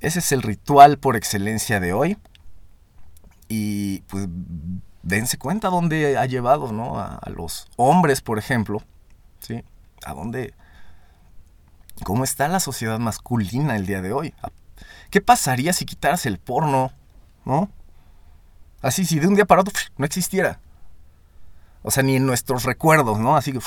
ese 0.00 0.18
es 0.18 0.32
el 0.32 0.42
ritual 0.42 0.98
por 0.98 1.14
excelencia 1.16 1.78
de 1.78 1.92
hoy. 1.92 2.18
Y 3.48 4.00
pues 4.02 4.26
dense 5.02 5.38
cuenta 5.38 5.68
dónde 5.68 6.16
ha 6.18 6.26
llevado, 6.26 6.72
¿no? 6.72 6.98
A, 6.98 7.16
a 7.16 7.30
los 7.30 7.68
hombres, 7.76 8.20
por 8.20 8.38
ejemplo, 8.38 8.82
¿sí? 9.40 9.62
A 10.04 10.14
dónde... 10.14 10.52
¿Cómo 12.04 12.24
está 12.24 12.48
la 12.48 12.60
sociedad 12.60 12.98
masculina 12.98 13.76
el 13.76 13.86
día 13.86 14.02
de 14.02 14.12
hoy? 14.12 14.34
¿Qué 15.10 15.20
pasaría 15.20 15.72
si 15.72 15.84
quitaras 15.84 16.26
el 16.26 16.38
porno, 16.38 16.92
¿no? 17.44 17.70
Así, 18.82 19.04
si 19.04 19.18
de 19.18 19.26
un 19.26 19.34
día 19.34 19.44
para 19.44 19.60
otro 19.60 19.74
no 19.98 20.06
existiera. 20.06 20.60
O 21.82 21.90
sea, 21.90 22.02
ni 22.02 22.16
en 22.16 22.26
nuestros 22.26 22.64
recuerdos, 22.64 23.18
¿no? 23.18 23.36
Así 23.36 23.52
que... 23.52 23.60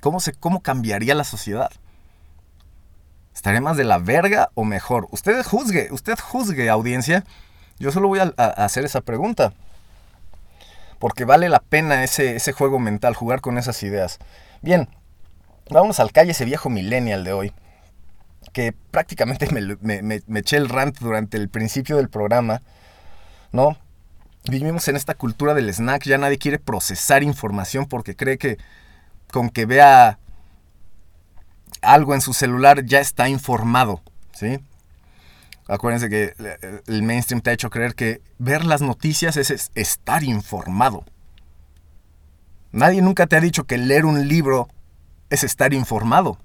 ¿Cómo, 0.00 0.20
se, 0.20 0.32
¿Cómo 0.32 0.62
cambiaría 0.62 1.14
la 1.14 1.24
sociedad? 1.24 1.70
¿Estaría 3.34 3.60
más 3.60 3.76
de 3.76 3.84
la 3.84 3.98
verga 3.98 4.50
o 4.54 4.64
mejor? 4.64 5.08
Usted 5.10 5.44
juzgue, 5.44 5.88
usted 5.90 6.18
juzgue, 6.18 6.68
audiencia. 6.70 7.24
Yo 7.78 7.92
solo 7.92 8.08
voy 8.08 8.20
a, 8.20 8.32
a 8.36 8.64
hacer 8.64 8.84
esa 8.84 9.00
pregunta. 9.00 9.52
Porque 10.98 11.24
vale 11.24 11.48
la 11.48 11.60
pena 11.60 12.04
ese, 12.04 12.36
ese 12.36 12.52
juego 12.52 12.78
mental, 12.78 13.14
jugar 13.14 13.40
con 13.40 13.58
esas 13.58 13.82
ideas. 13.82 14.18
Bien, 14.62 14.88
vamos 15.70 16.00
al 16.00 16.12
calle 16.12 16.32
ese 16.32 16.44
viejo 16.44 16.70
millennial 16.70 17.24
de 17.24 17.32
hoy. 17.32 17.52
Que 18.52 18.72
prácticamente 18.90 19.48
me, 19.52 19.76
me- 19.80 20.02
me- 20.02 20.22
me 20.26 20.40
eché 20.40 20.56
el 20.56 20.68
rant 20.68 20.98
durante 20.98 21.36
el 21.36 21.48
principio 21.48 21.96
del 21.96 22.08
programa. 22.08 22.62
¿No? 23.52 23.76
Vivimos 24.50 24.88
en 24.88 24.96
esta 24.96 25.14
cultura 25.14 25.54
del 25.54 25.72
snack, 25.72 26.04
ya 26.04 26.16
nadie 26.18 26.38
quiere 26.38 26.58
procesar 26.58 27.22
información 27.22 27.86
porque 27.86 28.16
cree 28.16 28.38
que 28.38 28.56
con 29.30 29.50
que 29.50 29.66
vea 29.66 30.18
algo 31.82 32.14
en 32.14 32.20
su 32.20 32.32
celular 32.32 32.84
ya 32.84 33.00
está 33.00 33.28
informado, 33.28 34.00
¿sí? 34.32 34.58
Acuérdense 35.68 36.08
que 36.08 36.34
eh, 36.38 36.80
el 36.86 37.02
mainstream 37.02 37.42
te 37.42 37.50
ha 37.50 37.52
hecho 37.52 37.68
creer 37.68 37.94
que 37.94 38.22
ver 38.38 38.64
las 38.64 38.80
noticias 38.80 39.36
es 39.36 39.70
estar 39.74 40.22
informado. 40.22 41.04
Nadie 42.72 43.02
nunca 43.02 43.26
te 43.26 43.36
ha 43.36 43.40
dicho 43.40 43.64
que 43.64 43.76
leer 43.76 44.06
un 44.06 44.28
libro 44.28 44.68
es 45.30 45.44
estar 45.44 45.72
informado. 45.74 46.38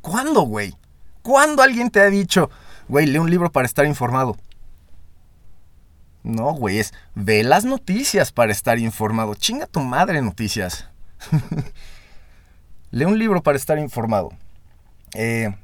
¿Cuándo, 0.00 0.42
güey? 0.42 0.74
¿Cuándo 1.22 1.62
alguien 1.62 1.90
te 1.90 2.00
ha 2.00 2.06
dicho, 2.06 2.50
güey, 2.88 3.06
lee 3.06 3.18
un 3.18 3.30
libro 3.30 3.50
para 3.52 3.66
estar 3.66 3.84
informado? 3.86 4.36
No, 6.22 6.52
güey, 6.52 6.78
es 6.78 6.92
ve 7.14 7.42
las 7.42 7.64
noticias 7.64 8.32
para 8.32 8.52
estar 8.52 8.78
informado. 8.78 9.34
Chinga 9.34 9.66
tu 9.66 9.80
madre 9.80 10.20
noticias. 10.20 10.88
Lee 12.90 13.04
un 13.04 13.18
libro 13.18 13.42
para 13.42 13.56
estar 13.56 13.78
informado. 13.78 14.30
Eh, 15.14 15.54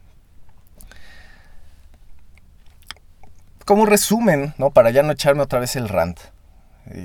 como 3.64 3.86
resumen, 3.86 4.55
¿no? 4.59 4.70
Para 4.70 4.90
ya 4.90 5.02
no 5.02 5.12
echarme 5.12 5.42
otra 5.42 5.59
vez 5.59 5.76
el 5.76 5.88
rant. 5.88 6.18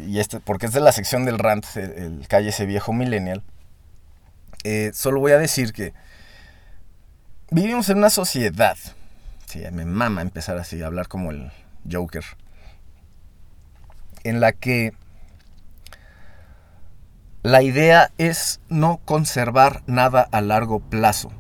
Y 0.07 0.19
este, 0.19 0.39
porque 0.39 0.65
es 0.65 0.73
de 0.73 0.81
la 0.81 0.91
sección 0.91 1.25
del 1.25 1.39
rant, 1.39 1.65
el, 1.75 1.91
el 1.91 2.27
calle 2.27 2.49
ese 2.49 2.65
viejo 2.65 2.91
millennial. 2.91 3.43
Eh, 4.63 4.91
solo 4.93 5.19
voy 5.19 5.31
a 5.31 5.37
decir 5.37 5.73
que 5.73 5.93
vivimos 7.51 7.89
en 7.89 7.97
una 7.97 8.09
sociedad. 8.09 8.77
Sí, 9.45 9.63
me 9.71 9.85
mama 9.85 10.21
empezar 10.21 10.57
así, 10.57 10.81
a 10.81 10.87
hablar 10.87 11.07
como 11.07 11.31
el 11.31 11.51
Joker. 11.89 12.23
En 14.23 14.39
la 14.39 14.51
que 14.51 14.93
la 17.41 17.61
idea 17.61 18.11
es 18.17 18.59
no 18.67 18.99
conservar 19.05 19.81
nada 19.87 20.27
a 20.31 20.41
largo 20.41 20.81
plazo. 20.81 21.31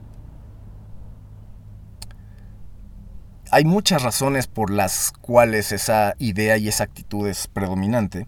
Hay 3.51 3.65
muchas 3.65 4.03
razones 4.03 4.47
por 4.47 4.69
las 4.69 5.11
cuales 5.11 5.71
esa 5.71 6.15
idea 6.19 6.57
y 6.57 6.67
esa 6.67 6.83
actitud 6.85 7.27
es 7.27 7.47
predominante. 7.47 8.27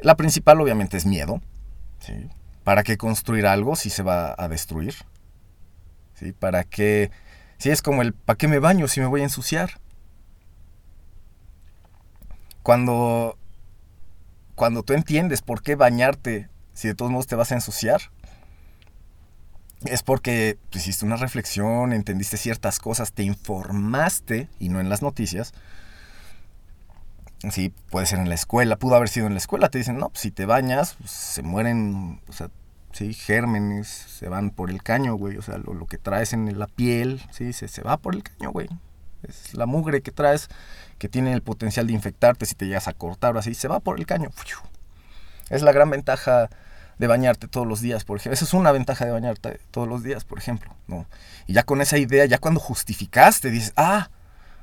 La 0.00 0.16
principal 0.16 0.60
obviamente 0.60 0.96
es 0.96 1.06
miedo. 1.06 1.40
¿sí? 2.00 2.28
¿Para 2.68 2.82
qué 2.82 2.98
construir 2.98 3.46
algo 3.46 3.76
si 3.76 3.88
se 3.88 4.02
va 4.02 4.34
a 4.36 4.46
destruir? 4.46 4.94
¿Sí? 6.12 6.32
¿Para 6.32 6.64
qué? 6.64 7.10
Si 7.56 7.70
es 7.70 7.80
como 7.80 8.02
el 8.02 8.12
¿para 8.12 8.36
qué 8.36 8.46
me 8.46 8.58
baño 8.58 8.88
si 8.88 9.00
me 9.00 9.06
voy 9.06 9.22
a 9.22 9.24
ensuciar? 9.24 9.80
Cuando 12.62 13.38
cuando 14.54 14.82
tú 14.82 14.92
entiendes 14.92 15.40
por 15.40 15.62
qué 15.62 15.76
bañarte 15.76 16.50
si 16.74 16.88
de 16.88 16.94
todos 16.94 17.10
modos 17.10 17.26
te 17.26 17.36
vas 17.36 17.52
a 17.52 17.54
ensuciar, 17.54 18.02
es 19.86 20.02
porque 20.02 20.58
pues, 20.68 20.86
hiciste 20.86 21.06
una 21.06 21.16
reflexión, 21.16 21.94
entendiste 21.94 22.36
ciertas 22.36 22.80
cosas, 22.80 23.14
te 23.14 23.22
informaste, 23.22 24.50
y 24.58 24.68
no 24.68 24.78
en 24.78 24.90
las 24.90 25.00
noticias. 25.00 25.54
Sí, 27.50 27.72
puede 27.90 28.04
ser 28.04 28.18
en 28.18 28.28
la 28.28 28.34
escuela, 28.34 28.76
pudo 28.76 28.96
haber 28.96 29.08
sido 29.08 29.26
en 29.26 29.32
la 29.32 29.38
escuela. 29.38 29.70
Te 29.70 29.78
dicen, 29.78 29.96
no, 29.96 30.10
pues, 30.10 30.20
si 30.20 30.30
te 30.30 30.44
bañas, 30.44 30.96
pues, 30.98 31.12
se 31.12 31.42
mueren, 31.42 32.20
sí, 32.92 33.14
gérmenes, 33.14 33.88
se 33.88 34.28
van 34.28 34.50
por 34.50 34.70
el 34.70 34.82
caño, 34.82 35.14
güey. 35.14 35.36
O 35.36 35.42
sea, 35.42 35.58
lo, 35.58 35.74
lo 35.74 35.86
que 35.86 35.98
traes 35.98 36.32
en 36.32 36.58
la 36.58 36.66
piel, 36.66 37.22
sí, 37.30 37.52
se, 37.52 37.68
se 37.68 37.82
va 37.82 37.96
por 37.96 38.14
el 38.14 38.22
caño, 38.22 38.50
güey. 38.50 38.68
Es 39.22 39.54
la 39.54 39.66
mugre 39.66 40.00
que 40.00 40.12
traes 40.12 40.48
que 40.98 41.08
tiene 41.08 41.32
el 41.32 41.42
potencial 41.42 41.86
de 41.86 41.92
infectarte 41.92 42.46
si 42.46 42.54
te 42.54 42.66
llegas 42.66 42.88
a 42.88 42.92
cortar 42.92 43.36
o 43.36 43.38
así, 43.38 43.54
se 43.54 43.68
va 43.68 43.80
por 43.80 43.98
el 43.98 44.06
caño. 44.06 44.30
Es 45.48 45.62
la 45.62 45.72
gran 45.72 45.90
ventaja 45.90 46.50
de 46.98 47.06
bañarte 47.06 47.46
todos 47.48 47.66
los 47.66 47.80
días, 47.80 48.04
por 48.04 48.18
ejemplo. 48.18 48.34
Esa 48.34 48.44
es 48.44 48.54
una 48.54 48.72
ventaja 48.72 49.04
de 49.04 49.12
bañarte 49.12 49.60
todos 49.70 49.88
los 49.88 50.02
días, 50.02 50.24
por 50.24 50.38
ejemplo. 50.38 50.74
¿no? 50.86 51.06
Y 51.46 51.54
ya 51.54 51.62
con 51.62 51.80
esa 51.80 51.98
idea, 51.98 52.26
ya 52.26 52.38
cuando 52.38 52.60
justificaste, 52.60 53.50
dices, 53.50 53.72
ah, 53.76 54.10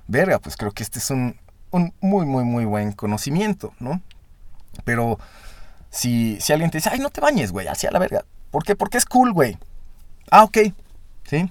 verga, 0.08 0.40
pues 0.40 0.58
creo 0.58 0.72
que 0.72 0.84
este 0.84 1.00
es 1.00 1.10
un, 1.10 1.38
un 1.72 1.94
muy, 2.02 2.26
muy, 2.26 2.44
muy 2.44 2.66
buen 2.66 2.92
conocimiento, 2.92 3.74
¿no? 3.80 4.02
Pero 4.84 5.18
si, 5.96 6.38
si 6.42 6.52
alguien 6.52 6.72
te 6.72 6.80
dice, 6.80 6.90
ay, 6.92 7.00
no 7.00 7.10
te 7.10 7.22
bañes, 7.22 7.54
güey, 7.54 7.70
así 7.70 7.88
a 7.88 7.92
la 7.92 8.00
verga. 8.00 8.26
¿Por 8.52 8.66
qué? 8.66 8.76
Porque 8.76 8.98
es 8.98 9.06
cool, 9.06 9.32
güey. 9.32 9.58
Ah, 10.30 10.44
ok. 10.44 10.58
¿Sí? 11.24 11.50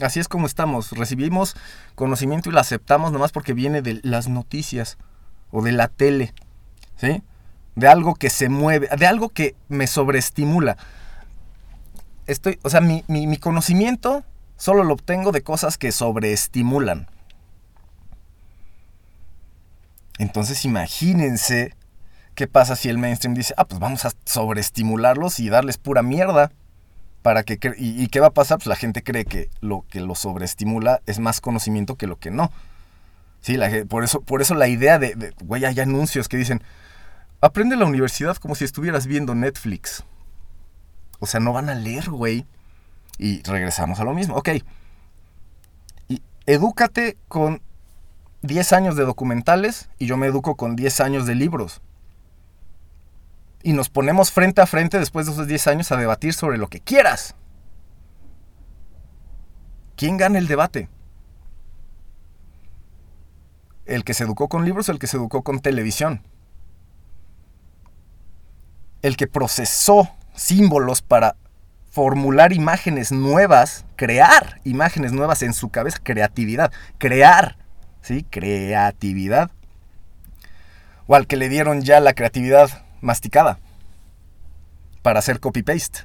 Así 0.00 0.20
es 0.20 0.28
como 0.28 0.46
estamos. 0.46 0.92
Recibimos 0.92 1.56
conocimiento 1.96 2.48
y 2.48 2.52
lo 2.52 2.60
aceptamos 2.60 3.10
nomás 3.10 3.32
porque 3.32 3.52
viene 3.52 3.82
de 3.82 3.98
las 4.04 4.28
noticias 4.28 4.96
o 5.50 5.60
de 5.62 5.72
la 5.72 5.88
tele. 5.88 6.32
¿Sí? 6.96 7.20
De 7.74 7.88
algo 7.88 8.14
que 8.14 8.30
se 8.30 8.48
mueve, 8.48 8.88
de 8.96 9.06
algo 9.08 9.30
que 9.30 9.56
me 9.68 9.88
sobreestimula. 9.88 10.76
Estoy, 12.28 12.60
o 12.62 12.70
sea, 12.70 12.80
mi, 12.80 13.02
mi, 13.08 13.26
mi 13.26 13.38
conocimiento 13.38 14.22
solo 14.56 14.84
lo 14.84 14.94
obtengo 14.94 15.32
de 15.32 15.42
cosas 15.42 15.78
que 15.78 15.90
sobreestimulan. 15.90 17.08
Entonces 20.18 20.64
imagínense 20.64 21.74
qué 22.40 22.46
pasa 22.46 22.74
si 22.74 22.88
el 22.88 22.96
mainstream 22.96 23.34
dice, 23.34 23.52
ah, 23.58 23.66
pues 23.66 23.78
vamos 23.80 24.06
a 24.06 24.12
sobreestimularlos 24.24 25.40
y 25.40 25.50
darles 25.50 25.76
pura 25.76 26.02
mierda. 26.02 26.50
Para 27.20 27.42
que 27.42 27.58
y, 27.76 28.02
y, 28.02 28.06
qué 28.06 28.18
va 28.18 28.28
a 28.28 28.32
pasar? 28.32 28.56
Pues 28.56 28.66
la 28.66 28.76
gente 28.76 29.02
cree 29.02 29.26
que 29.26 29.50
lo 29.60 29.84
que 29.90 30.00
lo 30.00 30.14
sobreestimula 30.14 31.02
es 31.04 31.18
más 31.18 31.42
conocimiento 31.42 31.96
que 31.96 32.06
lo 32.06 32.18
que 32.18 32.30
no. 32.30 32.50
Sí, 33.42 33.58
la, 33.58 33.84
por, 33.84 34.04
eso, 34.04 34.22
por 34.22 34.40
eso 34.40 34.54
la 34.54 34.68
idea 34.68 34.98
de, 34.98 35.34
güey, 35.44 35.66
hay 35.66 35.78
anuncios 35.80 36.28
que 36.28 36.38
dicen, 36.38 36.62
aprende 37.42 37.76
la 37.76 37.84
universidad 37.84 38.38
como 38.38 38.54
si 38.54 38.64
estuvieras 38.64 39.06
viendo 39.06 39.34
Netflix. 39.34 40.02
O 41.18 41.26
sea, 41.26 41.40
no 41.40 41.52
van 41.52 41.68
a 41.68 41.74
leer, 41.74 42.08
güey. 42.08 42.46
Y 43.18 43.42
regresamos 43.42 44.00
a 44.00 44.04
lo 44.04 44.14
mismo. 44.14 44.34
Ok. 44.34 44.48
Y 46.08 46.22
edúcate 46.46 47.18
con 47.28 47.60
10 48.40 48.72
años 48.72 48.96
de 48.96 49.04
documentales 49.04 49.90
y 49.98 50.06
yo 50.06 50.16
me 50.16 50.26
educo 50.26 50.56
con 50.56 50.74
10 50.74 51.00
años 51.02 51.26
de 51.26 51.34
libros 51.34 51.82
y 53.62 53.72
nos 53.72 53.90
ponemos 53.90 54.30
frente 54.30 54.60
a 54.60 54.66
frente 54.66 54.98
después 54.98 55.26
de 55.26 55.32
esos 55.32 55.46
10 55.46 55.66
años 55.66 55.92
a 55.92 55.96
debatir 55.96 56.32
sobre 56.32 56.58
lo 56.58 56.68
que 56.68 56.80
quieras. 56.80 57.34
¿Quién 59.96 60.16
gana 60.16 60.38
el 60.38 60.46
debate? 60.46 60.88
¿El 63.84 64.04
que 64.04 64.14
se 64.14 64.24
educó 64.24 64.48
con 64.48 64.64
libros 64.64 64.88
o 64.88 64.92
el 64.92 64.98
que 64.98 65.06
se 65.06 65.16
educó 65.16 65.42
con 65.42 65.60
televisión? 65.60 66.22
El 69.02 69.16
que 69.16 69.26
procesó 69.26 70.08
símbolos 70.34 71.02
para 71.02 71.36
formular 71.90 72.52
imágenes 72.52 73.12
nuevas, 73.12 73.84
crear 73.96 74.60
imágenes 74.64 75.12
nuevas 75.12 75.42
en 75.42 75.52
su 75.52 75.70
cabeza, 75.70 75.98
creatividad, 76.02 76.72
crear, 76.98 77.56
¿sí? 78.00 78.24
Creatividad. 78.30 79.50
O 81.06 81.16
al 81.16 81.26
que 81.26 81.36
le 81.36 81.48
dieron 81.48 81.82
ya 81.82 81.98
la 82.00 82.14
creatividad 82.14 82.84
masticada 83.00 83.58
para 85.02 85.18
hacer 85.18 85.40
copy-paste. 85.40 86.00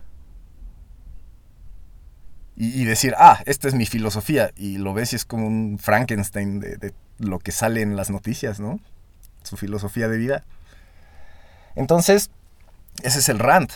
Y, 2.58 2.82
y, 2.82 2.86
decir, 2.86 3.14
ah, 3.18 3.42
esta 3.46 3.68
es 3.68 3.74
mi 3.74 3.86
filosofía. 3.86 4.52
Y 4.56 4.78
lo 4.78 4.94
ves 4.94 5.14
y 5.14 5.18
es 5.18 5.26
como 5.26 5.46
un 5.46 5.78
Frankenstein 5.78 6.60
de, 6.60 6.78
de, 6.78 6.94
lo 7.20 7.40
que 7.40 7.52
sale 7.52 7.82
en 7.82 7.96
las 7.96 8.10
noticias, 8.10 8.60
¿no? 8.60 8.80
Su 9.44 9.58
filosofía 9.58 10.08
de 10.08 10.18
vida. 10.18 10.44
Entonces, 11.76 12.32
ese 13.04 13.20
es 13.20 13.30
el 13.30 13.40
rant. 13.40 13.72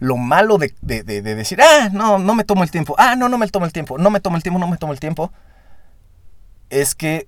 Lo 0.00 0.16
malo 0.16 0.58
de, 0.58 0.74
de, 0.80 1.02
de, 1.02 1.22
decir, 1.22 1.60
ah, 1.60 1.90
no, 1.92 2.18
no 2.18 2.34
me 2.34 2.44
tomo 2.44 2.62
el 2.62 2.70
tiempo, 2.70 2.94
ah, 2.98 3.16
no, 3.16 3.28
no 3.28 3.36
me 3.36 3.48
tomo 3.48 3.66
el 3.66 3.72
tiempo, 3.72 3.98
no 3.98 4.10
me 4.10 4.20
tomo 4.20 4.36
el 4.36 4.42
tiempo, 4.42 4.60
no 4.60 4.68
me 4.68 4.76
tomo 4.76 4.92
el 4.92 5.00
tiempo, 5.00 5.32
es 6.70 6.94
que, 6.94 7.26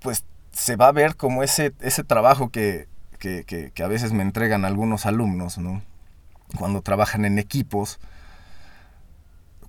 pues, 0.00 0.24
se 0.52 0.76
va 0.76 0.88
a 0.88 0.92
ver 0.92 1.16
como 1.16 1.42
ese, 1.42 1.72
ese 1.80 2.04
trabajo 2.04 2.50
que, 2.50 2.88
que, 3.20 3.44
que, 3.72 3.82
a 3.82 3.86
veces 3.86 4.12
me 4.12 4.22
entregan 4.22 4.64
algunos 4.64 5.06
alumnos, 5.06 5.58
¿no? 5.58 5.82
Cuando 6.58 6.82
trabajan 6.82 7.24
en 7.24 7.38
equipos, 7.38 8.00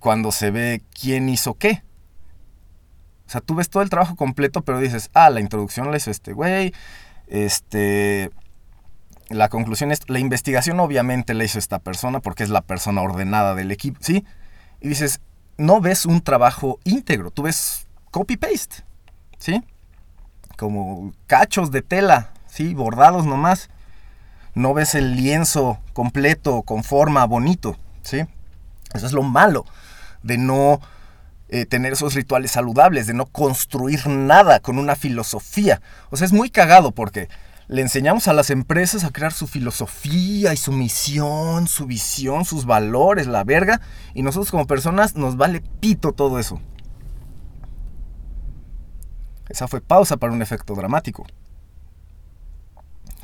cuando 0.00 0.32
se 0.32 0.50
ve 0.50 0.82
quién 0.98 1.28
hizo 1.28 1.54
qué. 1.54 1.84
O 3.26 3.30
sea, 3.30 3.40
tú 3.40 3.54
ves 3.54 3.70
todo 3.70 3.82
el 3.82 3.90
trabajo 3.90 4.16
completo, 4.16 4.62
pero 4.62 4.80
dices, 4.80 5.10
ah, 5.14 5.30
la 5.30 5.40
introducción 5.40 5.90
la 5.90 5.96
hizo 5.98 6.10
este 6.10 6.32
güey, 6.32 6.74
este... 7.28 8.30
La 9.28 9.48
conclusión 9.48 9.92
es, 9.92 10.00
la 10.08 10.18
investigación 10.18 10.78
obviamente 10.80 11.32
la 11.32 11.44
hizo 11.44 11.58
esta 11.58 11.78
persona 11.78 12.20
porque 12.20 12.42
es 12.42 12.50
la 12.50 12.60
persona 12.60 13.00
ordenada 13.00 13.54
del 13.54 13.70
equipo, 13.70 13.98
¿sí? 14.02 14.26
Y 14.80 14.88
dices, 14.88 15.20
no 15.56 15.80
ves 15.80 16.04
un 16.04 16.20
trabajo 16.20 16.80
íntegro, 16.84 17.30
tú 17.30 17.42
ves 17.44 17.86
copy-paste, 18.10 18.84
¿sí? 19.38 19.62
Como 20.58 21.14
cachos 21.26 21.70
de 21.70 21.80
tela 21.80 22.31
¿sí? 22.52 22.74
Bordados 22.74 23.24
nomás. 23.24 23.70
No 24.54 24.74
ves 24.74 24.94
el 24.94 25.16
lienzo 25.16 25.78
completo, 25.94 26.62
con 26.62 26.84
forma, 26.84 27.24
bonito, 27.24 27.78
¿sí? 28.02 28.26
Eso 28.92 29.06
es 29.06 29.12
lo 29.12 29.22
malo 29.22 29.64
de 30.22 30.36
no 30.36 30.78
eh, 31.48 31.64
tener 31.64 31.94
esos 31.94 32.14
rituales 32.14 32.50
saludables, 32.50 33.06
de 33.06 33.14
no 33.14 33.24
construir 33.24 34.06
nada 34.06 34.60
con 34.60 34.78
una 34.78 34.94
filosofía. 34.94 35.80
O 36.10 36.16
sea, 36.18 36.26
es 36.26 36.34
muy 36.34 36.50
cagado 36.50 36.92
porque 36.92 37.30
le 37.68 37.80
enseñamos 37.80 38.28
a 38.28 38.34
las 38.34 38.50
empresas 38.50 39.04
a 39.04 39.10
crear 39.10 39.32
su 39.32 39.46
filosofía 39.46 40.52
y 40.52 40.58
su 40.58 40.72
misión, 40.72 41.68
su 41.68 41.86
visión, 41.86 42.44
sus 42.44 42.66
valores, 42.66 43.26
la 43.26 43.44
verga, 43.44 43.80
y 44.12 44.22
nosotros 44.22 44.50
como 44.50 44.66
personas 44.66 45.16
nos 45.16 45.38
vale 45.38 45.62
pito 45.80 46.12
todo 46.12 46.38
eso. 46.38 46.60
Esa 49.48 49.68
fue 49.68 49.80
pausa 49.80 50.18
para 50.18 50.34
un 50.34 50.42
efecto 50.42 50.74
dramático. 50.74 51.24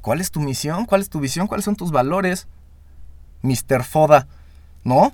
¿Cuál 0.08 0.22
es 0.22 0.30
tu 0.30 0.40
misión? 0.40 0.86
¿Cuál 0.86 1.02
es 1.02 1.10
tu 1.10 1.20
visión? 1.20 1.46
¿Cuáles 1.48 1.66
son 1.66 1.76
tus 1.76 1.90
valores? 1.90 2.48
Mr. 3.42 3.84
Foda, 3.84 4.26
¿no? 4.82 5.12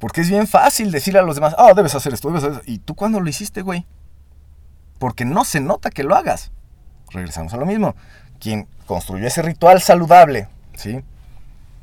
Porque 0.00 0.22
es 0.22 0.28
bien 0.28 0.48
fácil 0.48 0.90
decirle 0.90 1.20
a 1.20 1.22
los 1.22 1.36
demás, 1.36 1.54
ah, 1.56 1.72
debes 1.72 1.94
hacer 1.94 2.12
esto, 2.12 2.26
debes 2.30 2.42
hacer 2.42 2.58
esto. 2.58 2.68
¿Y 2.68 2.78
tú 2.78 2.96
cuándo 2.96 3.20
lo 3.20 3.28
hiciste, 3.28 3.62
güey? 3.62 3.86
Porque 4.98 5.24
no 5.24 5.44
se 5.44 5.60
nota 5.60 5.90
que 5.90 6.02
lo 6.02 6.16
hagas. 6.16 6.50
Regresamos 7.10 7.54
a 7.54 7.58
lo 7.58 7.64
mismo. 7.64 7.94
Quien 8.40 8.66
construyó 8.86 9.28
ese 9.28 9.42
ritual 9.42 9.80
saludable, 9.80 10.48
¿sí? 10.74 11.04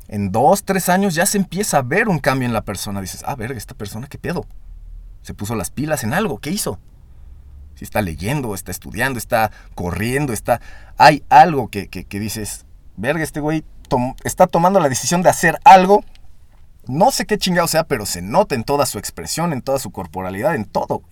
En 0.08 0.32
dos, 0.32 0.62
tres 0.62 0.90
años 0.90 1.14
ya 1.14 1.24
se 1.24 1.38
empieza 1.38 1.78
a 1.78 1.82
ver 1.82 2.08
un 2.08 2.18
cambio 2.18 2.46
en 2.46 2.52
la 2.52 2.66
persona. 2.66 3.00
Dices, 3.00 3.24
ah, 3.26 3.34
verga, 3.34 3.56
esta 3.56 3.74
persona, 3.74 4.08
¿qué 4.08 4.18
pedo? 4.18 4.44
Se 5.22 5.32
puso 5.32 5.54
las 5.54 5.70
pilas 5.70 6.04
en 6.04 6.12
algo, 6.12 6.36
¿qué 6.36 6.50
hizo? 6.50 6.78
Si 7.76 7.84
está 7.84 8.02
leyendo, 8.02 8.54
está 8.54 8.70
estudiando, 8.70 9.18
está 9.18 9.52
corriendo, 9.74 10.32
está... 10.32 10.60
Hay 10.96 11.22
algo 11.28 11.68
que, 11.68 11.88
que, 11.88 12.18
dices, 12.18 12.64
verga, 12.96 13.22
este 13.22 13.40
güey 13.40 13.64
está 14.24 14.46
tomando 14.46 14.80
la 14.80 14.88
decisión 14.88 15.22
de 15.22 15.28
hacer 15.28 15.60
algo, 15.62 16.02
no 16.86 17.10
sé 17.10 17.26
qué 17.26 17.38
chingado 17.38 17.68
sea, 17.68 17.84
pero 17.84 18.06
se 18.06 18.22
nota 18.22 18.54
en 18.54 18.64
toda 18.64 18.86
su 18.86 18.98
expresión, 18.98 19.52
en 19.52 19.60
toda 19.60 19.78
su 19.78 19.90
corporalidad, 19.92 20.54
en 20.54 20.64
todo. 20.64 21.02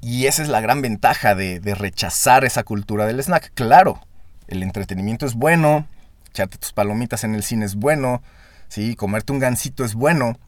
Y 0.00 0.26
esa 0.26 0.42
es 0.42 0.48
la 0.48 0.60
gran 0.60 0.82
ventaja 0.82 1.34
de, 1.34 1.58
de 1.58 1.74
rechazar 1.74 2.44
esa 2.44 2.62
cultura 2.62 3.06
del 3.06 3.20
snack. 3.20 3.52
Claro, 3.54 4.00
el 4.46 4.62
entretenimiento 4.62 5.26
es 5.26 5.34
bueno, 5.34 5.88
echarte 6.30 6.58
tus 6.58 6.72
palomitas 6.72 7.24
en 7.24 7.34
el 7.34 7.42
cine 7.42 7.64
es 7.64 7.74
bueno, 7.74 8.22
sí, 8.68 8.94
comerte 8.94 9.32
un 9.32 9.40
gansito 9.40 9.84
es 9.84 9.94
bueno, 9.94 10.38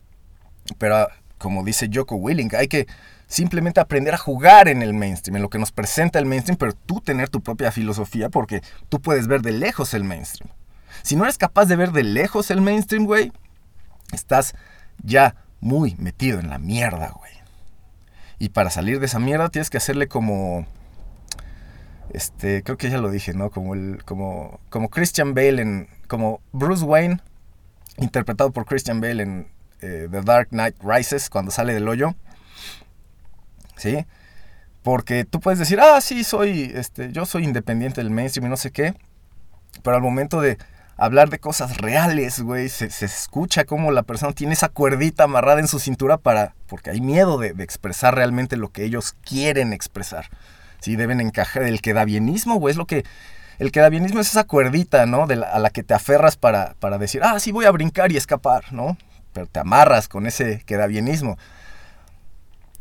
pero 0.78 1.08
como 1.38 1.64
dice 1.64 1.90
Joko 1.92 2.16
Willing, 2.16 2.54
hay 2.56 2.68
que 2.68 2.86
simplemente 3.26 3.80
aprender 3.80 4.14
a 4.14 4.18
jugar 4.18 4.68
en 4.68 4.82
el 4.82 4.94
mainstream, 4.94 5.36
en 5.36 5.42
lo 5.42 5.50
que 5.50 5.58
nos 5.58 5.72
presenta 5.72 6.18
el 6.18 6.26
mainstream, 6.26 6.56
pero 6.56 6.72
tú 6.72 7.00
tener 7.00 7.28
tu 7.28 7.40
propia 7.40 7.72
filosofía 7.72 8.28
porque 8.28 8.62
tú 8.88 9.00
puedes 9.00 9.26
ver 9.26 9.42
de 9.42 9.52
lejos 9.52 9.94
el 9.94 10.04
mainstream. 10.04 10.50
Si 11.02 11.16
no 11.16 11.24
eres 11.24 11.38
capaz 11.38 11.66
de 11.66 11.76
ver 11.76 11.92
de 11.92 12.04
lejos 12.04 12.50
el 12.50 12.60
mainstream, 12.60 13.04
güey, 13.04 13.32
estás 14.12 14.54
ya 15.02 15.34
muy 15.60 15.96
metido 15.98 16.40
en 16.40 16.50
la 16.50 16.58
mierda, 16.58 17.12
güey. 17.16 17.32
Y 18.38 18.50
para 18.50 18.70
salir 18.70 19.00
de 19.00 19.06
esa 19.06 19.18
mierda 19.18 19.48
tienes 19.48 19.70
que 19.70 19.78
hacerle 19.78 20.08
como 20.08 20.66
este, 22.10 22.62
creo 22.62 22.76
que 22.76 22.90
ya 22.90 22.98
lo 22.98 23.10
dije, 23.10 23.34
¿no? 23.34 23.50
Como 23.50 23.74
el 23.74 24.02
como 24.04 24.60
como 24.68 24.88
Christian 24.90 25.34
Bale 25.34 25.60
en 25.62 25.88
como 26.06 26.40
Bruce 26.52 26.84
Wayne 26.84 27.20
interpretado 27.98 28.52
por 28.52 28.66
Christian 28.66 29.00
Bale 29.00 29.22
en 29.22 29.48
eh, 29.80 30.08
The 30.10 30.22
Dark 30.22 30.48
Knight 30.50 30.76
Rises, 30.82 31.30
cuando 31.30 31.50
sale 31.50 31.74
del 31.74 31.88
hoyo. 31.88 32.14
¿Sí? 33.76 34.06
Porque 34.82 35.24
tú 35.24 35.40
puedes 35.40 35.58
decir, 35.58 35.80
ah, 35.80 36.00
sí, 36.00 36.24
soy, 36.24 36.72
este, 36.74 37.12
yo 37.12 37.26
soy 37.26 37.44
independiente 37.44 38.00
del 38.00 38.10
mainstream 38.10 38.46
y 38.46 38.50
no 38.50 38.56
sé 38.56 38.70
qué. 38.70 38.94
Pero 39.82 39.96
al 39.96 40.02
momento 40.02 40.40
de 40.40 40.58
hablar 40.96 41.28
de 41.28 41.38
cosas 41.38 41.76
reales, 41.78 42.40
güey, 42.40 42.68
se, 42.68 42.90
se 42.90 43.04
escucha 43.04 43.64
como 43.64 43.90
la 43.90 44.02
persona 44.02 44.32
tiene 44.32 44.54
esa 44.54 44.68
cuerdita 44.68 45.24
amarrada 45.24 45.60
en 45.60 45.68
su 45.68 45.78
cintura 45.78 46.16
para, 46.18 46.54
porque 46.68 46.90
hay 46.90 47.00
miedo 47.00 47.38
de, 47.38 47.52
de 47.52 47.64
expresar 47.64 48.14
realmente 48.14 48.56
lo 48.56 48.70
que 48.70 48.84
ellos 48.84 49.14
quieren 49.24 49.72
expresar. 49.72 50.28
Sí, 50.80 50.96
deben 50.96 51.20
encajar 51.20 51.64
el 51.64 51.80
quedabienismo, 51.80 52.56
güey, 52.56 52.72
es 52.72 52.76
lo 52.76 52.86
que 52.86 53.04
el 53.58 53.72
quedabienismo 53.72 54.20
es 54.20 54.28
esa 54.28 54.44
cuerdita, 54.44 55.06
¿no? 55.06 55.26
De 55.26 55.42
a 55.42 55.58
la 55.58 55.70
que 55.70 55.82
te 55.82 55.94
aferras 55.94 56.36
para, 56.36 56.74
para 56.78 56.98
decir, 56.98 57.22
ah, 57.24 57.40
sí, 57.40 57.52
voy 57.52 57.64
a 57.64 57.70
brincar 57.70 58.12
y 58.12 58.16
escapar, 58.16 58.72
¿no? 58.72 58.98
Pero 59.32 59.46
te 59.46 59.60
amarras 59.60 60.08
con 60.08 60.26
ese 60.26 60.62
quedabienismo. 60.66 61.38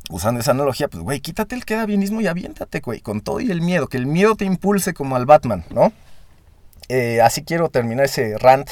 Usando 0.09 0.39
esa 0.39 0.51
analogía, 0.51 0.87
pues, 0.87 1.03
güey, 1.03 1.19
quítate 1.19 1.55
el 1.55 1.65
quedabienismo 1.65 2.21
y 2.21 2.27
aviéntate, 2.27 2.79
güey, 2.79 3.01
con 3.01 3.21
todo 3.21 3.39
y 3.39 3.49
el 3.49 3.61
miedo, 3.61 3.87
que 3.87 3.97
el 3.97 4.05
miedo 4.05 4.35
te 4.35 4.45
impulse 4.45 4.93
como 4.93 5.15
al 5.15 5.25
Batman, 5.25 5.65
¿no? 5.71 5.91
Eh, 6.89 7.21
así 7.21 7.43
quiero 7.43 7.69
terminar 7.69 8.05
ese 8.05 8.37
rant, 8.37 8.69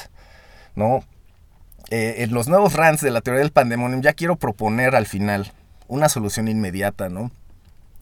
¿no? 0.76 1.04
Eh, 1.90 2.24
en 2.24 2.34
los 2.34 2.48
nuevos 2.48 2.74
rants 2.74 3.02
de 3.02 3.12
la 3.12 3.22
teoría 3.22 3.42
del 3.42 3.52
pandemonium 3.52 4.02
ya 4.02 4.14
quiero 4.14 4.36
proponer 4.36 4.96
al 4.96 5.06
final 5.06 5.52
una 5.88 6.10
solución 6.10 6.48
inmediata, 6.48 7.10
¿no? 7.10 7.32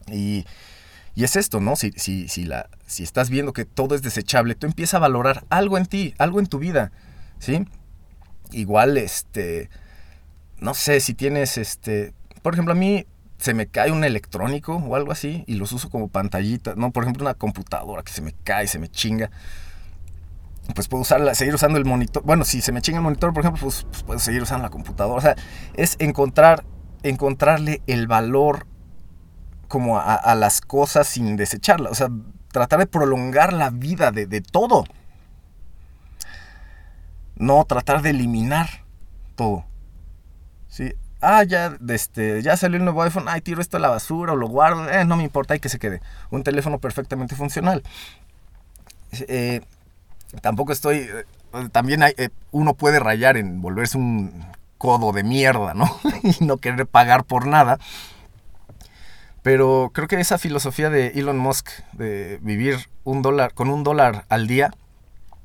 Y, 0.08 0.46
y 1.14 1.24
es 1.24 1.36
esto, 1.36 1.60
¿no? 1.60 1.76
Si, 1.76 1.92
si, 1.92 2.28
si, 2.28 2.44
la, 2.44 2.68
si 2.86 3.02
estás 3.02 3.30
viendo 3.30 3.52
que 3.52 3.64
todo 3.64 3.94
es 3.94 4.02
desechable, 4.02 4.54
tú 4.54 4.66
empiezas 4.66 4.94
a 4.94 4.98
valorar 4.98 5.44
algo 5.48 5.78
en 5.78 5.86
ti, 5.86 6.14
algo 6.18 6.38
en 6.38 6.46
tu 6.46 6.58
vida, 6.58 6.92
¿sí? 7.38 7.66
Igual, 8.50 8.98
este, 8.98 9.70
no 10.58 10.74
sé, 10.74 11.00
si 11.00 11.14
tienes, 11.14 11.58
este, 11.58 12.12
por 12.42 12.54
ejemplo, 12.54 12.72
a 12.72 12.76
mí 12.76 13.06
se 13.42 13.54
me 13.54 13.66
cae 13.66 13.90
un 13.90 14.04
electrónico 14.04 14.76
o 14.76 14.94
algo 14.94 15.10
así 15.10 15.42
y 15.48 15.56
los 15.56 15.72
uso 15.72 15.90
como 15.90 16.06
pantallita, 16.06 16.74
¿no? 16.76 16.92
Por 16.92 17.02
ejemplo, 17.02 17.24
una 17.24 17.34
computadora 17.34 18.04
que 18.04 18.12
se 18.12 18.22
me 18.22 18.32
cae, 18.44 18.68
se 18.68 18.78
me 18.78 18.88
chinga. 18.88 19.32
Pues 20.76 20.86
puedo 20.86 21.02
usarla, 21.02 21.34
seguir 21.34 21.52
usando 21.52 21.76
el 21.76 21.84
monitor. 21.84 22.22
Bueno, 22.22 22.44
si 22.44 22.60
se 22.60 22.70
me 22.70 22.80
chinga 22.80 22.98
el 22.98 23.02
monitor, 23.02 23.32
por 23.34 23.42
ejemplo, 23.42 23.60
pues, 23.60 23.84
pues 23.90 24.04
puedo 24.04 24.20
seguir 24.20 24.42
usando 24.42 24.62
la 24.62 24.70
computadora. 24.70 25.18
O 25.18 25.20
sea, 25.20 25.34
es 25.74 25.96
encontrar, 25.98 26.64
encontrarle 27.02 27.82
el 27.88 28.06
valor 28.06 28.68
como 29.66 29.98
a, 29.98 30.14
a 30.14 30.36
las 30.36 30.60
cosas 30.60 31.08
sin 31.08 31.36
desecharlas. 31.36 31.90
O 31.90 31.94
sea, 31.96 32.10
tratar 32.52 32.78
de 32.78 32.86
prolongar 32.86 33.52
la 33.52 33.70
vida 33.70 34.12
de, 34.12 34.26
de 34.26 34.40
todo. 34.40 34.84
No 37.34 37.64
tratar 37.64 38.02
de 38.02 38.10
eliminar 38.10 38.84
todo. 39.34 39.64
¿Sí? 40.68 40.94
Ah, 41.22 41.44
ya, 41.44 41.76
este, 41.88 42.42
ya 42.42 42.56
salió 42.56 42.78
el 42.78 42.84
nuevo 42.84 43.02
iPhone. 43.02 43.26
Ay, 43.28 43.40
tiro 43.40 43.60
esto 43.60 43.76
a 43.76 43.80
la 43.80 43.88
basura 43.88 44.32
o 44.32 44.36
lo 44.36 44.48
guardo. 44.48 44.90
Eh, 44.90 45.04
no 45.04 45.16
me 45.16 45.22
importa, 45.22 45.54
hay 45.54 45.60
que 45.60 45.68
se 45.68 45.78
quede. 45.78 46.02
Un 46.30 46.42
teléfono 46.42 46.78
perfectamente 46.80 47.36
funcional. 47.36 47.84
Eh, 49.12 49.60
tampoco 50.40 50.72
estoy. 50.72 50.96
eh, 50.98 51.68
también 51.70 52.02
hay, 52.02 52.12
eh, 52.16 52.30
uno 52.50 52.74
puede 52.74 52.98
rayar 52.98 53.36
en 53.36 53.62
volverse 53.62 53.98
un 53.98 54.44
codo 54.78 55.12
de 55.12 55.22
mierda, 55.22 55.74
¿no? 55.74 55.86
y 56.24 56.44
no 56.44 56.56
querer 56.56 56.86
pagar 56.86 57.24
por 57.24 57.46
nada. 57.46 57.78
Pero 59.42 59.90
creo 59.94 60.08
que 60.08 60.20
esa 60.20 60.38
filosofía 60.38 60.90
de 60.90 61.08
Elon 61.08 61.38
Musk 61.38 61.68
de 61.92 62.38
vivir 62.42 62.88
un 63.04 63.22
dólar 63.22 63.54
con 63.54 63.70
un 63.70 63.84
dólar 63.84 64.24
al 64.28 64.48
día, 64.48 64.72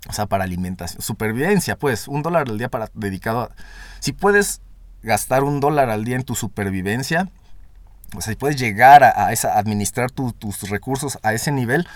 o 0.10 0.14
sea, 0.14 0.26
para 0.28 0.44
alimentación, 0.44 1.02
supervivencia, 1.02 1.78
pues, 1.78 2.08
un 2.08 2.24
dólar 2.24 2.48
al 2.50 2.58
día 2.58 2.70
para 2.70 2.90
dedicado 2.94 3.42
a. 3.42 3.50
Si 4.00 4.14
puedes 4.14 4.62
gastar 5.04 5.44
un 5.44 5.60
dólar 5.60 5.90
al 5.90 6.04
día 6.04 6.16
en 6.16 6.24
tu 6.24 6.36
supervivencia, 6.36 7.30
o 8.16 8.22
sea, 8.22 8.34
si 8.34 8.38
puedes 8.38 8.58
llegar 8.58 9.04
a, 9.04 9.28
administrar 9.28 10.12
tu- 10.12 10.34
tus 10.34 10.70
recursos 10.70 11.20
a 11.24 11.34
ese 11.34 11.52
nivel, 11.52 11.88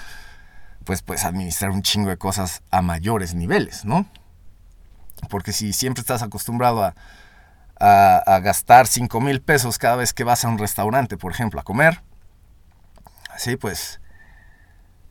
pues 0.84 1.02
puedes 1.02 1.24
administrar 1.26 1.72
un 1.72 1.84
chingo 1.84 2.10
de 2.10 2.18
cosas 2.18 2.64
a 2.72 2.82
mayores 2.82 3.34
niveles, 3.34 3.86
¿no? 3.86 4.06
Porque 5.30 5.54
si 5.54 5.74
siempre 5.74 6.02
estás 6.02 6.22
acostumbrado 6.24 6.84
a, 6.84 6.96
a, 7.80 8.18
a 8.18 8.40
gastar 8.40 8.88
5 8.88 9.22
mil 9.22 9.42
pesos 9.42 9.78
cada 9.78 9.96
vez 9.96 10.14
que 10.14 10.24
vas 10.24 10.44
a 10.44 10.48
un 10.50 10.58
restaurante, 10.58 11.18
por 11.18 11.32
ejemplo, 11.32 11.60
a 11.60 11.64
comer, 11.64 12.02
así 13.34 13.56
pues, 13.56 14.02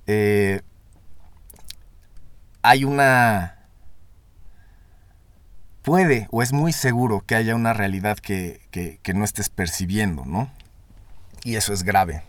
eh, 0.06 0.60
hay 2.62 2.84
una... 2.84 3.56
Puede 5.82 6.28
o 6.30 6.42
es 6.42 6.52
muy 6.52 6.72
seguro 6.72 7.22
que 7.26 7.34
haya 7.34 7.54
una 7.54 7.72
realidad 7.72 8.18
que, 8.18 8.60
que- 8.70 9.14
no 9.14 9.24
estés 9.24 9.48
percibiendo, 9.48 10.24
¿no? 10.24 10.50
Y 11.42 11.56
eso 11.56 11.72
es 11.72 11.82
grave. 11.82 12.22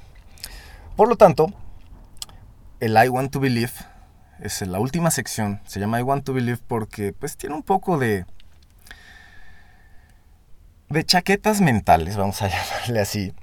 Por 0.95 1.07
lo 1.09 1.15
tanto, 1.17 1.53
el 2.79 2.95
I 3.01 3.09
Want 3.09 3.31
to 3.31 3.39
Believe 3.39 3.71
es 4.39 4.61
la 4.61 4.79
última 4.79 5.11
sección. 5.11 5.61
Se 5.65 5.79
llama 5.79 5.99
I 5.99 6.03
Want 6.03 6.23
to 6.25 6.33
Believe 6.33 6.59
porque 6.65 7.13
pues 7.13 7.37
tiene 7.37 7.55
un 7.55 7.63
poco 7.63 7.97
de 7.97 8.25
de 10.89 11.05
chaquetas 11.05 11.61
mentales, 11.61 12.17
vamos 12.17 12.41
a 12.41 12.47
llamarle 12.49 12.99
así. 12.99 13.33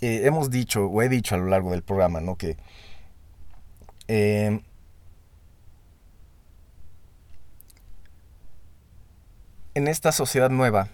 Eh, 0.00 0.22
hemos 0.24 0.50
dicho 0.50 0.86
o 0.86 1.02
he 1.02 1.08
dicho 1.08 1.34
a 1.34 1.38
lo 1.38 1.46
largo 1.46 1.72
del 1.72 1.82
programa, 1.82 2.20
¿no? 2.20 2.36
Que 2.36 2.56
eh, 4.08 4.60
en 9.78 9.88
esta 9.88 10.12
sociedad 10.12 10.50
nueva, 10.50 10.88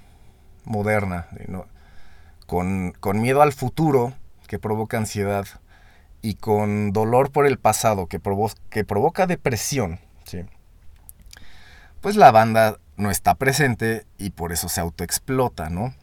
moderna, 0.64 1.26
con, 2.46 2.92
con 3.00 3.20
miedo 3.20 3.42
al 3.42 3.52
futuro 3.52 4.12
que 4.46 4.58
provoca 4.58 4.98
ansiedad 4.98 5.46
y 6.22 6.34
con 6.34 6.92
dolor 6.92 7.32
por 7.32 7.46
el 7.46 7.58
pasado 7.58 8.06
que, 8.06 8.20
provo- 8.22 8.54
que 8.70 8.84
provoca 8.84 9.26
depresión, 9.26 10.00
¿sí? 10.24 10.44
pues 12.00 12.16
la 12.16 12.30
banda 12.30 12.78
no 12.96 13.10
está 13.10 13.34
presente 13.34 14.06
y 14.18 14.30
por 14.30 14.52
eso 14.52 14.68
se 14.68 14.80
autoexplota, 14.80 15.70
¿no? 15.70 15.94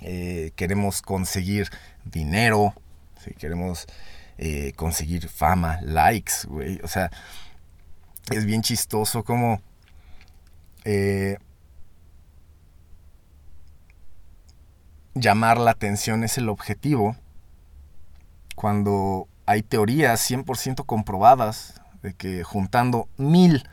Eh, 0.00 0.50
queremos 0.56 1.00
conseguir 1.00 1.70
dinero, 2.04 2.74
¿sí? 3.24 3.32
queremos 3.38 3.86
eh, 4.36 4.72
conseguir 4.74 5.28
fama, 5.28 5.78
likes, 5.82 6.46
güey. 6.46 6.80
O 6.82 6.88
sea, 6.88 7.10
es 8.30 8.44
bien 8.44 8.62
chistoso 8.62 9.24
como... 9.24 9.62
eh, 10.84 11.38
llamar 15.14 15.58
la 15.58 15.70
atención 15.70 16.24
es 16.24 16.38
el 16.38 16.48
objetivo 16.48 17.16
cuando 18.54 19.28
hay 19.46 19.62
teorías 19.62 20.28
100% 20.30 20.86
comprobadas 20.86 21.80
de 22.02 22.14
que 22.14 22.44
juntando 22.44 23.08
mil 23.16 23.68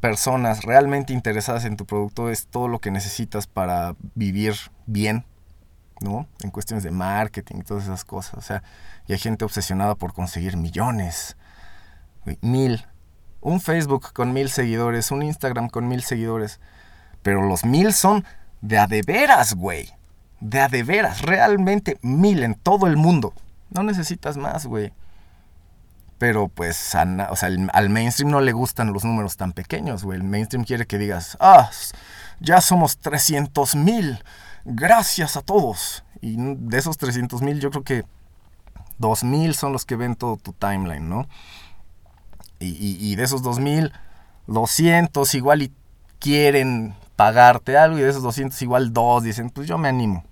personas 0.00 0.62
realmente 0.62 1.12
interesadas 1.12 1.64
en 1.64 1.76
tu 1.76 1.86
producto 1.86 2.30
es 2.30 2.46
todo 2.46 2.68
lo 2.68 2.78
que 2.78 2.90
necesitas 2.90 3.46
para 3.46 3.96
vivir 4.14 4.54
bien, 4.86 5.24
¿no? 6.00 6.28
En 6.42 6.50
cuestiones 6.50 6.84
de 6.84 6.90
marketing 6.90 7.56
y 7.56 7.62
todas 7.62 7.84
esas 7.84 8.04
cosas. 8.04 8.34
O 8.34 8.40
sea, 8.40 8.62
y 9.06 9.12
hay 9.12 9.18
gente 9.18 9.44
obsesionada 9.44 9.96
por 9.96 10.12
conseguir 10.12 10.56
millones, 10.56 11.36
mil. 12.40 12.86
Un 13.40 13.60
Facebook 13.60 14.12
con 14.12 14.32
mil 14.32 14.50
seguidores, 14.50 15.10
un 15.10 15.22
Instagram 15.22 15.68
con 15.68 15.88
mil 15.88 16.02
seguidores. 16.02 16.60
Pero 17.22 17.42
los 17.42 17.64
mil 17.64 17.92
son 17.92 18.24
de 18.60 18.78
a 18.78 18.86
de 18.86 19.02
veras, 19.02 19.54
güey. 19.54 19.90
De 20.40 20.60
a 20.60 20.68
de 20.68 20.82
veras, 20.82 21.22
realmente 21.22 21.98
mil 22.02 22.42
en 22.42 22.54
todo 22.54 22.86
el 22.86 22.96
mundo. 22.96 23.32
No 23.70 23.82
necesitas 23.82 24.36
más, 24.36 24.66
güey. 24.66 24.92
Pero 26.18 26.48
pues 26.48 26.94
o 26.94 27.36
sea, 27.36 27.48
al 27.72 27.90
mainstream 27.90 28.30
no 28.30 28.40
le 28.40 28.52
gustan 28.52 28.92
los 28.92 29.04
números 29.04 29.36
tan 29.36 29.52
pequeños, 29.52 30.04
güey. 30.04 30.18
El 30.18 30.24
mainstream 30.24 30.64
quiere 30.64 30.86
que 30.86 30.98
digas, 30.98 31.36
ah, 31.40 31.70
ya 32.40 32.60
somos 32.60 32.98
300 32.98 33.76
mil. 33.76 34.22
Gracias 34.64 35.36
a 35.36 35.42
todos. 35.42 36.04
Y 36.20 36.36
de 36.36 36.78
esos 36.78 36.98
300 36.98 37.42
mil 37.42 37.60
yo 37.60 37.70
creo 37.70 37.84
que 37.84 38.04
2 38.98 39.24
mil 39.24 39.54
son 39.54 39.72
los 39.72 39.84
que 39.84 39.94
ven 39.94 40.16
todo 40.16 40.36
tu 40.36 40.52
timeline, 40.52 41.08
¿no? 41.08 41.28
Y 42.60 43.14
de 43.14 43.22
esos 43.22 43.42
2 43.42 43.60
mil, 43.60 43.92
200 44.48 45.32
igual 45.34 45.62
y 45.62 45.72
quieren 46.18 46.96
pagarte 47.18 47.76
algo 47.76 47.98
y 47.98 48.02
de 48.02 48.10
esos 48.10 48.22
200 48.22 48.62
igual 48.62 48.92
dos 48.92 49.24
dicen, 49.24 49.50
pues 49.50 49.66
yo 49.66 49.76
me 49.76 49.88
animo. 49.88 50.22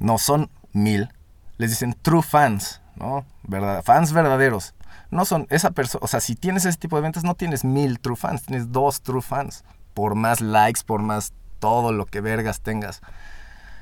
No 0.00 0.18
son 0.18 0.50
mil, 0.72 1.14
les 1.56 1.70
dicen 1.70 1.96
true 2.02 2.20
fans, 2.20 2.82
¿no? 2.96 3.24
¿Verdad? 3.44 3.84
Fans 3.84 4.12
verdaderos. 4.12 4.74
No 5.12 5.24
son 5.24 5.46
esa 5.50 5.70
persona, 5.70 6.04
o 6.04 6.08
sea, 6.08 6.18
si 6.18 6.34
tienes 6.34 6.64
ese 6.64 6.78
tipo 6.78 6.96
de 6.96 7.02
ventas 7.02 7.22
no 7.22 7.36
tienes 7.36 7.64
mil 7.64 8.00
true 8.00 8.16
fans, 8.16 8.42
tienes 8.42 8.72
dos 8.72 9.02
true 9.02 9.22
fans. 9.22 9.62
Por 9.94 10.16
más 10.16 10.40
likes, 10.40 10.80
por 10.84 11.00
más 11.00 11.32
todo 11.60 11.92
lo 11.92 12.06
que 12.06 12.20
vergas 12.20 12.60
tengas. 12.60 13.00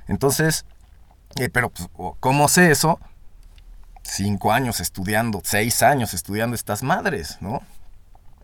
Entonces, 0.07 0.67
eh, 1.37 1.49
pero 1.49 1.71
pues, 1.71 1.89
¿cómo 2.21 2.49
sé 2.49 2.73
eso? 2.73 3.01
Cinco 4.03 4.53
años 4.53 4.81
estudiando, 4.81 5.41
seis 5.45 5.83
años 5.83 6.13
estudiando 6.13 6.55
estas 6.55 6.83
madres, 6.83 7.39
¿no? 7.41 7.63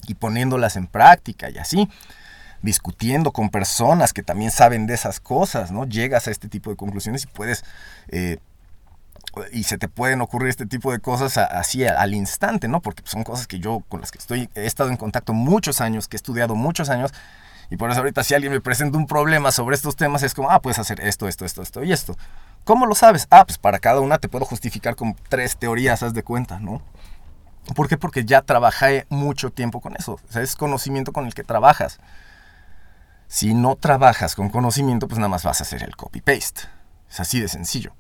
Y 0.09 0.15
poniéndolas 0.15 0.77
en 0.77 0.87
práctica 0.87 1.51
y 1.51 1.59
así. 1.59 1.91
Discutiendo 2.63 3.33
con 3.33 3.51
personas 3.51 4.13
que 4.13 4.23
también 4.23 4.51
saben 4.51 4.87
de 4.87 4.95
esas 4.95 5.21
cosas, 5.21 5.71
¿no? 5.71 5.85
Llegas 5.85 6.29
a 6.29 6.31
este 6.31 6.49
tipo 6.49 6.71
de 6.71 6.77
conclusiones 6.77 7.25
y 7.25 7.27
puedes... 7.27 7.65
eh, 8.09 8.39
y 9.51 9.65
se 9.65 9.79
te 9.79 9.89
pueden 9.89 10.21
ocurrir 10.21 10.51
este 10.51 10.67
tipo 10.67 10.93
de 10.93 10.99
cosas 10.99 11.39
así 11.39 11.87
al 11.87 12.13
instante, 12.13 12.69
¿no? 12.69 12.83
Porque 12.83 13.03
son 13.07 13.25
cosas 13.25 13.47
que 13.47 13.61
yo 13.61 13.83
con 13.89 14.01
las 14.01 14.11
que 14.11 14.19
estoy 14.19 14.51
he 14.55 14.67
estado 14.67 14.91
en 14.91 14.99
contacto 14.99 15.33
muchos 15.33 15.81
años, 15.81 16.07
que 16.07 16.17
he 16.17 16.19
estudiado 16.19 16.55
muchos 16.55 16.91
años 16.91 17.13
y 17.71 17.79
por 17.79 17.91
eso 17.91 18.01
ahorita 18.01 18.23
si 18.23 18.35
alguien 18.35 18.53
me 18.53 18.61
presenta 18.61 18.99
un 18.99 19.07
problema 19.07 19.51
sobre 19.51 19.75
estos 19.75 19.97
temas 19.97 20.23
es 20.23 20.35
como, 20.35 20.51
ah, 20.51 20.61
puedes 20.61 20.79
hacer 20.79 21.01
esto, 21.01 21.29
esto, 21.29 21.47
esto, 21.47 21.63
esto 21.63 21.83
y 21.83 21.93
esto. 21.93 22.17
¿Cómo 22.65 22.85
lo 22.85 22.95
sabes? 22.95 23.27
Ah, 23.31 23.47
pues 23.47 23.57
para 23.57 23.79
cada 23.79 24.01
una 24.01 24.19
te 24.19 24.29
puedo 24.29 24.45
justificar 24.45 24.95
con 24.95 25.17
tres 25.31 25.57
teorías, 25.57 26.03
haz 26.03 26.13
de 26.13 26.23
cuenta, 26.23 26.61
¿no? 26.61 26.83
¿Por 27.75 27.89
qué? 27.89 27.97
Porque 27.97 28.27
ya 28.27 28.43
trabajé 28.43 29.07
mucho 29.09 29.51
tiempo 29.51 29.81
con 29.81 29.97
eso. 29.97 30.21
O 30.29 30.33
sea, 30.33 30.43
es 30.43 30.55
conocimiento 30.55 31.13
con 31.13 31.25
el 31.25 31.33
que 31.33 31.45
trabajas. 31.45 31.99
Si 33.33 33.55
no 33.55 33.77
trabajas 33.77 34.35
con 34.35 34.51
conocimiento, 34.51 35.09
pues 35.09 35.19
nada 35.19 35.31
más 35.31 35.43
vas 35.43 35.59
a 35.59 35.65
hacer 35.65 35.83
el 35.85 35.97
copy-paste. 35.97 36.65
Es 37.09 37.19
así 37.19 37.41
de 37.41 37.49
sencillo. 37.49 37.95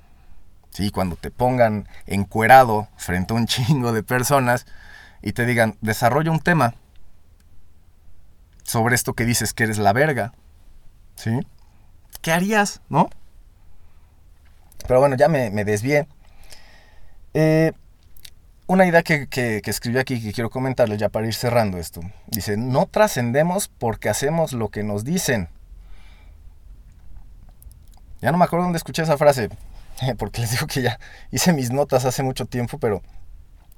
¿sí? 0.68 0.90
Cuando 0.90 1.16
te 1.16 1.30
pongan 1.30 1.88
encuerado 2.04 2.88
frente 2.98 3.32
a 3.32 3.38
un 3.38 3.46
chingo 3.46 3.94
de 3.94 4.02
personas 4.02 4.66
y 5.22 5.32
te 5.32 5.46
digan, 5.46 5.78
desarrolla 5.80 6.30
un 6.30 6.40
tema 6.40 6.74
sobre 8.62 8.94
esto 8.94 9.14
que 9.14 9.24
dices 9.24 9.54
que 9.54 9.64
eres 9.64 9.78
la 9.78 9.94
verga, 9.94 10.34
¿sí? 11.14 11.40
¿Qué 12.20 12.30
harías, 12.30 12.82
no? 12.90 13.08
Pero 14.86 15.00
bueno, 15.00 15.16
ya 15.16 15.28
me, 15.28 15.50
desvié. 15.64 16.08
Eh, 17.32 17.72
una 18.66 18.86
idea 18.86 19.02
que, 19.02 19.26
que, 19.28 19.60
escribí 19.64 19.98
aquí 19.98 20.22
que 20.22 20.32
quiero 20.32 20.50
comentarles 20.50 20.98
ya 20.98 21.08
para 21.08 21.26
ir 21.26 21.34
cerrando 21.34 21.78
esto. 21.78 22.00
Dice, 22.28 22.56
no 22.56 22.86
trascendemos 22.86 23.68
porque 23.68 24.08
hacemos 24.08 24.52
lo 24.52 24.70
que 24.70 24.82
nos 24.82 25.04
dicen. 25.04 25.48
Ya 28.20 28.30
no 28.30 28.38
me 28.38 28.44
acuerdo 28.44 28.64
dónde 28.64 28.78
escuché 28.78 29.02
esa 29.02 29.18
frase, 29.18 29.50
porque 30.18 30.40
les 30.40 30.52
digo 30.52 30.66
que 30.66 30.82
ya 30.82 30.98
hice 31.30 31.52
mis 31.52 31.70
notas 31.70 32.04
hace 32.04 32.22
mucho 32.22 32.46
tiempo, 32.46 32.78
pero 32.78 33.02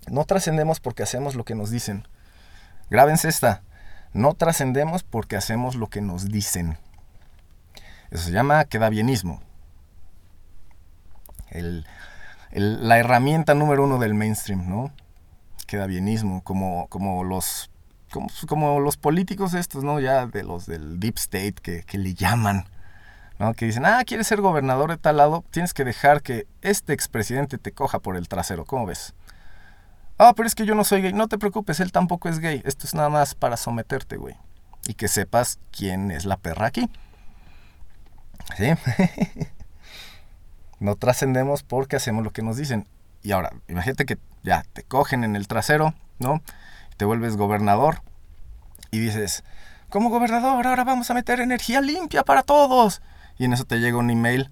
no 0.09 0.24
trascendemos 0.24 0.80
porque 0.80 1.03
hacemos 1.03 1.35
lo 1.35 1.45
que 1.45 1.55
nos 1.55 1.70
dicen. 1.70 2.07
Grábense 2.91 3.28
esta. 3.28 3.62
No 4.12 4.35
trascendemos 4.35 5.03
porque 5.03 5.37
hacemos 5.37 5.74
lo 5.74 5.89
que 5.89 6.01
nos 6.01 6.26
dicen. 6.26 6.78
Eso 8.11 8.24
se 8.24 8.30
llama 8.30 8.64
quedabienismo. 8.66 9.43
El, 11.51 11.87
la 12.55 12.98
herramienta 12.98 13.55
número 13.55 13.84
uno 13.84 13.98
del 13.98 14.14
mainstream, 14.14 14.68
¿no? 14.68 14.92
Quedabienismo, 15.66 16.42
como, 16.42 16.88
como 16.88 17.24
los 17.24 17.70
como, 18.11 18.28
como 18.46 18.80
los 18.80 18.96
políticos 18.96 19.55
estos, 19.55 19.82
¿no? 19.82 19.98
Ya 19.98 20.26
de 20.26 20.44
los 20.44 20.66
del 20.66 21.00
deep 21.00 21.16
state 21.16 21.55
que, 21.55 21.82
que 21.82 21.98
le 21.98 22.14
llaman. 22.14 22.66
¿no? 23.38 23.55
Que 23.55 23.66
dicen, 23.66 23.84
ah, 23.84 24.02
quieres 24.07 24.26
ser 24.26 24.40
gobernador 24.40 24.90
de 24.90 24.96
tal 24.96 25.16
lado, 25.16 25.44
tienes 25.50 25.74
que 25.74 25.84
dejar 25.84 26.22
que 26.22 26.46
este 26.62 26.92
expresidente 26.92 27.59
te 27.59 27.72
coja 27.72 27.98
por 27.98 28.16
el 28.16 28.28
trasero, 28.28 28.64
¿cómo 28.64 28.86
ves? 28.86 29.14
Ah, 30.18 30.32
pero 30.36 30.46
es 30.46 30.55
que 30.55 30.66
yo 30.66 30.74
no 30.74 30.84
soy 30.84 31.02
gay, 31.02 31.12
no 31.12 31.26
te 31.26 31.38
preocupes, 31.38 31.80
él 31.80 31.90
tampoco 31.90 32.28
es 32.28 32.38
gay, 32.38 32.62
esto 32.64 32.86
es 32.86 32.94
nada 32.94 33.09
más 33.09 33.34
para 33.34 33.57
someterte, 33.57 34.16
güey. 34.16 34.36
Y 34.86 34.94
que 34.94 35.09
sepas 35.09 35.59
quién 35.72 36.11
es 36.11 36.24
la 36.24 36.36
perra 36.36 36.66
aquí. 36.66 36.88
¿Sí? 38.57 38.66
no 40.81 40.97
trascendemos 40.97 41.62
porque 41.62 41.97
hacemos 41.97 42.25
lo 42.25 42.33
que 42.33 42.43
nos 42.43 42.57
dicen. 42.57 42.89
Y 43.22 43.33
ahora, 43.33 43.53
imagínate 43.68 44.05
que 44.05 44.18
ya 44.43 44.64
te 44.72 44.83
cogen 44.83 45.25
en 45.25 45.37
el 45.37 45.49
trasero, 45.49 45.95
¿no? 46.18 46.43
Te 46.97 47.05
vuelves 47.05 47.37
gobernador 47.37 48.03
y 48.91 48.99
dices, 48.99 49.45
como 49.89 50.11
gobernador, 50.11 50.66
ahora 50.66 50.85
vamos 50.85 51.11
a 51.11 51.14
meter 51.14 51.41
energía 51.41 51.81
limpia 51.81 52.25
para 52.25 52.43
todos. 52.43 53.03
Y 53.39 53.45
en 53.45 53.53
eso 53.53 53.64
te 53.64 53.79
llega 53.79 53.97
un 53.97 54.11
email 54.11 54.51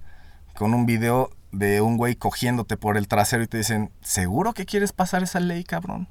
con 0.54 0.74
un 0.74 0.86
video 0.86 1.30
de 1.52 1.80
un 1.80 1.96
güey 1.96 2.16
cogiéndote 2.16 2.76
por 2.76 2.96
el 2.96 3.08
trasero 3.08 3.42
y 3.42 3.46
te 3.46 3.58
dicen, 3.58 3.92
¿seguro 4.00 4.54
que 4.54 4.66
quieres 4.66 4.92
pasar 4.92 5.22
esa 5.22 5.40
ley, 5.40 5.64
cabrón? 5.64 6.08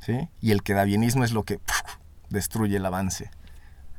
¿Sí? 0.00 0.28
Y 0.40 0.52
el 0.52 0.62
quedabienismo 0.62 1.24
es 1.24 1.32
lo 1.32 1.44
que 1.44 1.60
destruye 2.30 2.76
el 2.76 2.86
avance. 2.86 3.30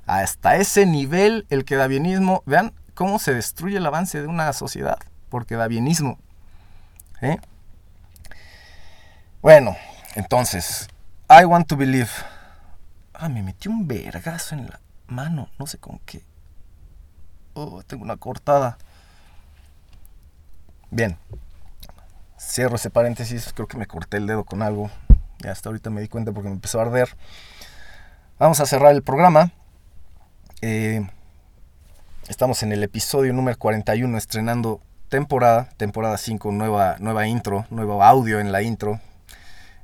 Hasta 0.06 0.56
ese 0.58 0.86
nivel, 0.86 1.46
el 1.50 1.66
quedabienismo, 1.66 2.44
vean 2.46 2.74
cómo 2.94 3.20
se 3.20 3.34
destruye 3.34 3.78
el 3.78 3.86
avance 3.86 4.22
de 4.22 4.28
una 4.28 4.52
sociedad 4.54 4.98
por 5.30 5.46
quedabienismo. 5.46 6.20
¿Sí? 7.20 7.38
Bueno, 9.42 9.76
entonces, 10.16 10.88
I 11.30 11.46
want 11.46 11.68
to 11.68 11.78
believe. 11.78 12.10
Ah, 13.14 13.30
me 13.30 13.44
metí 13.44 13.68
un 13.68 13.88
vergazo 13.88 14.56
en 14.56 14.68
la 14.68 14.80
mano, 15.08 15.50
no 15.60 15.68
sé 15.68 15.78
con 15.78 16.00
qué. 16.00 16.24
Oh, 17.54 17.84
tengo 17.84 18.04
una 18.04 18.18
cortada. 18.18 18.78
Bien. 20.90 21.18
Cierro 22.40 22.76
ese 22.76 22.90
paréntesis. 22.90 23.52
Creo 23.54 23.68
que 23.68 23.78
me 23.78 23.88
corté 23.88 24.18
el 24.18 24.28
dedo 24.28 24.44
con 24.44 24.62
algo. 24.62 24.90
Ya 25.40 25.52
hasta 25.52 25.70
ahorita 25.70 25.90
me 25.90 26.02
di 26.02 26.08
cuenta 26.08 26.32
porque 26.32 26.50
me 26.50 26.56
empezó 26.56 26.80
a 26.80 26.84
arder. 26.84 27.16
Vamos 28.40 28.60
a 28.60 28.66
cerrar 28.66 28.92
el 28.92 29.04
programa. 29.04 29.52
Eh, 30.62 31.08
estamos 32.34 32.64
en 32.64 32.72
el 32.72 32.82
episodio 32.82 33.32
número 33.32 33.60
41 33.60 34.18
estrenando 34.18 34.82
temporada. 35.08 35.70
Temporada 35.78 36.18
5, 36.18 36.52
nueva, 36.52 36.96
nueva 37.00 37.28
intro, 37.28 37.68
nuevo 37.70 38.04
audio 38.04 38.40
en 38.40 38.52
la 38.52 38.64
intro. 38.64 39.00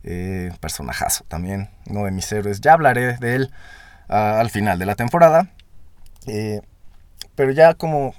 Eh, 0.03 0.51
personajazo 0.59 1.25
también, 1.27 1.69
uno 1.85 2.05
de 2.05 2.11
mis 2.11 2.31
héroes. 2.31 2.59
Ya 2.59 2.73
hablaré 2.73 3.17
de 3.17 3.35
él 3.35 3.51
ah, 4.07 4.39
al 4.39 4.49
final 4.49 4.79
de 4.79 4.87
la 4.87 4.95
temporada. 4.95 5.51
Eh, 6.25 6.61
pero 7.35 7.51
ya 7.51 7.75
como 7.75 8.15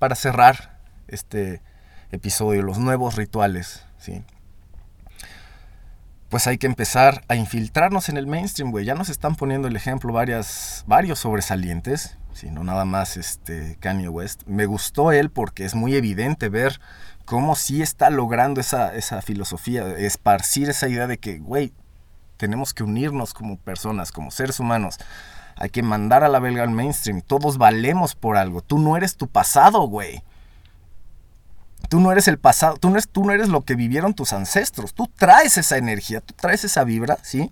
para 0.00 0.16
cerrar 0.16 0.76
este 1.06 1.62
episodio, 2.10 2.62
los 2.62 2.78
nuevos 2.78 3.14
rituales, 3.14 3.86
¿sí? 3.98 4.24
Pues 6.30 6.46
hay 6.46 6.58
que 6.58 6.68
empezar 6.68 7.24
a 7.26 7.34
infiltrarnos 7.34 8.08
en 8.08 8.16
el 8.16 8.28
mainstream, 8.28 8.70
güey. 8.70 8.84
Ya 8.84 8.94
nos 8.94 9.08
están 9.08 9.34
poniendo 9.34 9.66
el 9.66 9.74
ejemplo 9.74 10.12
varias, 10.12 10.84
varios 10.86 11.18
sobresalientes, 11.18 12.16
¿sí? 12.32 12.52
no 12.52 12.62
nada 12.62 12.84
más 12.84 13.16
este 13.16 13.76
Kanye 13.80 14.08
West. 14.08 14.44
Me 14.46 14.66
gustó 14.66 15.10
él 15.10 15.30
porque 15.30 15.64
es 15.64 15.74
muy 15.74 15.96
evidente 15.96 16.48
ver 16.48 16.80
cómo 17.24 17.56
sí 17.56 17.82
está 17.82 18.10
logrando 18.10 18.60
esa, 18.60 18.94
esa 18.94 19.22
filosofía, 19.22 19.88
esparcir 19.98 20.70
esa 20.70 20.88
idea 20.88 21.08
de 21.08 21.18
que, 21.18 21.40
güey, 21.40 21.72
tenemos 22.36 22.74
que 22.74 22.84
unirnos 22.84 23.34
como 23.34 23.58
personas, 23.58 24.12
como 24.12 24.30
seres 24.30 24.60
humanos. 24.60 24.98
Hay 25.56 25.70
que 25.70 25.82
mandar 25.82 26.22
a 26.22 26.28
la 26.28 26.38
belga 26.38 26.62
al 26.62 26.70
mainstream. 26.70 27.22
Todos 27.22 27.58
valemos 27.58 28.14
por 28.14 28.36
algo. 28.36 28.62
Tú 28.62 28.78
no 28.78 28.96
eres 28.96 29.16
tu 29.16 29.26
pasado, 29.26 29.80
güey. 29.88 30.22
Tú 31.90 31.98
no 31.98 32.12
eres 32.12 32.28
el 32.28 32.38
pasado, 32.38 32.76
tú 32.76 32.88
no 32.88 32.94
eres, 32.94 33.08
tú 33.08 33.24
no 33.24 33.32
eres 33.32 33.48
lo 33.48 33.62
que 33.62 33.74
vivieron 33.74 34.14
tus 34.14 34.32
ancestros. 34.32 34.94
Tú 34.94 35.10
traes 35.18 35.58
esa 35.58 35.76
energía, 35.76 36.20
tú 36.20 36.34
traes 36.34 36.62
esa 36.62 36.84
vibra, 36.84 37.18
¿sí? 37.22 37.50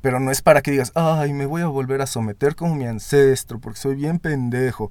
Pero 0.00 0.18
no 0.18 0.30
es 0.30 0.40
para 0.40 0.62
que 0.62 0.70
digas, 0.70 0.92
ay, 0.94 1.34
me 1.34 1.44
voy 1.44 1.60
a 1.60 1.66
volver 1.66 2.00
a 2.00 2.06
someter 2.06 2.56
como 2.56 2.74
mi 2.74 2.86
ancestro 2.86 3.60
porque 3.60 3.78
soy 3.78 3.96
bien 3.96 4.18
pendejo. 4.18 4.90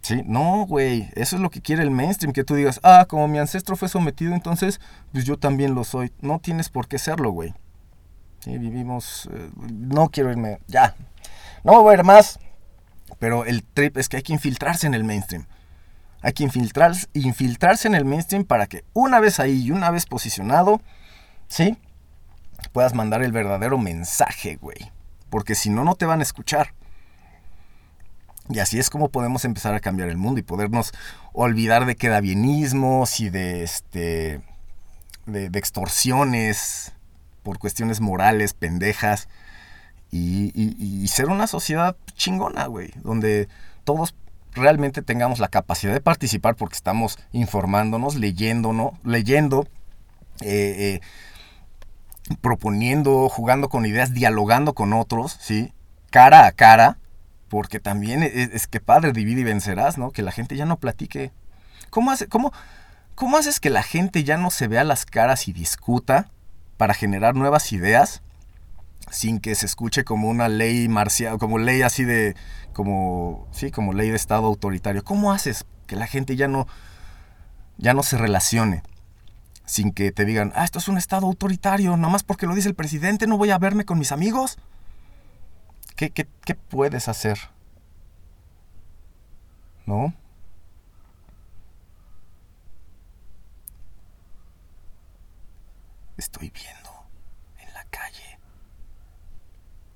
Sí, 0.00 0.22
no, 0.26 0.64
güey, 0.64 1.10
eso 1.16 1.34
es 1.34 1.42
lo 1.42 1.50
que 1.50 1.60
quiere 1.60 1.82
el 1.82 1.90
mainstream, 1.90 2.32
que 2.32 2.44
tú 2.44 2.54
digas, 2.54 2.78
ah, 2.84 3.06
como 3.08 3.26
mi 3.26 3.40
ancestro 3.40 3.74
fue 3.74 3.88
sometido, 3.88 4.32
entonces, 4.32 4.80
pues 5.10 5.24
yo 5.24 5.36
también 5.36 5.74
lo 5.74 5.82
soy. 5.82 6.12
No 6.20 6.38
tienes 6.38 6.68
por 6.68 6.86
qué 6.86 7.00
serlo, 7.00 7.32
güey. 7.32 7.52
Sí, 8.38 8.56
vivimos, 8.58 9.28
eh, 9.32 9.50
no 9.56 10.08
quiero 10.08 10.30
irme, 10.30 10.60
ya. 10.68 10.94
No 11.64 11.82
voy 11.82 11.96
a 11.96 11.98
ir 11.98 12.04
más, 12.04 12.38
pero 13.18 13.44
el 13.44 13.64
trip 13.64 13.96
es 13.96 14.08
que 14.08 14.18
hay 14.18 14.22
que 14.22 14.34
infiltrarse 14.34 14.86
en 14.86 14.94
el 14.94 15.02
mainstream. 15.02 15.46
Hay 16.20 16.32
que 16.32 16.42
infiltrar, 16.42 16.92
infiltrarse 17.14 17.86
en 17.86 17.94
el 17.94 18.04
mainstream 18.04 18.44
para 18.44 18.66
que 18.66 18.84
una 18.92 19.20
vez 19.20 19.38
ahí 19.38 19.62
y 19.62 19.70
una 19.70 19.90
vez 19.90 20.06
posicionado, 20.06 20.80
¿sí? 21.48 21.78
Puedas 22.72 22.94
mandar 22.94 23.22
el 23.22 23.30
verdadero 23.32 23.78
mensaje, 23.78 24.56
güey. 24.56 24.90
Porque 25.30 25.54
si 25.54 25.70
no, 25.70 25.84
no 25.84 25.94
te 25.94 26.06
van 26.06 26.20
a 26.20 26.24
escuchar. 26.24 26.74
Y 28.50 28.58
así 28.60 28.78
es 28.78 28.90
como 28.90 29.10
podemos 29.10 29.44
empezar 29.44 29.74
a 29.74 29.80
cambiar 29.80 30.08
el 30.08 30.16
mundo 30.16 30.40
y 30.40 30.42
podernos 30.42 30.92
olvidar 31.32 31.86
de 31.86 31.96
quedabienismos 31.96 33.20
y 33.20 33.30
de, 33.30 33.62
este, 33.62 34.40
de, 35.26 35.46
extorsiones 35.58 36.92
por 37.42 37.58
cuestiones 37.58 38.00
morales, 38.00 38.54
pendejas. 38.54 39.28
Y- 40.10 40.50
y 40.54 41.06
ser 41.08 41.26
una 41.26 41.46
sociedad 41.46 41.94
chingona, 42.14 42.66
güey. 42.66 42.92
Donde 43.02 43.48
todos 43.84 44.14
realmente 44.58 45.02
tengamos 45.02 45.38
la 45.38 45.48
capacidad 45.48 45.92
de 45.92 46.00
participar 46.00 46.56
porque 46.56 46.76
estamos 46.76 47.18
informándonos, 47.32 48.16
leyendo, 48.16 49.68
eh, 50.40 51.00
eh, 51.00 51.00
proponiendo, 52.40 53.28
jugando 53.28 53.68
con 53.68 53.86
ideas, 53.86 54.12
dialogando 54.12 54.74
con 54.74 54.92
otros, 54.92 55.38
¿sí? 55.40 55.72
Cara 56.10 56.46
a 56.46 56.52
cara, 56.52 56.98
porque 57.48 57.80
también 57.80 58.22
es, 58.22 58.34
es 58.34 58.66
que 58.66 58.80
padre, 58.80 59.12
divide 59.12 59.40
y 59.40 59.44
vencerás, 59.44 59.98
¿no? 59.98 60.10
Que 60.10 60.22
la 60.22 60.32
gente 60.32 60.56
ya 60.56 60.66
no 60.66 60.78
platique. 60.78 61.32
¿Cómo, 61.90 62.10
hace, 62.10 62.28
cómo, 62.28 62.52
¿Cómo 63.18 63.36
haces 63.36 63.58
que 63.58 63.68
la 63.68 63.82
gente 63.82 64.22
ya 64.22 64.36
no 64.36 64.48
se 64.50 64.68
vea 64.68 64.84
las 64.84 65.04
caras 65.04 65.48
y 65.48 65.52
discuta 65.52 66.30
para 66.76 66.94
generar 66.94 67.34
nuevas 67.34 67.72
ideas? 67.72 68.22
Sin 69.10 69.40
que 69.40 69.54
se 69.54 69.66
escuche 69.66 70.04
como 70.04 70.28
una 70.28 70.48
ley 70.48 70.88
marcial, 70.88 71.38
como 71.38 71.58
ley 71.58 71.82
así 71.82 72.04
de, 72.04 72.36
como, 72.72 73.48
sí, 73.52 73.70
como 73.70 73.92
ley 73.92 74.10
de 74.10 74.16
Estado 74.16 74.46
autoritario. 74.46 75.04
¿Cómo 75.04 75.32
haces 75.32 75.66
que 75.86 75.96
la 75.96 76.06
gente 76.06 76.36
ya 76.36 76.48
no, 76.48 76.66
ya 77.76 77.94
no 77.94 78.02
se 78.02 78.18
relacione? 78.18 78.82
Sin 79.64 79.92
que 79.92 80.12
te 80.12 80.24
digan, 80.24 80.52
ah, 80.54 80.64
esto 80.64 80.78
es 80.78 80.88
un 80.88 80.96
Estado 80.96 81.26
autoritario, 81.26 81.96
nada 81.96 82.12
más 82.12 82.22
porque 82.22 82.46
lo 82.46 82.54
dice 82.54 82.68
el 82.68 82.74
presidente, 82.74 83.26
no 83.26 83.36
voy 83.36 83.50
a 83.50 83.58
verme 83.58 83.84
con 83.84 83.98
mis 83.98 84.12
amigos. 84.12 84.58
¿Qué, 85.96 86.10
qué, 86.10 86.28
qué 86.44 86.54
puedes 86.54 87.08
hacer? 87.08 87.38
¿No? 89.84 90.14
Estoy 96.16 96.50
viendo 96.50 96.90
en 97.58 97.72
la 97.74 97.84
calle 97.84 98.38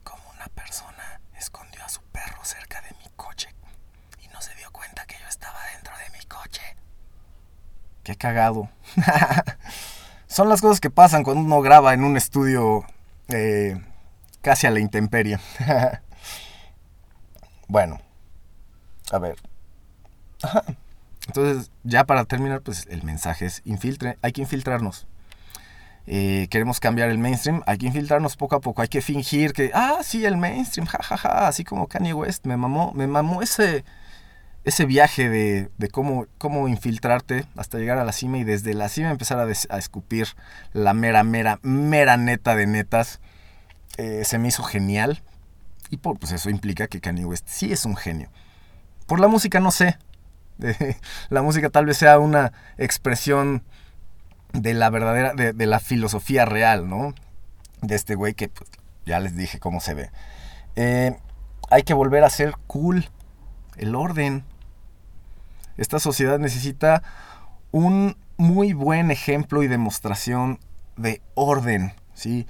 como 0.04 0.22
una 0.30 0.46
persona 0.48 1.20
escondió 1.36 1.84
a 1.84 1.88
su 1.88 2.00
perro 2.02 2.44
cerca 2.44 2.80
de 2.80 2.90
mi 3.02 3.10
coche 3.16 3.48
y 4.20 4.28
no 4.28 4.40
se 4.40 4.54
dio 4.54 4.70
cuenta 4.70 5.04
que 5.06 5.16
yo 5.18 5.26
estaba 5.26 5.58
dentro 5.74 5.92
de 5.98 6.16
mi 6.16 6.24
coche. 6.26 6.62
Qué 8.02 8.16
cagado. 8.16 8.68
Son 10.26 10.48
las 10.48 10.60
cosas 10.60 10.80
que 10.80 10.90
pasan 10.90 11.24
cuando 11.24 11.42
uno 11.42 11.60
graba 11.60 11.94
en 11.94 12.04
un 12.04 12.16
estudio 12.16 12.84
eh, 13.28 13.80
casi 14.40 14.66
a 14.66 14.70
la 14.70 14.80
intemperie. 14.80 15.38
bueno, 17.68 18.00
a 19.10 19.18
ver. 19.18 19.36
Entonces, 21.28 21.70
ya 21.84 22.04
para 22.04 22.24
terminar, 22.24 22.62
pues 22.62 22.86
el 22.90 23.02
mensaje 23.04 23.46
es 23.46 23.62
infiltre, 23.64 24.18
hay 24.22 24.32
que 24.32 24.40
infiltrarnos. 24.42 25.06
Eh, 26.06 26.48
queremos 26.50 26.80
cambiar 26.80 27.10
el 27.10 27.18
mainstream, 27.18 27.62
hay 27.66 27.78
que 27.78 27.86
infiltrarnos 27.86 28.36
poco 28.36 28.56
a 28.56 28.60
poco, 28.60 28.82
hay 28.82 28.88
que 28.88 29.02
fingir 29.02 29.52
que, 29.52 29.70
ah, 29.72 30.00
sí, 30.02 30.24
el 30.24 30.36
mainstream, 30.36 30.86
jajaja, 30.86 31.46
así 31.46 31.62
como 31.62 31.86
Kanye 31.86 32.12
West, 32.12 32.44
me 32.44 32.56
mamó, 32.56 32.92
me 32.92 33.06
mamó 33.06 33.40
ese, 33.40 33.84
ese 34.64 34.86
viaje 34.86 35.28
de, 35.28 35.70
de 35.78 35.88
cómo, 35.88 36.26
cómo 36.38 36.68
infiltrarte 36.68 37.46
hasta 37.56 37.78
llegar 37.78 37.98
a 37.98 38.04
la 38.04 38.12
cima 38.12 38.38
y 38.38 38.44
desde 38.44 38.74
la 38.74 38.88
cima 38.88 39.10
empezar 39.10 39.38
a, 39.38 39.78
escupir 39.78 40.28
la 40.72 40.94
mera, 40.94 41.24
mera, 41.24 41.58
mera 41.62 42.16
neta 42.16 42.54
de 42.54 42.66
netas. 42.66 43.20
Eh, 43.98 44.22
se 44.24 44.38
me 44.38 44.48
hizo 44.48 44.62
genial 44.62 45.22
y 45.90 45.98
pues 45.98 46.32
eso 46.32 46.48
implica 46.48 46.88
que 46.88 47.00
Kanye 47.00 47.24
West 47.24 47.46
sí 47.48 47.72
es 47.72 47.84
un 47.84 47.96
genio. 47.96 48.30
Por 49.06 49.20
la 49.20 49.28
música 49.28 49.60
no 49.60 49.70
sé, 49.70 49.98
la 51.28 51.42
música 51.42 51.68
tal 51.68 51.86
vez 51.86 51.98
sea 51.98 52.18
una 52.18 52.52
expresión 52.78 53.62
de 54.52 54.74
la 54.74 54.90
verdadera, 54.90 55.34
de, 55.34 55.52
de 55.52 55.66
la 55.66 55.80
filosofía 55.80 56.44
real, 56.44 56.88
¿no? 56.88 57.14
De 57.80 57.94
este 57.94 58.14
güey 58.14 58.34
que 58.34 58.48
pues, 58.48 58.70
ya 59.04 59.20
les 59.20 59.36
dije 59.36 59.58
cómo 59.58 59.80
se 59.80 59.94
ve. 59.94 60.10
Eh, 60.76 61.16
hay 61.70 61.82
que 61.82 61.94
volver 61.94 62.24
a 62.24 62.30
ser 62.30 62.54
cool, 62.66 63.08
el 63.76 63.94
orden. 63.94 64.44
Esta 65.76 65.98
sociedad 65.98 66.38
necesita 66.38 67.02
un 67.70 68.16
muy 68.36 68.72
buen 68.72 69.10
ejemplo 69.10 69.62
y 69.62 69.68
demostración 69.68 70.58
de 70.96 71.22
orden, 71.34 71.94
¿sí? 72.14 72.46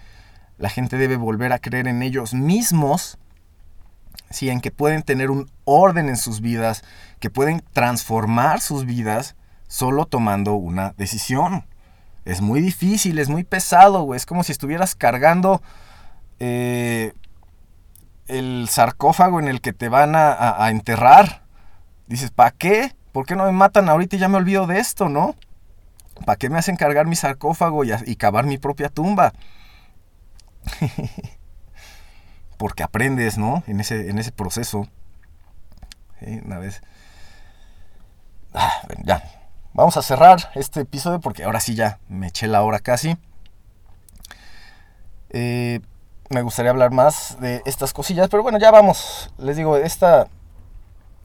La 0.59 0.69
gente 0.69 0.97
debe 0.97 1.17
volver 1.17 1.53
a 1.53 1.59
creer 1.59 1.89
en 1.89 2.03
ellos 2.03 2.35
mismos, 2.35 3.19
¿sí? 4.31 4.49
En 4.51 4.61
que 4.61 4.71
pueden 4.71 5.03
tener 5.03 5.31
un 5.31 5.51
orden 5.65 6.09
en 6.09 6.17
sus 6.17 6.41
vidas, 6.41 6.83
que 7.21 7.31
pueden 7.31 7.63
transformar 7.73 8.61
sus 8.61 8.85
vidas 8.85 9.37
solo 9.69 10.07
tomando 10.07 10.55
una 10.55 10.95
decisión. 10.97 11.67
Es 12.25 12.41
muy 12.41 12.61
difícil, 12.61 13.19
es 13.19 13.29
muy 13.29 13.45
pesado, 13.45 14.03
güey. 14.03 14.17
Es 14.17 14.27
como 14.27 14.43
si 14.45 14.53
estuvieras 14.53 14.95
cargando 14.95 15.63
eh, 16.39 17.13
el 18.27 18.69
sarcófago 18.71 19.41
en 19.41 19.49
el 19.49 19.61
que 19.61 19.73
te 19.73 19.89
van 19.89 20.15
a, 20.15 20.33
a- 20.65 20.71
enterrar. 20.71 21.43
Dices, 22.07 22.31
¿para 22.31 22.51
qué? 22.53 22.95
¿Por 23.13 23.27
qué 23.27 23.37
no 23.37 23.45
me 23.45 23.53
matan 23.53 23.89
ahorita 23.89 24.17
y 24.17 24.19
ya 24.19 24.29
me 24.29 24.39
olvido 24.39 24.67
de 24.67 24.79
esto, 24.79 25.09
no? 25.09 25.37
¿Para 26.25 26.37
qué 26.37 26.49
me 26.49 26.59
hacen 26.59 26.77
cargar 26.77 27.07
mi 27.07 27.17
sarcófago 27.17 27.85
y, 27.85 28.17
cavar 28.17 28.47
mi 28.47 28.59
propia 28.59 28.89
tumba? 28.89 29.33
Porque 32.57 32.83
aprendes, 32.83 33.39
¿no? 33.39 33.63
En 33.67 33.81
ese, 33.81 34.09
en 34.09 34.19
ese 34.19 34.33
proceso. 34.33 34.89
Una 36.21 36.59
vez. 36.59 36.83
Ah, 38.55 38.83
ya. 39.05 39.23
Vamos 39.75 39.97
a 39.97 40.03
cerrar 40.03 40.51
este 40.55 40.81
episodio 40.81 41.19
porque 41.19 41.45
ahora 41.45 41.59
sí 41.59 41.75
ya 41.75 41.99
me 42.09 42.29
eché 42.29 42.47
la 42.47 42.63
hora 42.63 42.79
casi. 42.79 43.17
Eh, 45.31 45.81
me 46.29 46.43
gustaría 46.43 46.71
hablar 46.71 46.91
más 46.91 47.41
de 47.41 47.63
estas 47.65 47.95
cosillas, 47.95 48.29
pero 48.29 48.43
bueno, 48.43 48.59
ya 48.59 48.71
vamos. 48.71 49.33
Les 49.39 49.57
digo, 49.57 49.79
esta, 49.79 50.29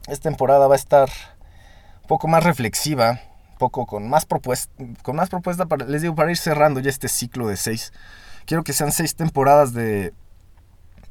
esta 0.06 0.30
temporada 0.30 0.66
va 0.66 0.74
a 0.74 0.78
estar 0.78 1.10
poco 2.08 2.26
más 2.26 2.42
reflexiva, 2.42 3.20
poco 3.58 3.86
con 3.86 4.08
más 4.08 4.26
propuesta, 4.26 4.72
con 5.02 5.14
más 5.14 5.28
propuesta 5.28 5.66
para, 5.66 5.86
les 5.86 6.02
digo, 6.02 6.16
para 6.16 6.30
ir 6.32 6.36
cerrando 6.36 6.80
ya 6.80 6.90
este 6.90 7.06
ciclo 7.08 7.46
de 7.46 7.56
seis. 7.56 7.92
Quiero 8.46 8.64
que 8.64 8.72
sean 8.72 8.90
seis 8.90 9.14
temporadas 9.14 9.72
de, 9.74 10.12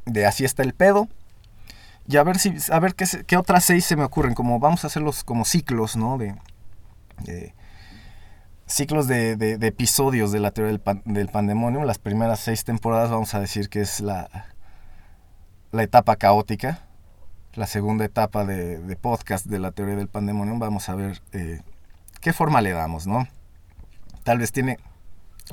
de 0.05 0.25
Así 0.25 0.43
está 0.43 0.63
el 0.63 0.73
pedo. 0.73 1.07
Y 2.09 2.17
a 2.17 2.23
ver 2.23 2.39
si, 2.39 2.55
a 2.71 2.79
ver 2.79 2.95
qué, 2.95 3.05
qué 3.25 3.37
otras 3.37 3.63
seis 3.65 3.85
se 3.85 3.95
me 3.95 4.03
ocurren. 4.03 4.33
Como 4.33 4.59
vamos 4.59 4.83
a 4.83 4.87
hacerlos 4.87 5.23
como 5.23 5.45
ciclos, 5.45 5.95
¿no? 5.95 6.17
De, 6.17 6.35
de- 7.23 7.53
ciclos 8.65 9.07
de, 9.07 9.35
de- 9.35 9.67
episodios 9.67 10.31
de 10.31 10.39
la 10.39 10.51
teoría 10.51 10.71
del, 10.71 10.79
pan- 10.81 11.03
del 11.05 11.27
pandemonium. 11.27 11.83
Las 11.83 11.99
primeras 11.99 12.39
seis 12.39 12.63
temporadas 12.63 13.09
vamos 13.11 13.33
a 13.33 13.39
decir 13.39 13.69
que 13.69 13.81
es 13.81 13.99
la, 13.99 14.29
la 15.71 15.83
etapa 15.83 16.15
caótica. 16.15 16.86
La 17.57 17.65
segunda 17.65 18.05
etapa 18.05 18.45
de, 18.45 18.95
podcast 19.01 19.47
de 19.47 19.57
la 19.57 19.71
teoría 19.71 19.95
del 19.95 20.09
pandemonium. 20.09 20.59
Vamos 20.59 20.89
a 20.89 20.95
ver 20.95 21.23
eh, 21.31 21.61
qué 22.21 22.31
forma 22.31 22.61
le 22.61 22.69
damos, 22.69 23.07
¿no? 23.07 23.27
Tal 24.23 24.37
vez 24.37 24.51
tiene, 24.51 24.77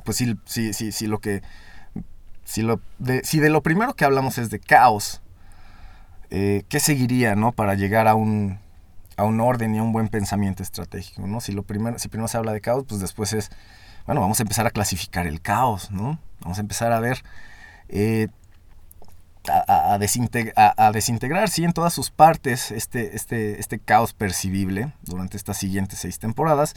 pues 0.05 0.19
si, 0.19 0.39
si, 0.45 0.75
si, 0.75 0.93
si 0.93 1.07
lo 1.07 1.19
que, 1.19 1.41
si, 2.45 2.61
lo 2.61 2.83
de, 2.99 3.23
de 3.23 3.49
lo 3.49 3.63
primero 3.63 3.95
que 3.95 4.05
hablamos 4.05 4.37
es 4.37 4.51
de 4.51 4.61
caos, 4.61 5.23
eh, 6.29 6.65
¿qué 6.69 6.79
seguiría, 6.79 7.37
no? 7.37 7.53
Para 7.53 7.75
llegar 7.75 8.07
a 8.07 8.15
un, 8.15 8.59
a 9.17 9.25
un 9.25 9.41
orden 9.41 9.75
y 9.75 9.79
a 9.79 9.83
un 9.83 9.95
buen 9.95 10.09
pensamiento 10.09 10.63
estratégico, 10.63 11.27
¿no? 11.27 11.41
Si, 11.41 11.53
lo 11.53 11.63
primero, 11.63 11.99
si 11.99 12.09
primero 12.09 12.29
se 12.29 12.37
habla 12.37 12.53
de 12.53 12.61
caos, 12.61 12.85
pues 12.87 13.01
después 13.01 13.33
es, 13.33 13.51
bueno, 14.05 14.21
vamos 14.21 14.39
a 14.41 14.43
empezar 14.43 14.67
a 14.67 14.71
clasificar 14.71 15.27
el 15.27 15.41
caos, 15.41 15.91
¿no? 15.91 16.19
Vamos 16.43 16.59
a 16.59 16.61
empezar 16.61 16.93
a 16.93 17.01
ver, 17.01 17.25
eh, 17.89 18.29
a, 19.49 19.65
a- 19.73 19.95
a 19.95 19.99
desinteg- 19.99 20.53
a- 20.57 20.87
a 20.87 20.93
desintegrar, 20.93 21.49
sí, 21.51 21.65
en 21.65 21.73
todas 21.73 21.93
sus 21.95 22.11
partes 22.11 22.71
este, 22.71 23.15
este, 23.17 23.61
este 23.61 23.79
caos 23.79 24.13
percibible 24.15 24.93
durante 25.03 25.37
estas 25.37 25.57
siguientes 25.59 25.99
seis 26.01 26.19
temporadas. 26.19 26.75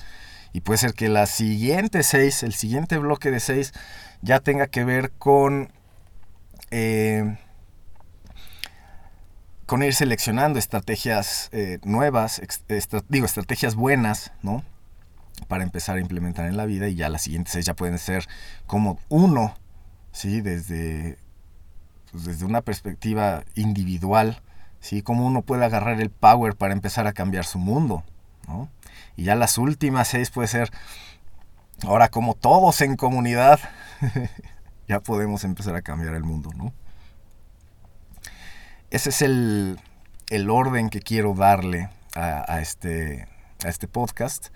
Y 0.53 0.61
puede 0.61 0.78
ser 0.78 0.93
que 0.93 1.09
las 1.09 1.30
siguientes 1.30 2.07
seis, 2.07 2.41
el 2.43 2.53
siguiente 2.53 2.97
bloque 2.97 3.32
de 3.32 3.39
seis, 3.39 3.74
ya 4.22 4.39
tenga 4.39 4.68
que 4.68 4.84
ver 4.84 5.11
con... 5.11 5.72
eh, 6.72 7.38
con 9.65 9.84
ir 9.84 9.93
seleccionando 9.93 10.59
estrategias 10.59 11.49
eh, 11.51 11.80
nuevas, 11.84 12.41
digo, 13.09 13.26
estrategias 13.26 13.76
buenas, 13.76 14.32
¿no? 14.41 14.63
Para 15.49 15.63
empezar 15.63 15.97
a 15.97 15.99
implementar 15.99 16.45
en 16.47 16.55
la 16.55 16.65
vida 16.65 16.88
y 16.88 16.95
ya 16.95 17.09
las 17.09 17.24
siguientes 17.24 17.51
seis 17.51 17.65
ya 17.65 17.74
pueden 17.76 17.99
ser 17.99 18.28
como 18.65 18.97
uno, 19.09 19.53
¿sí? 20.13 20.39
Desde, 20.39 21.18
pues, 22.18 22.26
desde 22.26 22.45
una 22.45 22.61
perspectiva 22.63 23.43
individual, 23.53 24.41
¿sí? 24.80 25.03
Cómo 25.03 25.24
uno 25.28 25.43
puede 25.43 25.63
agarrar 25.65 26.01
el 26.01 26.09
power 26.09 26.55
para 26.55 26.74
empezar 26.74 27.05
a 27.05 27.13
cambiar 27.13 27.45
su 27.45 27.59
mundo, 27.59 28.03
¿no? 28.47 28.70
Y 29.15 29.26
ya 29.26 29.36
las 29.36 29.59
últimas 29.59 30.07
seis 30.07 30.32
puede 30.32 30.47
ser, 30.47 30.72
ahora 31.84 32.09
como 32.09 32.34
todos 32.34 32.82
en 32.82 32.95
comunidad, 32.95 33.59
ya 34.88 34.99
podemos 34.99 35.43
empezar 35.43 35.76
a 35.76 35.84
cambiar 35.84 36.15
el 36.15 36.24
mundo, 36.24 36.49
¿no? 36.55 36.74
Ese 38.89 39.09
es 39.09 39.22
el, 39.22 39.80
el 40.32 40.49
orden 40.49 40.89
que 40.89 41.01
quiero 41.01 41.36
darle 41.36 41.91
a, 42.15 42.51
a 42.51 42.61
este, 42.61 43.28
a 43.63 43.68
este 43.68 43.88
podcast. 43.88 44.47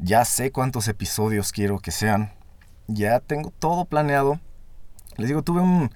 Ya 0.00 0.24
sé 0.24 0.50
cuántos 0.50 0.88
episodios 0.88 1.52
quiero 1.52 1.78
que 1.78 1.92
sean. 1.92 2.32
Ya 2.88 3.20
tengo 3.20 3.52
todo 3.60 3.84
planeado. 3.84 4.40
Les 5.16 5.28
digo, 5.28 5.42
tuve 5.42 5.60
un, 5.60 5.92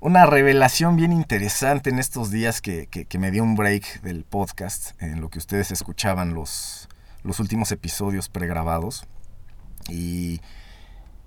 una 0.00 0.24
revelación 0.26 0.96
bien 0.96 1.12
interesante 1.12 1.90
en 1.90 1.98
estos 1.98 2.30
días 2.30 2.60
que, 2.60 2.86
que- 2.86 3.18
me 3.18 3.30
dio 3.30 3.42
un 3.42 3.54
break 3.54 4.00
del 4.02 4.24
podcast, 4.24 5.00
en 5.02 5.20
lo 5.20 5.28
que 5.28 5.38
ustedes 5.38 5.70
escuchaban 5.70 6.34
los, 6.34 6.88
los 7.22 7.38
últimos 7.40 7.70
episodios 7.72 8.28
pregrabados. 8.28 9.04
Y, 9.88 10.40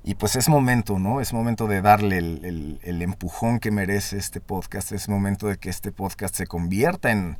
y 0.03 0.15
pues 0.15 0.35
es 0.35 0.49
momento, 0.49 0.97
¿no? 0.99 1.21
Es 1.21 1.33
momento 1.33 1.67
de 1.67 1.81
darle 1.81 2.17
el, 2.17 2.45
el- 2.45 2.79
el 2.83 3.01
empujón 3.01 3.59
que 3.59 3.71
merece 3.71 4.17
este 4.17 4.41
podcast. 4.41 4.91
Es 4.91 5.07
momento 5.07 5.47
de 5.47 5.57
que 5.57 5.69
este 5.69 5.91
podcast 5.91 6.35
se 6.35 6.47
convierta 6.47 7.11
en, 7.11 7.37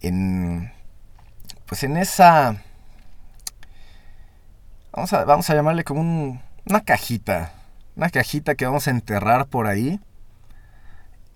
en 0.00 0.70
pues 1.66 1.82
en 1.82 1.96
esa... 1.96 2.56
Vamos 4.92 5.12
a, 5.14 5.24
vamos 5.24 5.48
a 5.48 5.54
llamarle 5.54 5.84
como 5.84 6.02
un- 6.02 6.40
una 6.68 6.80
cajita. 6.82 7.52
Una 7.96 8.10
cajita 8.10 8.54
que 8.54 8.66
vamos 8.66 8.86
a 8.86 8.90
enterrar 8.90 9.46
por 9.46 9.66
ahí. 9.66 9.98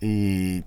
Y, 0.01 0.65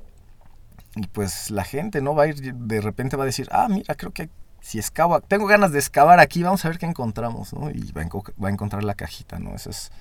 pues 1.14 1.52
la 1.52 1.64
gente, 1.64 2.02
¿no? 2.02 2.16
Va 2.16 2.24
a 2.24 2.28
ir, 2.28 2.54
de 2.54 2.82
repente 2.82 3.16
va 3.16 3.24
a 3.24 3.26
decir, 3.28 3.48
ah, 3.52 3.68
mira, 3.70 3.96
creo 3.96 4.12
que 4.12 4.30
si 4.62 4.80
excavo, 4.80 5.22
tengo 5.22 5.46
ganas 5.46 5.72
de 5.72 5.80
excavar 5.80 6.20
aquí, 6.20 6.44
vamos 6.44 6.66
a 6.66 6.70
ver 6.70 6.78
qué 6.78 6.86
encontramos, 6.86 7.54
¿no? 7.54 7.70
Y 7.70 7.92
va 7.92 8.02
a, 8.02 8.50
encontrar 8.50 8.84
la 8.84 8.96
cajita, 8.96 9.40
¿no? 9.40 9.56
Ese 9.56 9.70
es, 9.70 9.92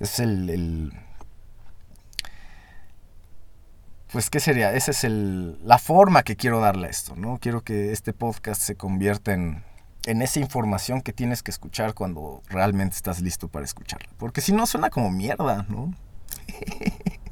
es 0.00 0.18
el, 0.18 0.50
el- 0.50 0.92
Pues, 4.12 4.30
¿qué 4.30 4.38
sería? 4.38 4.72
Esa 4.74 4.92
es 4.92 5.02
el, 5.04 5.58
la 5.66 5.78
forma 5.78 6.22
que 6.22 6.36
quiero 6.36 6.60
darle 6.60 6.86
a 6.86 6.90
esto, 6.90 7.16
¿no? 7.16 7.38
Quiero 7.40 7.62
que 7.62 7.92
este 7.92 8.12
podcast 8.12 8.60
se 8.62 8.76
convierta 8.76 9.32
en, 9.32 9.64
en 10.06 10.22
esa 10.22 10.38
información 10.38 11.00
que 11.02 11.12
tienes 11.12 11.42
que 11.42 11.50
escuchar 11.50 11.94
cuando 11.94 12.40
realmente 12.48 12.94
estás 12.94 13.20
listo 13.20 13.48
para 13.48 13.64
escucharla. 13.64 14.08
Porque 14.18 14.40
si 14.40 14.52
no, 14.52 14.66
suena 14.66 14.90
como 14.90 15.10
mierda, 15.10 15.66
¿no? 15.68 15.92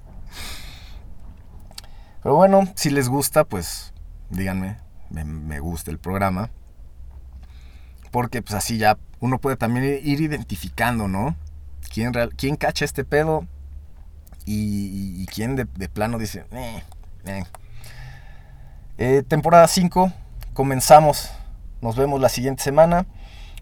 Pero 2.22 2.34
bueno, 2.36 2.64
si 2.74 2.90
les 2.90 3.08
gusta, 3.08 3.44
pues 3.44 3.92
díganme, 4.30 4.78
me, 5.10 5.60
gusta 5.60 5.90
el 5.90 5.98
programa. 5.98 6.50
Porque 8.10 8.42
pues 8.42 8.54
así 8.54 8.78
ya 8.78 8.98
uno 9.20 9.38
puede 9.38 9.56
también 9.56 10.00
ir 10.02 10.20
identificando, 10.20 11.08
¿no? 11.08 11.34
¿Quién, 11.92 12.12
real- 12.12 12.34
quién 12.36 12.56
cacha 12.56 12.84
este 12.84 13.04
pedo? 13.04 13.46
Y, 14.44 15.24
quién 15.26 15.54
de, 15.56 15.66
de 15.76 15.88
plano 15.88 16.18
dice, 16.18 16.44
"Eh, 16.50 16.82
eh". 17.24 17.44
Eh, 18.98 19.22
temporada 19.26 19.66
5, 19.68 20.12
comenzamos. 20.52 21.30
Nos 21.80 21.96
vemos 21.96 22.20
la 22.20 22.28
siguiente 22.28 22.62
semana 22.62 23.06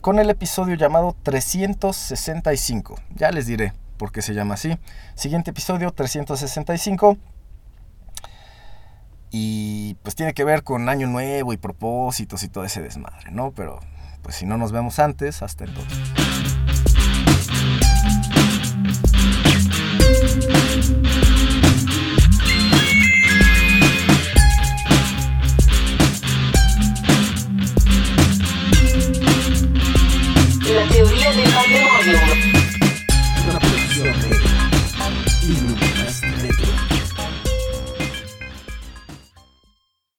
con 0.01 0.19
el 0.19 0.31
episodio 0.31 0.75
llamado 0.75 1.15
365. 1.23 2.97
Ya 3.15 3.31
les 3.31 3.47
diré 3.47 3.73
por 3.99 4.11
qué 4.13 4.23
se 4.23 4.35
llama 4.35 4.55
así. 4.55 4.79
Siguiente 5.15 5.51
episodio 5.51 5.93
365. 5.93 7.17
Y 9.31 9.95
pues 10.03 10.15
tiene 10.17 10.35
que 10.35 10.45
ver 10.45 10.65
con 10.65 10.89
año 10.89 11.07
nuevo 11.07 11.53
y 11.53 11.57
propósitos 11.57 12.43
y 12.43 12.49
todo 12.49 12.65
ese 12.65 12.83
desmadre, 12.83 13.31
¿no? 13.31 13.53
Pero 13.53 13.81
pues 14.23 14.37
si 14.37 14.47
no 14.47 14.57
nos 14.57 14.73
vemos 14.73 14.99
antes, 14.99 15.43
hasta 15.43 15.65
entonces. 15.65 15.99
La 30.75 30.89
teoría 30.89 31.33
del 31.33 31.53
patrimonio. 31.53 32.19
Una 34.01 34.13
de 34.17 35.90